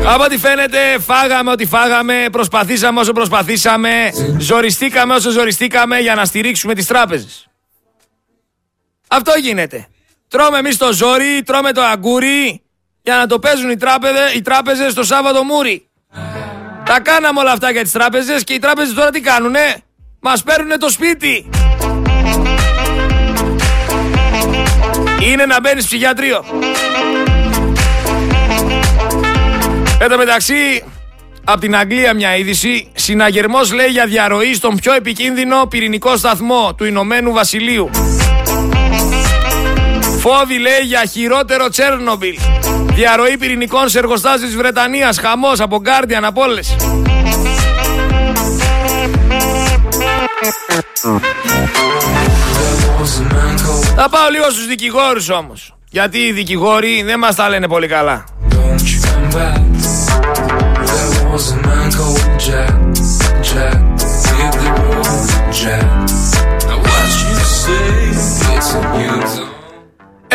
Από 0.06 0.24
ό,τι 0.24 0.38
φαίνεται 0.38 0.98
φάγαμε 0.98 1.50
ό,τι 1.50 1.66
φάγαμε, 1.66 2.26
προσπαθήσαμε 2.32 3.00
όσο 3.00 3.12
προσπαθήσαμε, 3.12 4.12
ζοριστήκαμε 4.38 5.14
όσο 5.14 5.30
ζοριστήκαμε 5.30 5.98
για 5.98 6.14
να 6.14 6.24
στηρίξουμε 6.24 6.74
τις 6.74 6.86
τράπεζες. 6.86 7.46
Αυτό 9.08 9.32
γίνεται. 9.38 9.86
Τρώμε 10.28 10.58
εμείς 10.58 10.76
το 10.76 10.92
ζόρι, 10.92 11.42
τρώμε 11.44 11.72
το 11.72 11.82
αγκούρι 11.82 12.62
για 13.02 13.16
να 13.16 13.26
το 13.26 13.38
παίζουν 13.38 13.70
οι, 13.70 13.76
τράπεζε, 13.76 14.32
οι 14.36 14.42
τράπεζες 14.42 14.94
το 14.94 15.02
Σάββατο 15.02 15.44
Μούρι. 15.44 15.88
Τα 16.84 17.00
κάναμε 17.00 17.40
όλα 17.40 17.52
αυτά 17.52 17.70
για 17.70 17.82
τις 17.82 17.92
τράπεζες 17.92 18.44
και 18.44 18.52
οι 18.52 18.58
τράπεζες 18.58 18.94
τώρα 18.94 19.10
τι 19.10 19.20
κάνουνε; 19.20 19.82
Μας 20.20 20.42
παίρνουνε 20.42 20.76
το 20.76 20.90
σπίτι. 20.90 21.50
Είναι 25.20 25.46
να 25.46 25.60
μπαίνεις 25.60 25.86
ψυχιατρίο. 25.86 26.44
Εν 30.02 30.08
τω 30.08 30.16
μεταξύ, 30.16 30.84
από 31.44 31.60
την 31.60 31.76
Αγγλία 31.76 32.14
μια 32.14 32.36
είδηση. 32.36 32.90
Συναγερμός 32.94 33.72
λέει 33.72 33.86
για 33.86 34.06
διαρροή 34.06 34.54
στον 34.54 34.76
πιο 34.76 34.92
επικίνδυνο 34.92 35.66
πυρηνικό 35.66 36.16
σταθμό 36.16 36.74
του 36.76 36.84
Ηνωμένου 36.84 37.32
Βασιλείου. 37.32 37.90
Φόβη 40.18 40.58
λέει 40.58 40.80
για 40.84 41.04
χειρότερο 41.04 41.68
Τσέρνομπιλ. 41.68 42.38
Διαρροή 42.92 43.36
πυρηνικών 43.36 43.88
σε 43.88 43.98
εργοστάσιο 43.98 44.46
της 44.46 44.56
Βρετανίας. 44.56 45.18
Χαμός 45.18 45.60
από 45.60 45.82
Guardian, 45.84 46.22
από 46.22 46.42
όλες. 46.42 46.76
Θα 53.96 54.08
πάω 54.08 54.28
λίγο 54.30 54.50
στους 54.50 54.66
δικηγόρους 54.66 55.28
όμως. 55.28 55.74
Γιατί 55.90 56.18
οι 56.18 56.32
δικηγόροι 56.32 57.02
δεν 57.02 57.18
μας 57.18 57.34
τα 57.34 57.48
λένε 57.48 57.68
πολύ 57.68 57.86
καλά. 57.86 58.24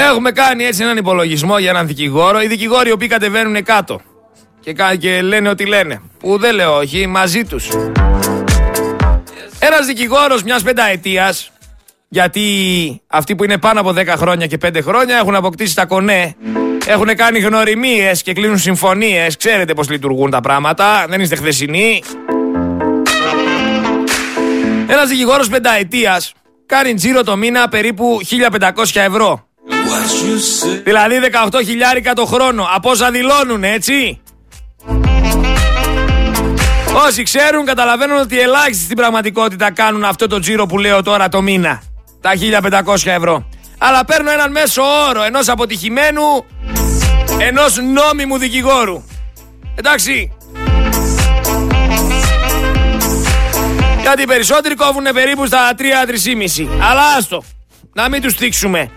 Έχουμε 0.06 0.32
κάνει 0.32 0.64
έτσι 0.64 0.84
έναν 0.84 0.98
υπολογισμό 0.98 1.60
για 1.60 1.70
έναν 1.70 1.88
δικηγόρο. 1.88 2.42
Οι 2.42 2.48
δικηγόροι 2.48 2.90
οι 2.90 2.92
οποίοι 2.92 3.08
κατεβαίνουν 3.08 3.64
κάτω 3.64 4.02
και, 4.60 4.74
και 5.00 5.22
λένε 5.22 5.50
ότι 5.50 5.66
λένε. 5.66 6.02
Που 6.20 6.38
δεν 6.38 6.56
λέω 6.56 6.78
όχι, 6.78 7.08
μαζί 7.08 7.44
τους. 7.44 7.70
Ένας 9.60 9.86
δικηγόρος 9.86 10.44
μιας 10.44 10.64
πενταετίας, 10.64 11.52
γιατί 12.08 12.42
αυτοί 13.08 13.36
που 13.36 13.44
είναι 13.44 13.58
πάνω 13.58 13.80
από 13.80 13.94
10 13.96 14.06
χρόνια 14.08 14.48
και 14.48 14.58
5 14.66 14.82
χρόνια 14.82 15.18
έχουν 15.18 15.36
αποκτήσει 15.36 15.76
τα 15.76 15.86
κονέ, 15.86 16.36
έχουν 16.88 17.16
κάνει 17.16 17.40
γνωριμίες 17.40 18.22
και 18.22 18.34
κλείνουν 18.34 18.58
συμφωνίες, 18.58 19.38
ξέρετε 19.38 19.74
πώς 19.74 19.90
λειτουργούν 19.90 20.30
τα 20.30 20.42
πράγματα, 20.42 21.06
δεν 21.10 21.22
είστε 21.22 21.36
χθεσινοί. 21.36 22.04
Ένας 24.88 25.10
δικηγόρος 25.10 25.50
πενταετίας 25.50 26.34
κάνει 26.66 26.94
τζίρο 26.94 27.24
το 27.24 27.36
μήνα 27.36 27.70
περίπου 27.70 28.20
1500 28.24 29.02
ευρώ. 29.02 29.47
Δηλαδή 30.84 31.16
18 31.52 31.62
χιλιάρικα 31.66 32.14
το 32.14 32.26
χρόνο. 32.26 32.68
Από 32.76 32.90
όσα 32.90 33.12
δηλώνουν, 33.12 33.64
έτσι. 33.64 34.22
Όσοι 37.08 37.24
ξέρουν 37.24 37.66
καταλαβαίνουν 37.66 38.18
ότι 38.18 38.40
ελάχιστοι 38.40 38.84
στην 38.84 38.96
πραγματικότητα 38.96 39.72
κάνουν 39.72 40.04
αυτό 40.04 40.28
το 40.28 40.40
τζίρο 40.40 40.66
που 40.66 40.78
λέω 40.78 41.04
τώρα 41.04 41.30
το 41.30 41.42
μήνα. 41.42 41.82
Τα 42.22 42.32
1500 42.86 42.96
ευρώ. 43.06 43.50
Αλλά 43.78 44.06
παίρνω 44.06 44.32
έναν 44.32 44.52
μέσο 44.52 44.82
όρο 45.10 45.24
ενός 45.24 45.48
αποτυχημένου, 45.50 46.46
ενός 47.40 47.78
νόμιμου 47.78 48.38
δικηγόρου. 48.38 49.04
Εντάξει. 49.76 50.32
Γιατί 54.02 54.22
οι 54.22 54.26
περισσότεροι 54.26 54.76
κόβουν 54.76 55.08
περίπου 55.14 55.46
στα 55.46 55.74
3-3,5. 55.78 56.68
Αλλά 56.82 57.04
άστο. 57.18 57.44
Να 57.94 58.10
μην 58.10 58.22
τους 58.22 58.34
θίξουμε. 58.34 58.90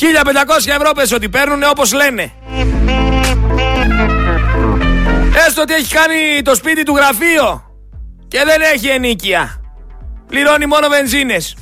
1500 0.00 0.74
ευρώ 0.76 0.92
πες 0.92 1.12
ότι 1.12 1.28
παίρνουν 1.28 1.62
όπως 1.70 1.92
λένε. 1.92 2.32
Έστω 5.46 5.62
ότι 5.62 5.74
έχει 5.74 5.94
κάνει 5.94 6.42
το 6.44 6.54
σπίτι 6.54 6.82
του 6.82 6.96
γραφείο 6.96 7.64
και 8.28 8.42
δεν 8.44 8.60
έχει 8.74 8.86
ενίκεια. 8.86 9.60
Πληρώνει 10.26 10.66
μόνο 10.66 10.88
βενζίνες. 10.88 11.56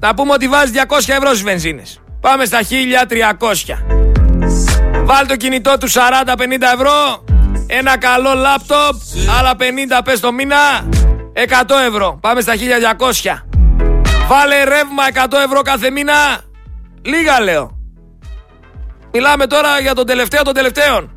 Να 0.00 0.14
πούμε 0.14 0.32
ότι 0.32 0.48
βάζει 0.48 0.72
200 0.74 0.98
ευρώ 1.06 1.28
στις 1.28 1.42
βενζίνες. 1.42 2.00
Πάμε 2.20 2.44
στα 2.44 2.58
1300. 2.62 3.84
Βάλ 5.04 5.26
το 5.26 5.36
κινητό 5.36 5.78
του 5.78 5.90
40-50 5.90 5.96
ευρώ. 6.74 7.24
Ένα 7.66 7.98
καλό 7.98 8.34
λάπτοπ. 8.34 8.94
Άλλα 9.38 9.56
50 9.56 10.00
πες 10.04 10.20
το 10.20 10.32
μήνα. 10.32 10.88
100 11.32 11.74
ευρώ. 11.88 12.18
Πάμε 12.20 12.40
στα 12.40 12.54
1200. 12.54 13.44
Βάλε 14.28 14.64
ρεύμα 14.64 15.26
100 15.28 15.38
ευρώ 15.44 15.62
κάθε 15.62 15.90
μήνα. 15.90 16.14
Λίγα 17.02 17.40
λέω. 17.40 17.75
Μιλάμε 19.12 19.46
τώρα 19.46 19.80
για 19.80 19.94
τον 19.94 20.06
τελευταίο 20.06 20.42
των 20.42 20.54
τελευταίων. 20.54 21.10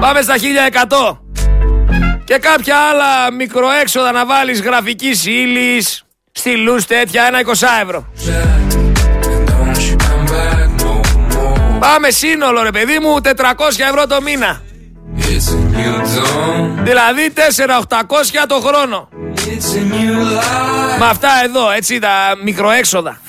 Πάμε 0.00 0.22
στα 0.22 0.34
1100. 0.36 1.18
Και 2.24 2.38
κάποια 2.38 2.76
άλλα 2.76 3.32
μικροέξοδα 3.32 4.12
να 4.12 4.26
βάλεις 4.26 4.60
γραφικής 4.60 5.26
ύλης, 5.26 6.04
στυλούς 6.32 6.86
τέτοια, 6.86 7.24
ένα 7.26 7.38
20 7.40 7.66
ευρώ. 7.82 8.06
Πάμε 11.78 12.10
σύνολο 12.10 12.62
ρε 12.62 12.70
παιδί 12.70 12.98
μου, 12.98 13.20
400 13.20 13.84
ευρώ 13.88 14.06
το 14.06 14.22
μήνα. 14.22 14.62
Δηλαδή 16.82 17.32
4-800 17.34 18.46
το 18.48 18.54
χρόνο. 18.54 19.08
Με 20.98 21.06
αυτά 21.06 21.28
εδώ, 21.44 21.70
έτσι 21.70 21.98
τα 21.98 22.10
μικροέξοδα. 22.44 23.20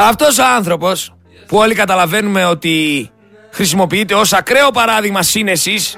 Αυτός 0.00 0.38
ο 0.38 0.44
άνθρωπος 0.56 1.14
που 1.46 1.56
όλοι 1.56 1.74
καταλαβαίνουμε 1.74 2.44
ότι 2.44 3.10
χρησιμοποιείται 3.52 4.14
ως 4.14 4.32
ακραίο 4.32 4.70
παράδειγμα 4.70 5.22
σύνεσης 5.22 5.96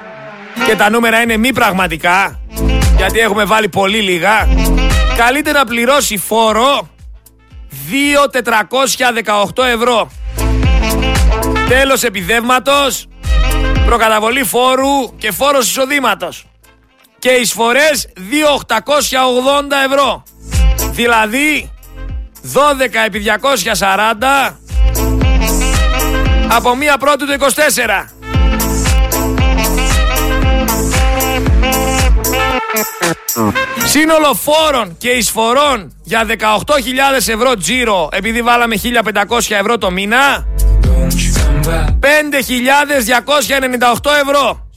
και 0.67 0.77
τα 0.77 0.91
νούμερα 0.91 1.21
είναι 1.21 1.37
μη 1.37 1.53
πραγματικά 1.53 2.41
γιατί 2.97 3.19
έχουμε 3.19 3.45
βάλει 3.45 3.69
πολύ 3.69 4.01
λίγα 4.01 4.49
καλείται 5.17 5.53
να 5.53 5.65
πληρώσει 5.65 6.17
φόρο 6.17 6.89
2.418 9.55 9.65
ευρώ. 9.65 10.11
Τέλος 11.69 12.03
επιδεύματος 12.03 13.07
προκαταβολή 13.87 14.45
φόρου 14.45 15.17
και 15.19 15.33
φόρος 15.33 15.69
εισοδήματος. 15.69 16.45
Και 17.19 17.31
εισφορές 17.31 18.09
2.880 18.17 18.23
ευρώ. 19.91 20.23
Δηλαδή 20.91 21.71
12 22.43 22.55
επί 23.07 23.25
240 24.49 24.55
από 26.49 26.77
μία 26.77 26.97
πρώτη 26.99 27.27
του 27.27 27.37
24. 27.41 28.07
Σύνολο 33.85 34.35
φόρων 34.35 34.97
και 34.99 35.09
εισφορών 35.09 35.93
για 36.03 36.27
18.000 36.29 36.37
ευρώ 37.17 37.55
τζίρο 37.57 38.09
επειδή 38.13 38.43
βάλαμε 38.43 38.77
1.500 38.83 39.39
ευρώ 39.49 39.79
το 39.79 39.91
μήνα 39.91 40.47
5.298 44.01 44.11
ευρώ 44.27 44.70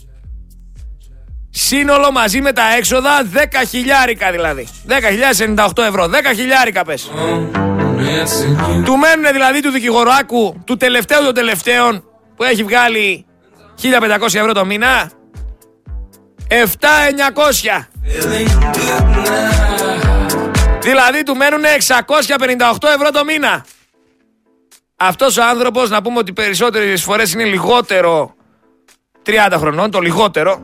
Σύνολο 1.55 2.11
μαζί 2.11 2.41
με 2.41 2.51
τα 2.51 2.75
έξοδα 2.77 3.21
10 3.33 3.37
χιλιάρικα 3.69 4.31
δηλαδή. 4.31 4.67
10.098 4.87 5.83
ευρώ. 5.87 6.05
10 6.05 6.09
χιλιάρικα 6.35 6.83
πες. 6.83 7.11
Του 8.83 8.97
μένουν 8.97 9.31
δηλαδή 9.31 9.61
του 9.61 9.71
δικηγοράκου 9.71 10.61
Του 10.65 10.77
τελευταίου 10.77 11.23
των 11.23 11.33
τελευταίων 11.33 12.03
Που 12.35 12.43
έχει 12.43 12.63
βγάλει 12.63 13.25
1.500 13.81 14.21
ευρώ 14.21 14.53
το 14.53 14.65
μήνα. 14.65 15.11
7.900 16.49 17.85
Δηλαδή 20.81 21.23
του 21.23 21.35
μένουν 21.35 21.61
658 21.63 22.87
ευρώ 22.95 23.11
το 23.11 23.23
μήνα. 23.23 23.65
Αυτός 24.95 25.37
ο 25.37 25.43
άνθρωπος 25.43 25.89
να 25.89 26.01
πούμε 26.01 26.17
ότι 26.17 26.33
περισσότερες 26.33 27.03
φορές 27.03 27.33
είναι 27.33 27.43
λιγότερο 27.43 28.33
30 29.25 29.31
χρονών, 29.57 29.91
το 29.91 29.99
λιγότερο 29.99 30.61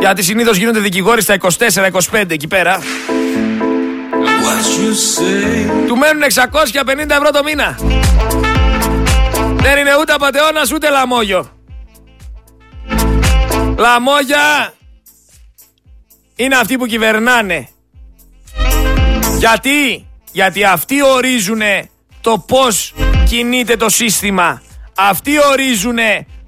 γιατί 0.00 0.22
συνήθως 0.22 0.56
γίνονται 0.56 0.80
δικηγόροι 0.80 1.22
στα 1.22 1.36
24-25 2.10 2.30
εκεί 2.30 2.46
πέρα. 2.46 2.78
Του 5.86 5.96
μένουν 5.96 6.22
650 6.22 7.10
ευρώ 7.10 7.30
το 7.30 7.42
μήνα. 7.44 7.78
Δεν 9.56 9.78
είναι 9.78 9.96
ούτε 10.00 10.12
απαταιώνας 10.12 10.72
ούτε 10.72 10.90
λαμόγιο. 10.90 11.50
Λαμόγια 13.78 14.74
είναι 16.36 16.56
αυτοί 16.56 16.76
που 16.76 16.86
κυβερνάνε. 16.86 17.68
Γιατί, 19.38 20.06
γιατί 20.32 20.64
αυτοί 20.64 21.02
ορίζουν 21.02 21.60
το 22.20 22.38
πώς 22.38 22.94
κινείται 23.28 23.76
το 23.76 23.88
σύστημα. 23.88 24.62
Αυτοί 24.96 25.32
ορίζουν 25.50 25.98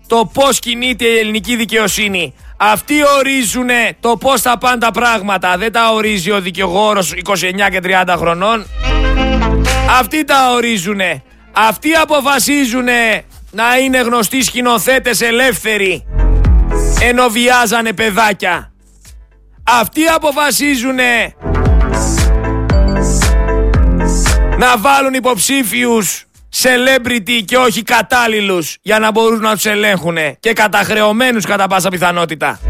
το 0.06 0.30
πώς 0.32 0.58
κινείται 0.58 1.04
η 1.04 1.18
ελληνική 1.18 1.56
δικαιοσύνη. 1.56 2.34
Αυτοί 2.62 2.94
ορίζουν 3.18 3.68
το 4.00 4.16
πώς 4.16 4.40
θα 4.40 4.58
πάνε 4.58 4.78
τα 4.78 4.90
πράγματα. 4.90 5.56
Δεν 5.58 5.72
τα 5.72 5.92
ορίζει 5.92 6.30
ο 6.30 6.40
δικηγόρος 6.40 7.12
29 7.12 7.70
και 7.70 7.80
30 7.82 8.14
χρονών. 8.16 8.66
Αυτοί 10.00 10.24
τα 10.24 10.52
ορίζουν. 10.54 11.00
Αυτοί 11.52 11.92
αποφασίζουν 11.92 12.86
να 13.50 13.78
είναι 13.84 13.98
γνωστοί 13.98 14.42
σκηνοθέτες 14.42 15.20
ελεύθεροι. 15.20 16.04
Ενώ 17.00 17.28
βιάζανε 17.28 17.92
παιδάκια. 17.92 18.72
Αυτοί 19.80 20.06
αποφασίζουν 20.06 20.98
να 24.58 24.78
βάλουν 24.78 25.14
υποψήφιους 25.14 26.24
celebrity 26.54 27.42
και 27.44 27.56
όχι 27.56 27.82
κατάλληλους 27.82 28.76
για 28.82 28.98
να 28.98 29.10
μπορούν 29.10 29.40
να 29.40 29.52
τους 29.52 29.64
ελέγχουν 29.64 30.16
και 30.40 30.52
καταχρεωμένους 30.52 31.44
κατά 31.46 31.66
πάσα 31.66 31.88
πιθανότητα. 31.88 32.60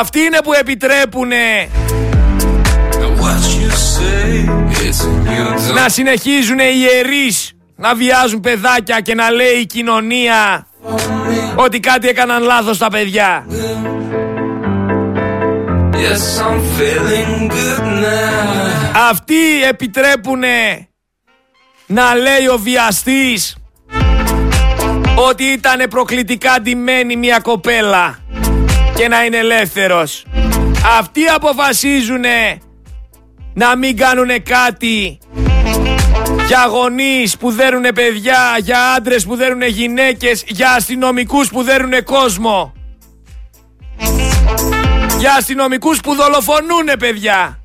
Αυτοί 0.00 0.20
είναι 0.20 0.38
που 0.44 0.52
επιτρέπουν 0.52 1.28
να 5.74 5.88
συνεχίζουν 5.88 6.58
οι 6.58 6.74
ιερείς 6.76 7.52
να 7.76 7.94
βιάζουν 7.94 8.40
παιδάκια 8.40 9.00
και 9.00 9.14
να 9.14 9.30
λέει 9.30 9.54
η 9.60 9.66
κοινωνία 9.66 10.66
ότι 11.54 11.80
κάτι 11.80 12.08
έκαναν 12.08 12.42
λάθος 12.42 12.78
τα 12.78 12.88
παιδιά. 12.88 13.46
Αυτοί 19.10 19.62
επιτρέπουν 19.68 20.42
να 21.94 22.14
λέει 22.14 22.46
ο 22.52 22.58
βιαστής 22.58 23.56
ότι 25.14 25.44
ήταν 25.44 25.88
προκλητικά 25.88 26.60
ντυμένη 26.60 27.16
μια 27.16 27.38
κοπέλα 27.38 28.18
και 28.94 29.08
να 29.08 29.24
είναι 29.24 29.36
ελεύθερος. 29.36 30.24
Αυτοί 30.98 31.26
αποφασίζουν 31.26 32.24
να 33.54 33.76
μην 33.76 33.96
κάνουν 33.96 34.42
κάτι 34.42 35.18
για 36.46 36.66
γονείς 36.66 37.36
που 37.36 37.50
δέρουν 37.50 37.82
παιδιά, 37.94 38.56
για 38.62 38.92
άντρες 38.92 39.24
που 39.24 39.36
δέρουν 39.36 39.62
γυναίκες, 39.62 40.44
για 40.46 40.72
αστυνομικούς 40.72 41.48
που 41.48 41.62
δέρουν 41.62 42.04
κόσμο. 42.04 42.72
Για 45.18 45.34
αστυνομικούς 45.38 46.00
που 46.00 46.14
δολοφονούν 46.14 46.86
παιδιά. 46.98 47.58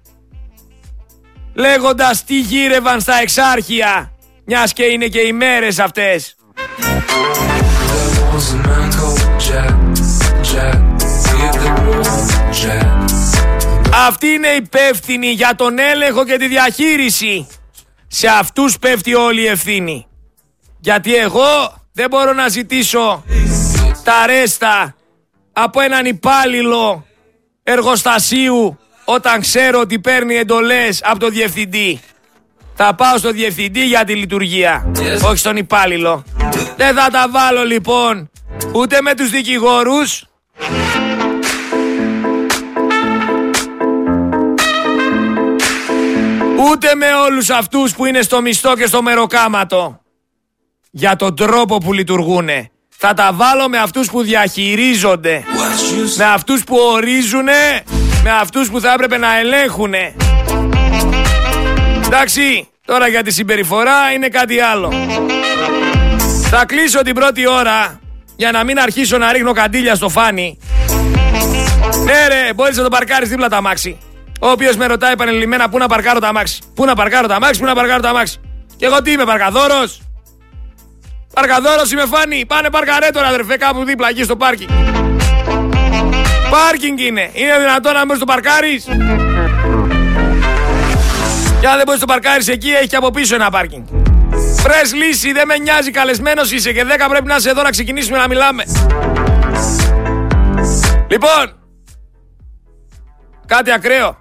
Λέγοντας 1.54 2.24
τι 2.24 2.40
γύρευαν 2.40 3.02
στα 3.02 3.20
εξάρχεια, 3.22 4.12
μιας 4.52 4.74
και 4.74 4.84
είναι 4.84 5.08
και 5.08 5.20
οι 5.20 5.32
μέρες 5.32 5.80
αυτές. 5.80 6.36
Αυτή 14.08 14.28
είναι 14.28 14.48
υπεύθυνη 14.48 15.28
για 15.28 15.56
τον 15.56 15.80
έλεγχο 15.80 16.26
και 16.26 16.38
τη 16.38 16.48
διαχείριση. 16.48 17.48
Σε 18.08 18.28
αυτούς 18.28 18.80
πέφτει 18.80 19.14
όλη 19.16 19.42
η 19.42 19.48
ευθύνη. 19.48 20.08
Γιατί 20.80 21.16
εγώ 21.16 21.74
δεν 21.94 22.10
μπορώ 22.10 22.34
να 22.34 22.48
ζητήσω 22.48 23.24
τα 24.04 24.26
ρέστα 24.26 24.96
από 25.54 25.82
έναν 25.82 26.06
υπάλληλο 26.06 27.06
εργοστασίου 27.64 28.80
όταν 29.06 29.42
ξέρω 29.42 29.80
ότι 29.80 30.00
παίρνει 30.00 30.36
εντολές 30.36 31.02
από 31.04 31.20
τον 31.20 31.32
διευθυντή. 31.32 32.00
Θα 32.82 32.96
πάω 32.96 33.18
στο 33.18 33.32
διευθυντή 33.32 33.86
για 33.86 34.04
τη 34.04 34.16
λειτουργία, 34.16 34.92
όχι 35.24 35.38
στον 35.38 35.58
υπάλληλο. 35.58 36.24
Δεν 36.78 36.96
θα 36.96 37.10
τα 37.12 37.28
βάλω 37.30 37.64
λοιπόν 37.64 38.30
ούτε 38.72 39.02
με 39.02 39.14
τους 39.14 39.30
δικηγόρους, 39.30 40.26
Ούτε 46.70 46.96
με 46.96 47.14
όλους 47.26 47.50
αυτούς 47.50 47.96
που 47.96 48.06
είναι 48.06 48.22
στο 48.22 48.42
μισθό 48.42 48.76
και 48.76 48.86
στο 48.86 49.02
μεροκάματο. 49.02 50.00
Για 50.92 51.16
τον 51.16 51.36
τρόπο 51.36 51.78
που 51.78 51.94
λειτουργούνε. 51.94 52.72
Θα 52.90 53.14
τα 53.14 53.34
βάλω 53.34 53.70
με 53.70 53.78
αυτούς 53.78 54.10
που 54.10 54.22
διαχειρίζονται. 54.22 55.44
Με 56.18 56.26
αυτούς 56.26 56.64
που 56.64 56.76
ορίζουνε. 56.94 57.84
Με 58.24 58.32
αυτούς 58.32 58.70
που 58.70 58.80
θα 58.80 58.94
έπρεπε 58.94 59.18
να 59.18 59.38
ελέγχουνε. 59.38 60.16
Εντάξει, 62.12 62.70
τώρα 62.86 63.08
για 63.08 63.24
τη 63.24 63.32
συμπεριφορά 63.32 64.12
είναι 64.16 64.28
κάτι 64.28 64.60
άλλο. 64.60 64.94
Θα 66.50 66.66
κλείσω 66.66 67.02
την 67.02 67.14
πρώτη 67.14 67.48
ώρα 67.48 68.00
για 68.36 68.52
να 68.52 68.64
μην 68.64 68.80
αρχίσω 68.80 69.18
να 69.18 69.32
ρίχνω 69.32 69.52
καντήλια 69.52 69.96
στο 69.96 70.10
φάνη. 70.10 70.60
Ναι 72.04 72.28
ρε, 72.28 72.54
μπορείς 72.54 72.78
να 72.78 72.84
το 72.84 72.90
παρκάρεις 72.90 73.30
δίπλα 73.30 73.50
τα 73.50 73.62
μάξι. 73.62 73.98
Ο 74.40 74.50
οποίος 74.50 74.76
με 74.76 74.86
ρωτάει 74.86 75.12
επανελειμμένα 75.12 75.70
πού 75.70 75.78
να 75.78 75.88
παρκάρω 75.88 76.20
τα 76.20 76.28
αμάξι; 76.28 76.60
Πού 76.76 76.86
να 76.86 76.96
παρκάρω 76.96 77.28
τα 77.28 77.36
αμάξι, 77.36 77.60
πού 77.60 77.66
να 77.66 77.76
παρκάρω 77.76 78.02
τα 78.02 78.10
αμάξι; 78.10 78.40
Και 78.76 78.86
εγώ 78.86 79.02
τι 79.02 79.12
είμαι, 79.12 79.26
παρκαδόρος; 79.26 80.02
Παρκαδόρος 81.34 81.92
είμαι 81.92 82.06
φάνη. 82.06 82.46
Πάνε 82.46 82.70
παρκαρέ 82.70 83.10
τώρα, 83.10 83.28
αδερφέ, 83.28 83.58
κάπου 83.58 83.84
δίπλα 83.84 84.10
εκεί 84.10 84.24
στο 84.24 84.36
πάρκινγκ. 84.36 84.70
Πάρκινγκ 86.50 87.00
είναι. 87.00 87.30
Είναι 87.34 87.58
δυνατόν 87.60 87.94
να 87.94 88.06
μπορεί 88.06 88.20
το 88.20 88.26
παρκάρεις; 88.26 88.88
Και 91.60 91.68
αν 91.68 91.76
δεν 91.76 91.84
μπορείς 91.86 92.00
το 92.00 92.06
παρκάρεις 92.06 92.48
εκεί, 92.48 92.70
έχει 92.70 92.88
και 92.88 92.96
από 92.96 93.12
πίσω 93.12 93.36
ένα 93.36 93.50
πάρκινγκ. 93.50 93.86
Φρε 94.56 94.98
λύση, 94.98 95.32
δεν 95.32 95.48
με 95.48 95.58
νοιάζει, 95.58 95.92
καλεσμένος 95.92 96.52
είσαι 96.52 96.74
και 96.74 96.84
10 96.84 97.10
πρέπει 97.10 97.28
να 97.28 97.36
είσαι 97.36 97.50
εδώ 97.50 97.62
να 97.62 97.70
ξεκινήσουμε 97.70 98.18
να 98.18 98.28
μιλάμε. 98.28 98.64
Λοιπόν, 101.10 101.60
κάτι 103.46 103.72
ακραίο 103.72 104.18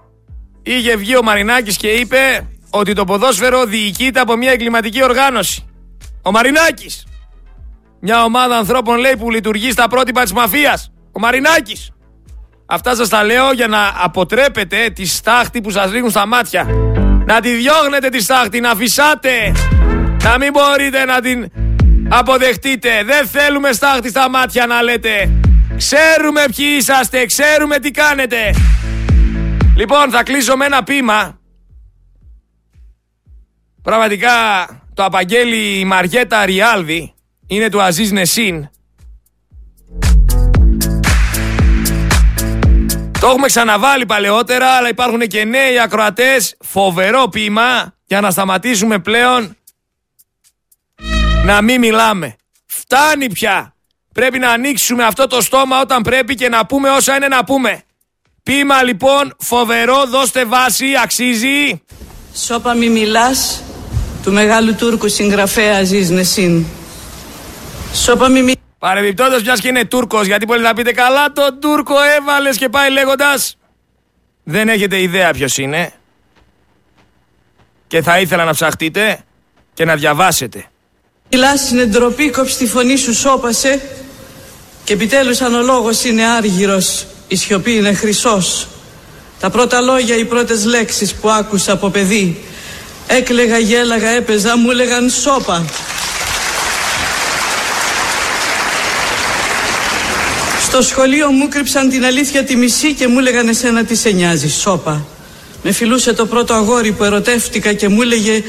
είχε 0.63 0.95
βγει 0.95 1.17
ο 1.17 1.23
Μαρινάκης 1.23 1.77
και 1.77 1.87
είπε 1.87 2.47
ότι 2.69 2.93
το 2.93 3.03
ποδόσφαιρο 3.03 3.65
διοικείται 3.65 4.19
από 4.19 4.35
μια 4.35 4.51
εγκληματική 4.51 5.03
οργάνωση. 5.03 5.65
Ο 6.21 6.31
Μαρινάκης. 6.31 7.03
Μια 7.99 8.23
ομάδα 8.23 8.57
ανθρώπων 8.57 8.97
λέει 8.97 9.17
που 9.17 9.31
λειτουργεί 9.31 9.71
στα 9.71 9.87
πρότυπα 9.87 10.21
της 10.21 10.33
μαφίας. 10.33 10.91
Ο 11.11 11.19
Μαρινάκης. 11.19 11.91
Αυτά 12.65 12.95
σας 12.95 13.09
τα 13.09 13.23
λέω 13.23 13.51
για 13.51 13.67
να 13.67 13.93
αποτρέπετε 14.03 14.89
τη 14.89 15.05
στάχτη 15.05 15.61
που 15.61 15.69
σας 15.69 15.91
ρίχνουν 15.91 16.09
στα 16.09 16.25
μάτια. 16.25 16.67
Να 17.29 17.41
τη 17.41 17.55
διώχνετε 17.55 18.09
τη 18.09 18.21
στάχτη, 18.21 18.59
να 18.59 18.75
φυσάτε. 18.75 19.51
Να 20.23 20.37
μην 20.37 20.51
μπορείτε 20.51 21.05
να 21.05 21.21
την 21.21 21.51
αποδεχτείτε. 22.09 23.03
Δεν 23.03 23.27
θέλουμε 23.27 23.71
στάχτη 23.71 24.09
στα 24.09 24.29
μάτια 24.29 24.65
να 24.65 24.81
λέτε. 24.81 25.31
Ξέρουμε 25.77 26.43
ποιοι 26.55 26.65
είσαστε, 26.77 27.25
ξέρουμε 27.25 27.79
τι 27.79 27.91
κάνετε. 27.91 28.53
Λοιπόν, 29.75 30.09
θα 30.09 30.23
κλείσω 30.23 30.55
με 30.55 30.65
ένα 30.65 30.83
πείμα. 30.83 31.39
Πραγματικά 33.81 34.31
το 34.93 35.03
απαγγέλει 35.03 35.79
η 35.79 35.85
Μαριέτα 35.85 36.45
Ριάλδη. 36.45 37.13
Είναι 37.47 37.69
του 37.69 37.81
Αζίζ 37.81 38.11
Νεσίν. 38.11 38.69
Το 43.19 43.27
έχουμε 43.27 43.47
ξαναβάλει 43.47 44.05
παλαιότερα, 44.05 44.69
αλλά 44.69 44.89
υπάρχουν 44.89 45.19
και 45.19 45.43
νέοι 45.43 45.79
ακροατές. 45.79 46.55
Φοβερό 46.59 47.27
ποίημα 47.27 47.93
για 48.05 48.21
να 48.21 48.31
σταματήσουμε 48.31 48.99
πλέον 48.99 49.57
να 51.45 51.61
μην 51.61 51.79
μιλάμε. 51.79 52.35
Φτάνει 52.65 53.31
πια. 53.31 53.73
Πρέπει 54.13 54.39
να 54.39 54.51
ανοίξουμε 54.51 55.03
αυτό 55.03 55.27
το 55.27 55.41
στόμα 55.41 55.81
όταν 55.81 56.01
πρέπει 56.01 56.35
και 56.35 56.49
να 56.49 56.65
πούμε 56.65 56.89
όσα 56.89 57.15
είναι 57.15 57.27
να 57.27 57.43
πούμε. 57.43 57.83
Πείμα 58.43 58.83
λοιπόν 58.83 59.35
φοβερό, 59.39 60.05
δώστε 60.05 60.45
βάση, 60.45 60.85
αξίζει. 61.03 61.81
Σώπα 62.33 62.73
μη 62.73 62.89
μιλάς, 62.89 63.63
του 64.23 64.31
μεγάλου 64.31 64.75
Τούρκου 64.75 65.09
συγγραφέα 65.09 65.77
Αζίζ 65.77 66.09
Νεσίν. 66.09 66.65
Σώπα 67.93 68.29
μη 68.29 68.39
μιλάς. 68.39 68.58
Παρεμπιπτόντως 68.79 69.41
μιας 69.43 69.59
και 69.59 69.67
είναι 69.67 69.85
Τούρκος, 69.85 70.25
γιατί 70.25 70.45
πολύ 70.45 70.63
θα 70.63 70.73
πείτε 70.73 70.91
καλά 70.91 71.31
τον 71.31 71.59
Τούρκο 71.59 71.95
έβαλες 72.17 72.57
και 72.57 72.69
πάει 72.69 72.91
λέγοντας. 72.91 73.57
Δεν 74.43 74.69
έχετε 74.69 75.01
ιδέα 75.01 75.31
ποιος 75.31 75.57
είναι. 75.57 75.93
Και 77.87 78.01
θα 78.01 78.19
ήθελα 78.19 78.43
να 78.43 78.53
ψαχτείτε 78.53 79.19
και 79.73 79.85
να 79.85 79.95
διαβάσετε. 79.95 80.65
Μιλάς 81.31 81.71
είναι 81.71 81.85
ντροπή, 81.85 82.29
κόψει 82.29 82.57
τη 82.57 82.67
φωνή 82.67 82.95
σου, 82.95 83.13
σώπασε. 83.13 83.81
Και 84.83 84.93
επιτέλους 84.93 85.41
αν 85.41 85.53
ο 85.53 85.61
λόγος 85.61 86.03
είναι 86.03 86.25
άργυρος 86.25 87.05
η 87.27 87.35
σιωπή 87.35 87.75
είναι 87.75 87.93
χρυσός. 87.93 88.67
Τα 89.39 89.49
πρώτα 89.49 89.81
λόγια, 89.81 90.15
οι 90.15 90.25
πρώτες 90.25 90.65
λέξεις 90.65 91.13
που 91.13 91.29
άκουσα 91.29 91.71
από 91.71 91.89
παιδί 91.89 92.43
Έκλεγα, 93.07 93.57
γέλαγα, 93.57 94.09
έπαιζα, 94.09 94.57
μου 94.57 94.69
έλεγαν 94.69 95.09
σώπα. 95.09 95.65
Στο 100.69 100.81
σχολείο 100.81 101.31
μου 101.31 101.47
κρύψαν 101.47 101.89
την 101.89 102.05
αλήθεια 102.05 102.43
τη 102.43 102.55
μισή 102.55 102.93
και 102.93 103.07
μου 103.07 103.19
έλεγαν 103.19 103.47
εσένα 103.47 103.83
τι 103.83 103.95
σε 103.95 104.09
νοιάζει, 104.09 104.49
σώπα. 104.49 105.05
Με 105.63 105.71
φιλούσε 105.71 106.13
το 106.13 106.25
πρώτο 106.25 106.53
αγόρι 106.53 106.91
που 106.91 107.03
ερωτεύτηκα 107.03 107.73
και 107.73 107.87
μου 107.87 108.01
έλεγε 108.01 108.43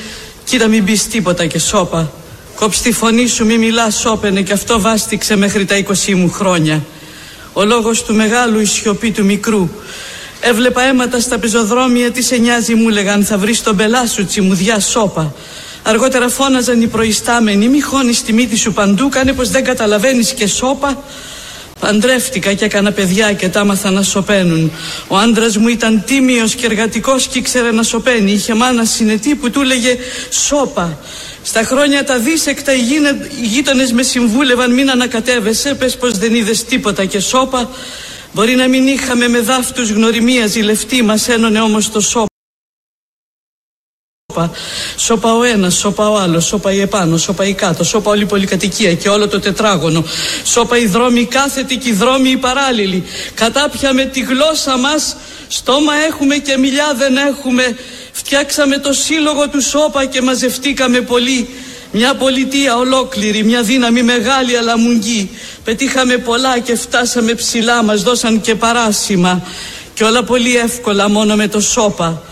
κοίτα 0.45 0.66
μην 0.66 0.85
πεις 0.85 1.07
τίποτα 1.07 1.47
και 1.47 1.59
σώπα. 1.59 2.12
Κόψ 2.55 2.81
τη 2.81 2.93
φωνή 2.93 3.27
σου 3.27 3.47
μη 3.47 3.59
μιλάς 3.59 3.99
σώπαινε 3.99 4.43
και 4.43 4.53
αυτό 4.53 4.81
βάστηξε 4.81 5.37
μέχρι 5.37 5.64
τα 5.64 5.83
20 6.09 6.12
μου 6.14 6.31
χρόνια. 6.31 6.85
Ο 7.53 7.64
λόγος 7.64 8.05
του 8.05 8.14
μεγάλου 8.14 8.61
η 8.61 8.64
σιωπή 8.64 9.11
του 9.11 9.25
μικρού. 9.25 9.68
Έβλεπα 10.41 10.83
αίματα 10.83 11.21
στα 11.21 11.39
πεζοδρόμια, 11.39 12.11
τι 12.11 12.23
σε 12.23 12.37
νοιάζει 12.37 12.75
μου 12.75 12.89
λέγαν 12.89 13.25
θα 13.25 13.39
βρεις 13.39 13.62
τον 13.62 13.77
πελά 13.77 14.07
σου 14.07 14.27
τσιμουδιά 14.27 14.81
σώπα. 14.81 15.35
Αργότερα 15.83 16.29
φώναζαν 16.29 16.83
οι 16.83 16.87
προϊστάμενοι, 16.87 17.68
μη 17.68 17.81
χώνεις 17.81 18.23
τη 18.23 18.33
μύτη 18.33 18.57
σου 18.57 18.73
παντού, 18.73 19.09
κάνε 19.09 19.33
πως 19.33 19.51
δεν 19.51 19.64
καταλαβαίνεις 19.64 20.33
και 20.33 20.47
σώπα. 20.47 21.03
Παντρεύτηκα 21.81 22.53
και 22.53 22.64
έκανα 22.64 22.93
παιδιά 22.93 23.33
και 23.33 23.49
τα 23.49 23.61
άμαθα 23.61 23.91
να 23.91 24.03
σωπαίνουν. 24.03 24.72
Ο 25.09 25.16
άντρας 25.16 25.57
μου 25.57 25.68
ήταν 25.68 26.03
τίμιος 26.07 26.55
και 26.55 26.66
εργατικός 26.66 27.26
και 27.26 27.39
ήξερε 27.39 27.72
να 27.72 27.83
σωπαίνει. 27.83 28.33
Είχε 28.33 28.55
μάνα 28.55 28.85
συνετή 28.85 29.35
που 29.35 29.51
του 29.51 29.61
έλεγε 29.61 29.97
σώπα. 30.31 30.99
Στα 31.43 31.62
χρόνια 31.62 32.05
τα 32.05 32.18
δίσεκτα 32.18 32.72
οι 32.72 32.83
γείτονες 33.43 33.93
με 33.93 34.03
συμβούλευαν 34.03 34.74
μην 34.74 34.91
ανακατεύεσαι, 34.91 35.74
πες 35.74 35.97
πως 35.97 36.18
δεν 36.18 36.35
είδες 36.35 36.64
τίποτα 36.64 37.05
και 37.05 37.20
σώπα. 37.20 37.70
Μπορεί 38.33 38.55
να 38.55 38.68
μην 38.68 38.87
είχαμε 38.87 39.28
με 39.28 39.41
δάφτους 39.41 39.91
γνωριμία 39.91 40.47
ζηλευτή, 40.47 41.03
μας 41.03 41.28
ένωνε 41.28 41.61
όμως 41.61 41.91
το 41.91 42.01
σώπα. 44.31 44.51
Σώπα 44.97 45.35
ο 45.35 45.43
ένας, 45.43 45.74
σώπα 45.74 46.09
ο 46.09 46.16
άλλος, 46.18 46.45
σώπα 46.45 46.72
η 46.72 46.81
επάνω, 46.81 47.16
σώπα 47.16 47.45
η 47.45 47.53
κάτω, 47.53 47.85
σώπα 47.85 48.11
όλη 48.11 48.22
η 48.22 48.26
πολυκατοικία 48.26 48.95
και 48.95 49.09
όλο 49.09 49.28
το 49.28 49.41
τετράγωνο. 49.41 50.05
Σώπα 50.45 50.78
οι 50.78 50.87
δρόμοι 50.87 51.24
κάθετοι 51.24 51.76
και 51.76 51.89
οι 51.89 51.93
δρόμοι 51.93 52.28
οι 52.31 52.37
παράλληλοι. 52.37 53.05
Κατάπια 53.35 53.93
με 53.93 54.05
τη 54.05 54.20
γλώσσα 54.20 54.76
μας, 54.76 55.16
στόμα 55.49 55.93
έχουμε 56.09 56.37
και 56.37 56.57
μιλιά 56.59 56.95
δεν 56.97 57.16
έχουμε. 57.16 57.76
Φτιάξαμε 58.12 58.78
το 58.78 58.93
σύλλογο 58.93 59.49
του 59.49 59.62
σώπα 59.62 60.05
και 60.05 60.22
μαζευτήκαμε 60.22 61.01
πολύ. 61.01 61.49
Μια 61.93 62.14
πολιτεία 62.14 62.76
ολόκληρη, 62.76 63.45
μια 63.45 63.62
δύναμη 63.62 64.03
μεγάλη 64.03 64.57
αλλά 64.57 64.78
μουγγή. 64.78 65.31
Πετύχαμε 65.64 66.16
πολλά 66.16 66.59
και 66.59 66.76
φτάσαμε 66.76 67.35
ψηλά, 67.35 67.83
μας 67.83 68.03
δώσαν 68.03 68.41
και 68.41 68.55
παράσημα. 68.55 69.43
Και 69.95 70.05
όλα 70.05 70.22
πολύ 70.22 70.57
εύκολα 70.57 71.09
μόνο 71.09 71.35
με 71.37 71.49
το 71.49 71.61
σώπα. 71.61 72.22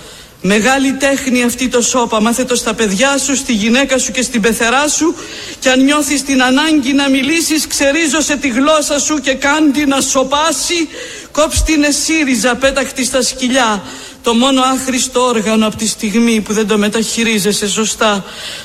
Μεγάλη 0.43 0.93
τέχνη 0.93 1.43
αυτή 1.43 1.69
το 1.69 1.81
σώπα, 1.81 2.21
μάθε 2.21 2.45
το 2.45 2.55
στα 2.55 2.75
παιδιά 2.75 3.19
σου, 3.19 3.37
στη 3.37 3.53
γυναίκα 3.53 3.99
σου 3.99 4.13
και 4.13 4.23
στην 4.23 4.41
πεθερά 4.41 4.89
σου. 4.89 5.15
Και 5.59 5.71
αν 5.71 5.85
νιώθεις 5.85 6.23
την 6.23 6.43
ανάγκη 6.43 6.93
να 6.93 7.09
μιλήσεις 7.09 7.67
ξερίζωσε 7.67 8.37
τη 8.37 8.49
γλώσσα 8.49 8.99
σου 8.99 9.19
και 9.19 9.35
κάντι 9.35 9.87
να 9.87 10.01
σοπάσει. 10.01 10.89
Κόψ 11.33 11.63
την 11.63 11.83
εσύριζα 11.83 12.55
πέταχτη 12.55 13.05
στα 13.05 13.23
σκυλιά 13.23 13.83
το 14.23 14.35
μόνο 14.35 14.61
άχρηστο 14.63 15.21
όργανο 15.21 15.67
από 15.67 15.77
τη 15.77 15.87
στιγμή 15.87 16.41
που 16.41 16.53
δεν 16.53 16.67
το 16.67 16.79
μεταχειρίζεσαι 16.79 17.69
σωστά. 17.69 18.25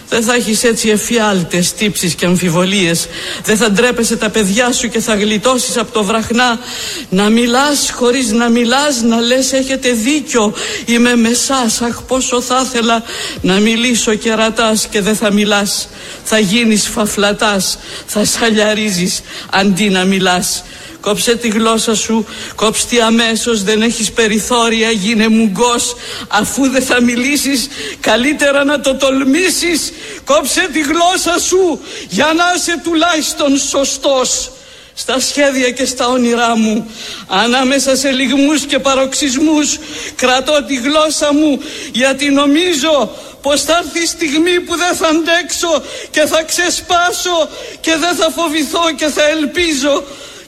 Δεν 0.10 0.24
θα 0.24 0.34
έχεις 0.34 0.64
έτσι 0.64 0.90
εφιάλτες, 0.90 1.74
τύψεις 1.74 2.14
και 2.14 2.26
αμφιβολίες. 2.26 3.08
Δεν 3.44 3.58
θα 3.58 3.72
ντρέπεσαι 3.72 4.16
τα 4.16 4.30
παιδιά 4.30 4.72
σου 4.72 4.90
και 4.90 5.00
θα 5.00 5.16
γλιτώσεις 5.16 5.78
από 5.78 5.92
το 5.92 6.04
βραχνά. 6.04 6.60
Να 7.10 7.30
μιλάς 7.30 7.92
χωρίς 7.94 8.32
να 8.32 8.50
μιλάς, 8.50 9.02
να 9.02 9.20
λες 9.20 9.54
έχετε 9.54 9.92
δίκιο. 9.92 10.54
Είμαι 10.86 11.16
με 11.16 11.34
σας, 11.34 11.82
αχ 11.82 12.02
πόσο 12.02 12.42
θα 12.42 12.66
ήθελα 12.66 13.04
να 13.42 13.60
μιλήσω 13.60 14.16
και 14.16 14.34
ρατάς 14.34 14.88
και 14.88 15.02
δεν 15.02 15.16
θα 15.16 15.32
μιλάς. 15.32 15.88
Θα 16.24 16.40
γίνεις 16.40 16.88
φαφλατάς, 16.88 17.78
θα 18.06 18.26
σαλιαρίζεις 18.26 19.22
αντί 19.52 19.90
να 19.90 20.04
μιλάς. 20.04 20.64
Κόψε 21.04 21.36
τη 21.36 21.48
γλώσσα 21.48 21.96
σου, 21.96 22.26
κόψε 22.56 22.88
τη 22.88 23.02
αμέσως, 23.02 23.64
δεν 23.64 23.82
έχεις 23.82 24.12
περιθώρια, 24.12 24.92
γίνε 24.92 25.28
μουγκός. 25.28 25.96
Αφού 26.28 26.70
δεν 26.70 26.82
θα 26.82 27.02
μιλήσεις, 27.02 27.68
καλύτερα 28.00 28.64
να 28.64 28.80
το 28.80 28.96
τολμήσεις. 28.96 29.94
Κόψε 30.26 30.68
τη 30.74 30.82
γλώσσα 30.82 31.40
σου, 31.40 31.80
για 32.10 32.34
να 32.36 32.44
είσαι 32.56 32.82
τουλάχιστον 32.84 33.58
σωστός. 33.58 34.52
Στα 34.94 35.20
σχέδια 35.20 35.72
και 35.72 35.86
στα 35.86 36.08
όνειρά 36.08 36.58
μου, 36.58 36.92
ανάμεσα 37.28 37.96
σε 37.96 38.12
λιγμούς 38.12 38.62
και 38.62 38.80
παροξισμούς, 38.80 39.78
κρατώ 40.16 40.64
τη 40.68 40.76
γλώσσα 40.76 41.34
μου, 41.34 41.60
γιατί 41.92 42.30
νομίζω 42.30 43.16
πως 43.42 43.62
θα 43.62 43.82
έρθει 43.84 44.02
η 44.04 44.06
στιγμή 44.06 44.60
που 44.60 44.76
δεν 44.76 44.96
θα 44.96 45.08
αντέξω 45.08 45.84
και 46.12 46.26
θα 46.26 46.44
ξεσπάσω 46.44 47.50
και 47.80 47.96
δεν 47.96 48.16
θα 48.16 48.30
φοβηθώ 48.36 48.92
και 48.96 49.08
θα 49.08 49.28
ελπίζω 49.28 50.04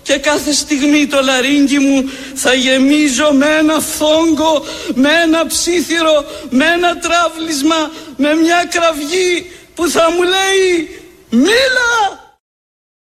και 0.05 0.17
κάθε 0.17 0.51
στιγμή 0.51 1.07
το 1.07 1.21
λαρίνκι 1.21 1.79
μου 1.79 2.09
θα 2.33 2.53
γεμίζω 2.53 3.31
με 3.33 3.45
ένα 3.59 3.79
φόγκο, 3.79 4.65
με 4.93 5.09
ένα 5.23 5.45
ψήθυρο, 5.45 6.25
με 6.49 6.65
ένα 6.65 6.97
τραύλισμα, 6.97 7.91
με 8.17 8.33
μια 8.35 8.67
κραυγή 8.69 9.51
που 9.75 9.89
θα 9.89 10.11
μου 10.11 10.21
λέει 10.23 10.99
«Μίλα!» 11.29 12.24